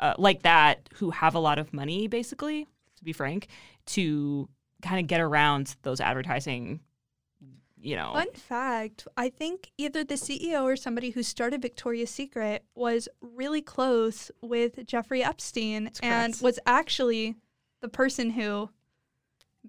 uh, 0.01 0.14
like 0.19 0.43
that 0.43 0.89
who 0.95 1.11
have 1.11 1.35
a 1.35 1.39
lot 1.39 1.59
of 1.59 1.73
money 1.73 2.07
basically 2.09 2.67
to 2.97 3.05
be 3.05 3.12
frank 3.14 3.49
to 3.87 4.49
kind 4.83 5.01
of 5.01 5.07
get 5.07 5.21
around 5.21 5.77
those 5.83 6.01
advertising 6.01 6.81
you 7.87 7.95
know 7.97 8.12
Fun 8.14 8.32
fact 8.34 9.07
I 9.16 9.28
think 9.28 9.70
either 9.78 10.03
the 10.05 10.14
CEO 10.14 10.64
or 10.64 10.76
somebody 10.76 11.11
who 11.11 11.22
started 11.22 11.62
Victoria's 11.62 12.11
Secret 12.11 12.64
was 12.74 13.09
really 13.20 13.62
close 13.62 14.30
with 14.43 14.84
Jeffrey 14.87 15.22
Epstein 15.22 15.91
and 16.03 16.37
was 16.43 16.59
actually 16.66 17.37
the 17.80 17.89
person 17.89 18.30
who 18.30 18.70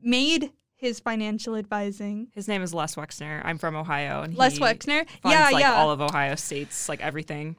made 0.01 0.51
his 0.75 0.99
financial 0.99 1.55
advising. 1.55 2.27
his 2.33 2.47
name 2.47 2.61
is 2.61 2.73
Les 2.73 2.95
Wexner. 2.95 3.41
I'm 3.43 3.57
from 3.57 3.75
Ohio 3.75 4.21
and 4.21 4.35
Les 4.35 4.59
Wexner. 4.59 5.07
funds, 5.07 5.23
Yeah, 5.25 5.49
like 5.51 5.61
yeah. 5.61 5.73
all 5.75 5.91
of 5.91 6.01
Ohio 6.01 6.35
states 6.35 6.87
like 6.87 7.01
everything. 7.01 7.55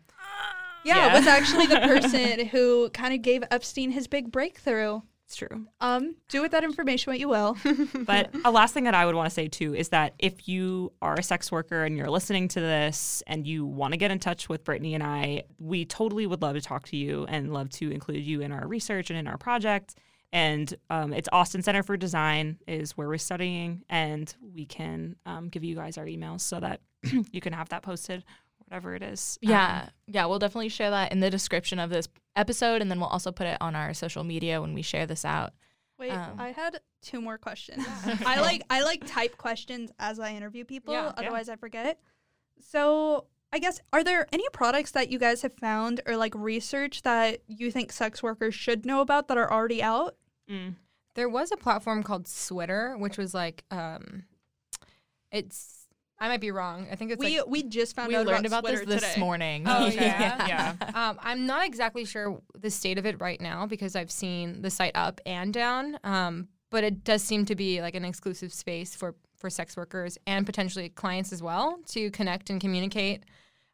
yeah, 0.85 1.07
yeah. 1.07 1.19
was 1.19 1.27
actually 1.27 1.67
the 1.67 1.81
person 1.81 2.47
who 2.47 2.91
kind 2.91 3.13
of 3.15 3.23
gave 3.23 3.43
Epstein 3.51 3.91
his 3.91 4.07
big 4.07 4.31
breakthrough. 4.31 5.01
It's 5.29 5.37
true. 5.37 5.67
Um, 5.83 6.17
do 6.31 6.41
with 6.41 6.53
that 6.53 6.65
information 6.65 7.11
what 7.11 7.21
you 7.21 7.29
will. 7.29 7.55
But 8.07 8.35
a 8.47 8.51
last 8.51 8.73
thing 8.73 8.85
that 8.85 8.95
I 8.95 9.05
would 9.05 9.15
want 9.15 9.29
to 9.29 9.35
say 9.35 9.47
too 9.47 9.75
is 9.75 9.91
that 9.91 10.15
if 10.19 10.49
you 10.49 10.91
are 11.03 11.17
a 11.17 11.23
sex 11.23 11.53
worker 11.53 11.85
and 11.85 11.99
you're 11.99 12.09
listening 12.09 12.49
to 12.49 12.61
this 12.61 13.23
and 13.27 13.47
you 13.47 13.67
want 13.67 13.93
to 13.93 13.99
get 13.99 14.11
in 14.11 14.21
touch 14.21 14.49
with 14.49 14.65
Brittany 14.65 14.95
and 14.95 15.03
I, 15.03 15.43
we 15.59 15.85
totally 15.85 16.27
would 16.27 16.41
love 16.41 16.55
to 16.55 16.63
talk 16.63 16.87
to 16.89 16.97
you 16.97 17.27
and 17.29 17.53
love 17.53 17.69
to 17.71 17.91
include 17.91 18.25
you 18.25 18.41
in 18.41 18.53
our 18.53 18.67
research 18.67 19.11
and 19.11 19.19
in 19.19 19.27
our 19.29 19.37
project. 19.37 19.97
And 20.33 20.75
um, 20.89 21.13
it's 21.13 21.29
Austin 21.31 21.61
Center 21.61 21.83
for 21.83 21.99
Design 21.99 22.57
is 22.67 22.97
where 22.97 23.09
we're 23.09 23.19
studying, 23.19 23.83
and 23.89 24.35
we 24.55 24.65
can 24.65 25.17
um, 25.27 25.49
give 25.49 25.65
you 25.65 25.75
guys 25.75 25.99
our 25.99 26.05
emails 26.07 26.41
so 26.41 26.61
that 26.61 26.81
you 27.33 27.41
can 27.43 27.53
have 27.53 27.69
that 27.71 27.83
posted, 27.83 28.25
whatever 28.69 28.95
it 28.95 29.03
is. 29.03 29.39
Um, 29.45 29.51
Yeah, 29.51 29.89
yeah, 30.07 30.27
we'll 30.27 30.39
definitely 30.39 30.69
share 30.69 30.91
that 30.91 31.13
in 31.13 31.21
the 31.21 31.31
description 31.31 31.79
of 31.79 31.91
this 31.91 32.09
episode, 32.37 32.83
and 32.83 32.91
then 32.91 33.01
we'll 33.01 33.09
also 33.09 33.33
put 33.33 33.47
it 33.47 33.57
on 33.61 33.75
our 33.75 33.95
social 33.95 34.25
media 34.25 34.61
when 34.61 34.75
we 34.75 34.83
share 34.83 35.07
this 35.07 35.25
out. 35.25 35.53
Wait, 35.99 36.13
Um, 36.13 36.39
I 36.39 36.53
had 36.53 36.81
two 37.03 37.21
more 37.21 37.39
questions. 37.39 37.85
I 38.27 38.41
like 38.41 38.63
I 38.71 38.83
like 38.83 39.05
type 39.07 39.37
questions 39.37 39.91
as 39.99 40.21
I 40.21 40.35
interview 40.35 40.65
people, 40.65 40.95
Yeah. 40.95 41.05
Yeah. 41.07 41.13
otherwise 41.17 41.49
I 41.49 41.57
forget. 41.57 41.99
So 42.61 43.27
I 43.53 43.59
guess 43.59 43.81
are 43.93 44.05
there 44.05 44.27
any 44.33 44.45
products 44.53 44.91
that 44.93 45.09
you 45.11 45.19
guys 45.19 45.43
have 45.43 45.55
found 45.55 46.01
or 46.07 46.17
like 46.17 46.35
research 46.37 47.03
that 47.03 47.41
you 47.49 47.71
think 47.71 47.91
sex 47.93 48.23
workers 48.23 48.55
should 48.55 48.85
know 48.85 49.01
about 49.01 49.29
that 49.29 49.39
are 49.39 49.51
already 49.51 49.83
out? 49.83 50.17
mm. 50.51 50.75
There 51.15 51.29
was 51.29 51.51
a 51.51 51.57
platform 51.57 52.05
called 52.05 52.29
Switter, 52.29 52.95
which 52.97 53.19
was 53.19 53.35
like, 53.35 53.65
um, 53.73 54.23
it's. 55.33 55.78
I 56.21 56.29
might 56.29 56.41
be 56.41 56.51
wrong. 56.51 56.89
I 56.91 56.97
think 56.97 57.13
it's 57.13 57.21
we 57.21 57.39
like. 57.39 57.49
we 57.49 57.63
just 57.63 57.95
found 57.95 58.09
we 58.09 58.17
out 58.17 58.27
learned 58.27 58.47
about, 58.47 58.61
about 58.61 58.73
this 58.73 58.83
Switter 58.83 59.01
this 59.01 59.17
morning. 59.19 59.65
Oh, 59.67 59.87
yeah? 59.95 60.47
yeah. 60.49 60.75
Um, 60.95 61.19
I'm 61.23 61.47
not 61.47 61.65
exactly 61.65 62.05
sure 62.05 62.41
the 62.59 62.71
state 62.71 62.99
of 62.99 63.07
it 63.07 63.21
right 63.21 63.41
now 63.41 63.67
because 63.67 63.95
I've 63.95 64.11
seen 64.11 64.63
the 64.63 64.71
site 64.71 64.97
up 64.97 65.21
and 65.25 65.53
down. 65.53 65.99
Um, 66.03 66.49
but 66.71 66.85
it 66.85 67.05
does 67.05 67.23
seem 67.23 67.45
to 67.47 67.55
be 67.55 67.81
like 67.81 67.95
an 67.95 68.05
exclusive 68.05 68.53
space 68.53 68.95
for 68.95 69.15
for 69.37 69.49
sex 69.49 69.77
workers 69.77 70.19
and 70.27 70.45
potentially 70.45 70.89
clients 70.89 71.33
as 71.33 71.41
well 71.43 71.79
to 71.87 72.11
connect 72.11 72.51
and 72.51 72.61
communicate. 72.61 73.23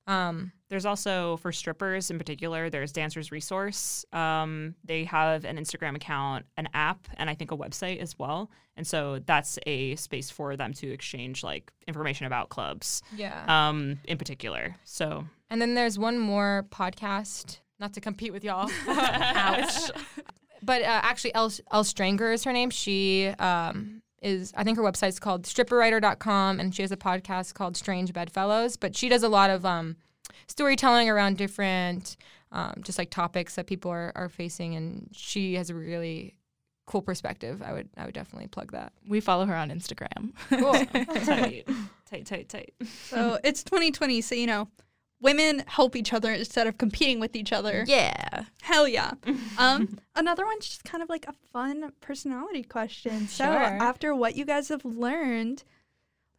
Um, 0.06 0.52
There's 0.68 0.84
also 0.84 1.36
for 1.38 1.52
strippers 1.52 2.10
in 2.10 2.18
particular. 2.18 2.68
There's 2.68 2.92
Dancers 2.92 3.32
Resource. 3.32 4.04
Um, 4.12 4.74
they 4.84 5.04
have 5.04 5.44
an 5.44 5.56
Instagram 5.56 5.96
account, 5.96 6.46
an 6.56 6.68
app, 6.74 7.08
and 7.16 7.30
I 7.30 7.34
think 7.34 7.52
a 7.52 7.56
website 7.56 7.98
as 7.98 8.18
well. 8.18 8.50
And 8.76 8.86
so 8.86 9.20
that's 9.24 9.58
a 9.66 9.96
space 9.96 10.30
for 10.30 10.56
them 10.56 10.72
to 10.74 10.90
exchange 10.90 11.44
like 11.44 11.72
information 11.86 12.26
about 12.26 12.48
clubs, 12.48 13.02
yeah. 13.16 13.44
um, 13.46 13.98
in 14.04 14.18
particular. 14.18 14.76
So 14.84 15.26
And 15.50 15.62
then 15.62 15.74
there's 15.74 15.98
one 15.98 16.18
more 16.18 16.66
podcast, 16.70 17.60
not 17.78 17.92
to 17.94 18.00
compete 18.00 18.32
with 18.32 18.44
y'all. 18.44 18.70
Ouch. 18.88 19.90
But 20.64 20.80
uh, 20.80 21.00
actually, 21.02 21.34
Elle, 21.34 21.52
El 21.70 21.84
Stranger 21.84 22.32
is 22.32 22.44
her 22.44 22.52
name. 22.52 22.70
She 22.70 23.26
um, 23.38 24.00
is, 24.24 24.52
I 24.56 24.64
think 24.64 24.78
her 24.78 24.82
website's 24.82 25.20
called 25.20 25.44
stripperwriter.com, 25.44 26.58
and 26.58 26.74
she 26.74 26.82
has 26.82 26.90
a 26.90 26.96
podcast 26.96 27.54
called 27.54 27.76
Strange 27.76 28.12
Bedfellows. 28.12 28.76
But 28.76 28.96
she 28.96 29.08
does 29.08 29.22
a 29.22 29.28
lot 29.28 29.50
of 29.50 29.64
um, 29.64 29.96
storytelling 30.48 31.08
around 31.08 31.36
different 31.36 32.16
um, 32.50 32.80
just 32.82 32.98
like 32.98 33.10
topics 33.10 33.56
that 33.56 33.66
people 33.66 33.90
are, 33.90 34.12
are 34.14 34.28
facing. 34.28 34.74
And 34.76 35.10
she 35.12 35.54
has 35.54 35.70
a 35.70 35.74
really 35.74 36.38
cool 36.86 37.02
perspective. 37.02 37.62
I 37.62 37.72
would 37.72 37.88
I 37.96 38.04
would 38.04 38.14
definitely 38.14 38.48
plug 38.48 38.72
that. 38.72 38.92
We 39.06 39.20
follow 39.20 39.46
her 39.46 39.54
on 39.54 39.70
Instagram. 39.70 40.32
Cool. 40.48 40.72
tight, 41.24 41.66
tight, 42.08 42.26
tight, 42.26 42.48
tight. 42.48 42.74
So 43.04 43.38
it's 43.44 43.62
2020, 43.64 44.20
so 44.20 44.34
you 44.34 44.46
know, 44.46 44.68
women 45.20 45.62
help 45.66 45.96
each 45.96 46.12
other 46.12 46.32
instead 46.32 46.66
of 46.66 46.76
competing 46.78 47.18
with 47.20 47.34
each 47.36 47.52
other. 47.52 47.84
yeah. 47.86 48.44
Hell 48.62 48.86
yeah. 48.88 49.12
Um, 49.58 49.98
another 50.16 50.44
one's 50.44 50.66
just 50.66 50.84
kind 50.84 51.02
of 51.02 51.08
like 51.08 51.26
a 51.28 51.32
fun 51.52 51.92
personality 52.00 52.62
question. 52.64 53.28
So 53.28 53.44
Sure. 53.44 53.54
after 53.54 54.14
what 54.14 54.34
you 54.36 54.44
guys 54.44 54.68
have 54.68 54.84
learned, 54.84 55.62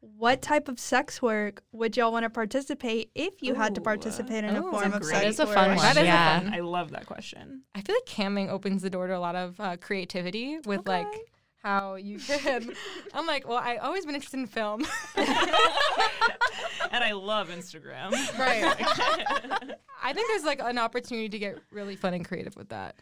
what 0.01 0.41
type 0.41 0.67
of 0.67 0.79
sex 0.79 1.21
work 1.21 1.63
would 1.71 1.95
y'all 1.97 2.11
want 2.11 2.23
to 2.23 2.29
participate 2.29 3.09
if 3.15 3.41
you 3.41 3.55
had 3.55 3.73
to 3.75 3.81
participate 3.81 4.43
in 4.43 4.55
a 4.55 4.59
Ooh, 4.63 4.69
form 4.71 4.93
a 4.93 4.95
of 4.97 5.01
great- 5.01 5.11
sex 5.13 5.21
That 5.23 5.27
is 5.27 5.39
a 5.39 5.45
work? 5.45 5.55
fun 5.55 5.67
one. 5.69 5.77
That 5.77 5.91
is 5.97 5.97
a 5.97 6.05
yeah. 6.05 6.39
fun- 6.41 6.53
I 6.53 6.59
love 6.59 6.91
that 6.91 7.05
question. 7.07 7.63
I 7.73 7.81
feel 7.81 7.95
like 7.95 8.05
camming 8.05 8.49
opens 8.49 8.81
the 8.83 8.89
door 8.89 9.07
to 9.07 9.17
a 9.17 9.19
lot 9.19 9.35
of 9.35 9.59
uh, 9.59 9.77
creativity 9.77 10.59
with 10.65 10.87
like 10.87 11.07
Okay. 11.07 11.21
How 11.65 11.95
you 11.95 12.19
can. 12.19 12.71
I'm 13.13 13.25
like, 13.25 13.47
well, 13.47 13.57
I 13.57 13.77
always 13.77 14.05
been 14.05 14.13
interested 14.15 14.39
in 14.39 14.45
film. 14.45 14.85
and 15.17 17.03
I 17.03 17.11
love 17.13 17.49
Instagram. 17.49 18.11
Right. 18.37 18.63
I 20.03 20.13
think 20.13 20.27
there's 20.27 20.43
like 20.43 20.61
an 20.61 20.77
opportunity 20.77 21.27
to 21.29 21.39
get 21.39 21.57
really 21.71 21.95
fun 21.95 22.13
and 22.13 22.23
creative 22.23 22.55
with 22.55 22.69
that. 22.69 22.95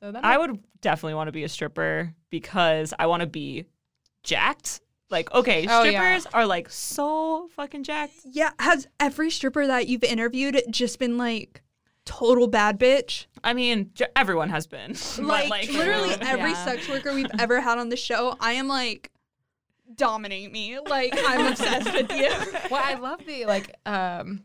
So 0.00 0.10
that 0.10 0.24
I 0.24 0.38
would 0.38 0.58
definitely 0.80 1.14
want 1.14 1.28
to 1.28 1.32
be 1.32 1.44
a 1.44 1.48
stripper 1.48 2.14
because 2.30 2.94
I 2.98 3.06
want 3.06 3.20
to 3.20 3.26
be 3.26 3.66
jacked. 4.22 4.80
Like, 5.10 5.32
okay, 5.32 5.66
Oh, 5.68 5.82
yeah. 5.82 5.90
strippers 5.90 6.26
are 6.34 6.46
like 6.46 6.70
so 6.70 7.48
fucking 7.56 7.84
jacked. 7.84 8.14
Yeah, 8.24 8.50
has 8.58 8.86
every 8.98 9.30
stripper 9.30 9.66
that 9.66 9.86
you've 9.86 10.04
interviewed 10.04 10.62
just 10.70 10.98
been 10.98 11.18
like 11.18 11.62
total 12.08 12.46
bad 12.48 12.78
bitch? 12.80 13.26
I 13.44 13.52
mean, 13.52 13.90
j- 13.94 14.06
everyone 14.16 14.48
has 14.48 14.66
been. 14.66 14.94
But, 15.18 15.48
Like, 15.48 15.70
literally 15.70 16.14
every 16.20 16.50
Yeah. 16.52 16.64
sex 16.64 16.88
worker 16.88 17.12
we've 17.14 17.30
ever 17.38 17.60
had 17.60 17.78
on 17.78 17.88
the 17.90 17.96
show, 17.96 18.36
I 18.40 18.52
am 18.54 18.66
like 18.68 19.10
dominate 19.94 20.50
me. 20.52 20.78
Like 20.78 21.12
I'm 21.16 21.46
obsessed 21.46 21.92
with 21.92 22.10
you. 22.12 22.28
well, 22.70 22.82
I 22.84 22.94
love 22.94 23.20
the 23.26 23.44
like 23.46 23.74
um 23.86 24.42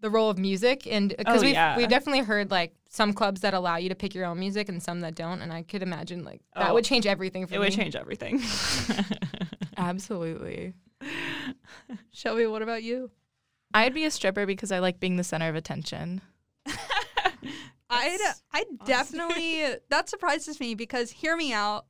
the 0.00 0.10
role 0.10 0.28
of 0.28 0.38
music 0.38 0.86
and 0.86 1.14
because 1.16 1.40
Oh, 1.42 1.46
we've 1.46 1.54
yeah. 1.54 1.76
we've 1.76 1.88
definitely 1.88 2.20
heard 2.22 2.50
like 2.50 2.74
some 2.90 3.12
clubs 3.14 3.40
that 3.40 3.54
allow 3.54 3.76
you 3.76 3.88
to 3.88 3.94
pick 3.94 4.14
your 4.14 4.26
own 4.26 4.38
music 4.38 4.68
and 4.68 4.82
some 4.82 5.00
that 5.00 5.14
don't 5.14 5.40
and 5.42 5.52
I 5.52 5.62
could 5.62 5.82
imagine 5.82 6.24
like 6.24 6.40
that 6.54 6.70
Oh. 6.70 6.74
would 6.74 6.84
change 6.84 7.06
everything 7.06 7.46
for 7.46 7.54
It 7.54 7.58
me. 7.58 7.64
would 7.66 7.72
change 7.72 7.96
everything. 7.96 8.42
Absolutely. 9.76 10.74
Shelby, 12.12 12.46
what 12.46 12.62
about 12.62 12.82
you? 12.82 13.10
I'd 13.72 13.94
be 13.94 14.04
a 14.04 14.10
stripper 14.10 14.46
because 14.46 14.70
I 14.72 14.78
like 14.78 15.00
being 15.00 15.16
the 15.16 15.24
center 15.24 15.48
of 15.48 15.56
attention. 15.56 16.20
I'd 17.90 18.34
I 18.52 18.64
definitely 18.84 19.64
that 19.90 20.08
surprises 20.08 20.58
me 20.60 20.74
because 20.74 21.10
hear 21.10 21.36
me 21.36 21.52
out. 21.52 21.86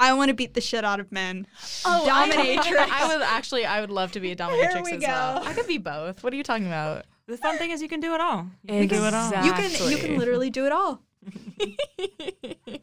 I 0.00 0.12
want 0.12 0.28
to 0.28 0.34
beat 0.34 0.54
the 0.54 0.60
shit 0.60 0.84
out 0.84 1.00
of 1.00 1.10
men. 1.10 1.46
Oh, 1.84 2.04
Dominatrix. 2.08 2.88
I 2.90 3.08
would 3.08 3.22
actually, 3.22 3.66
I 3.66 3.80
would 3.80 3.90
love 3.90 4.12
to 4.12 4.20
be 4.20 4.30
a 4.30 4.36
dominatrix 4.36 4.84
we 4.84 4.92
as 4.92 5.02
well. 5.02 5.42
I 5.44 5.52
could 5.54 5.66
be 5.66 5.78
both. 5.78 6.22
What 6.22 6.32
are 6.32 6.36
you 6.36 6.44
talking 6.44 6.68
about? 6.68 7.04
the 7.26 7.36
fun 7.36 7.58
thing 7.58 7.70
is 7.70 7.82
you 7.82 7.88
can 7.88 8.00
do 8.00 8.14
it 8.14 8.20
all. 8.20 8.46
You 8.62 8.86
can 8.86 8.88
do 8.88 9.04
it 9.04 9.14
all. 9.14 9.44
You 9.44 9.52
can 9.52 9.90
you 9.90 9.98
can 9.98 10.18
literally 10.18 10.50
do 10.50 10.66
it 10.66 10.72
all. 10.72 11.02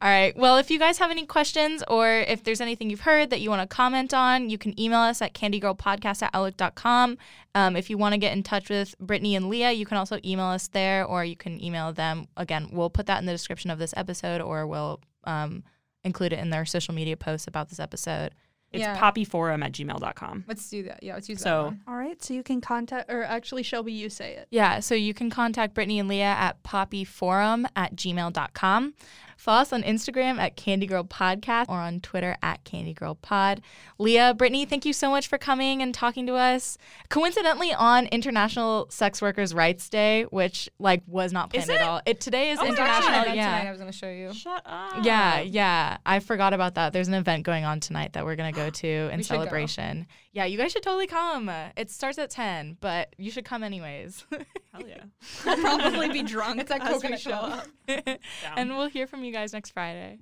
All 0.00 0.08
right. 0.08 0.36
Well, 0.36 0.58
if 0.58 0.70
you 0.70 0.78
guys 0.78 0.98
have 0.98 1.10
any 1.10 1.26
questions 1.26 1.82
or 1.88 2.08
if 2.08 2.44
there's 2.44 2.60
anything 2.60 2.88
you've 2.88 3.00
heard 3.00 3.30
that 3.30 3.40
you 3.40 3.50
want 3.50 3.68
to 3.68 3.74
comment 3.74 4.14
on, 4.14 4.48
you 4.48 4.56
can 4.56 4.78
email 4.80 5.00
us 5.00 5.20
at 5.20 5.34
candygirlpodcast 5.34 6.22
at 6.22 6.30
outlook.com. 6.34 7.18
Um, 7.56 7.74
if 7.74 7.90
you 7.90 7.98
want 7.98 8.12
to 8.12 8.18
get 8.18 8.32
in 8.32 8.44
touch 8.44 8.70
with 8.70 8.96
Brittany 9.00 9.34
and 9.34 9.48
Leah, 9.48 9.72
you 9.72 9.84
can 9.84 9.96
also 9.96 10.20
email 10.24 10.46
us 10.46 10.68
there 10.68 11.04
or 11.04 11.24
you 11.24 11.34
can 11.34 11.62
email 11.62 11.92
them. 11.92 12.28
Again, 12.36 12.68
we'll 12.70 12.90
put 12.90 13.06
that 13.06 13.18
in 13.18 13.26
the 13.26 13.32
description 13.32 13.70
of 13.70 13.80
this 13.80 13.92
episode 13.96 14.40
or 14.40 14.68
we'll 14.68 15.00
um, 15.24 15.64
include 16.04 16.32
it 16.32 16.38
in 16.38 16.50
their 16.50 16.64
social 16.64 16.94
media 16.94 17.16
posts 17.16 17.48
about 17.48 17.68
this 17.68 17.80
episode. 17.80 18.34
It's 18.70 18.82
Yeah. 18.82 18.98
poppyforum 19.00 19.64
at 19.64 19.72
gmail.com. 19.72 20.44
Let's 20.46 20.68
do 20.68 20.82
that. 20.84 21.02
Yeah, 21.02 21.14
let's 21.14 21.28
use 21.28 21.38
that. 21.38 21.44
So 21.44 21.64
one. 21.64 21.80
All 21.88 21.96
right, 21.96 22.22
so 22.22 22.34
you 22.34 22.42
can 22.42 22.60
contact 22.60 23.10
or 23.10 23.24
actually 23.24 23.62
Shelby, 23.62 23.92
you 23.92 24.10
say 24.10 24.34
it. 24.36 24.46
Yeah, 24.50 24.80
so 24.80 24.94
you 24.94 25.14
can 25.14 25.30
contact 25.30 25.72
Brittany 25.74 25.98
and 25.98 26.06
Leah 26.08 26.24
at 26.38 26.62
poppyforum 26.62 27.64
at 27.74 27.96
gmail.com. 27.96 28.94
Follow 29.38 29.60
us 29.62 29.72
on 29.72 29.84
Instagram 29.84 30.38
at 30.38 30.56
Candy 30.56 30.84
Girl 30.86 31.04
Podcast 31.04 31.68
or 31.68 31.76
on 31.78 32.00
Twitter 32.00 32.36
at 32.42 32.64
Candy 32.64 32.92
Girl 32.92 33.14
Pod. 33.14 33.62
Leah, 33.96 34.34
Brittany, 34.34 34.64
thank 34.64 34.84
you 34.84 34.92
so 34.92 35.10
much 35.10 35.28
for 35.28 35.38
coming 35.38 35.80
and 35.80 35.94
talking 35.94 36.26
to 36.26 36.34
us. 36.34 36.76
Coincidentally, 37.08 37.72
on 37.72 38.06
International 38.06 38.88
Sex 38.90 39.22
Workers' 39.22 39.54
Rights 39.54 39.88
Day, 39.88 40.24
which 40.24 40.68
like 40.80 41.02
was 41.06 41.32
not 41.32 41.50
planned 41.50 41.70
at 41.70 41.82
all. 41.82 42.00
It 42.04 42.20
today 42.20 42.50
is 42.50 42.58
Oh 42.58 42.62
my 42.64 42.70
God. 42.70 42.78
International. 42.78 43.08
Event 43.22 43.34
tonight 43.36 43.66
I 43.66 43.70
was 43.70 43.78
going 43.80 43.92
to 43.92 43.96
show 43.96 44.10
you. 44.10 44.34
shut 44.34 44.62
up. 44.66 45.04
Yeah, 45.04 45.40
yeah. 45.40 45.98
I 46.04 46.18
forgot 46.18 46.52
about 46.52 46.74
that. 46.74 46.92
There's 46.92 47.08
an 47.08 47.14
event 47.14 47.44
going 47.44 47.64
on 47.64 47.78
tonight 47.78 48.14
that 48.14 48.24
we're 48.24 48.36
going 48.36 48.52
to 48.52 48.60
go 48.60 48.70
to 48.70 48.88
in 49.12 49.22
celebration. 49.22 50.00
go. 50.00 50.06
Yeah, 50.38 50.44
you 50.44 50.56
guys 50.56 50.70
should 50.70 50.84
totally 50.84 51.08
come. 51.08 51.50
It 51.76 51.90
starts 51.90 52.16
at 52.16 52.30
10, 52.30 52.76
but 52.80 53.12
you 53.18 53.32
should 53.32 53.44
come 53.44 53.64
anyways. 53.64 54.24
Hell 54.30 54.86
yeah. 54.86 55.02
I'll 55.44 55.78
probably 55.80 56.10
be 56.10 56.22
drunk. 56.22 56.60
It's 56.60 56.70
like 56.70 56.80
as 56.80 57.02
we 57.02 57.08
coconut 57.08 57.20
show 57.20 57.32
up. 57.32 57.66
And 58.56 58.76
we'll 58.76 58.86
hear 58.86 59.08
from 59.08 59.24
you 59.24 59.32
guys 59.32 59.52
next 59.52 59.70
Friday. 59.72 60.20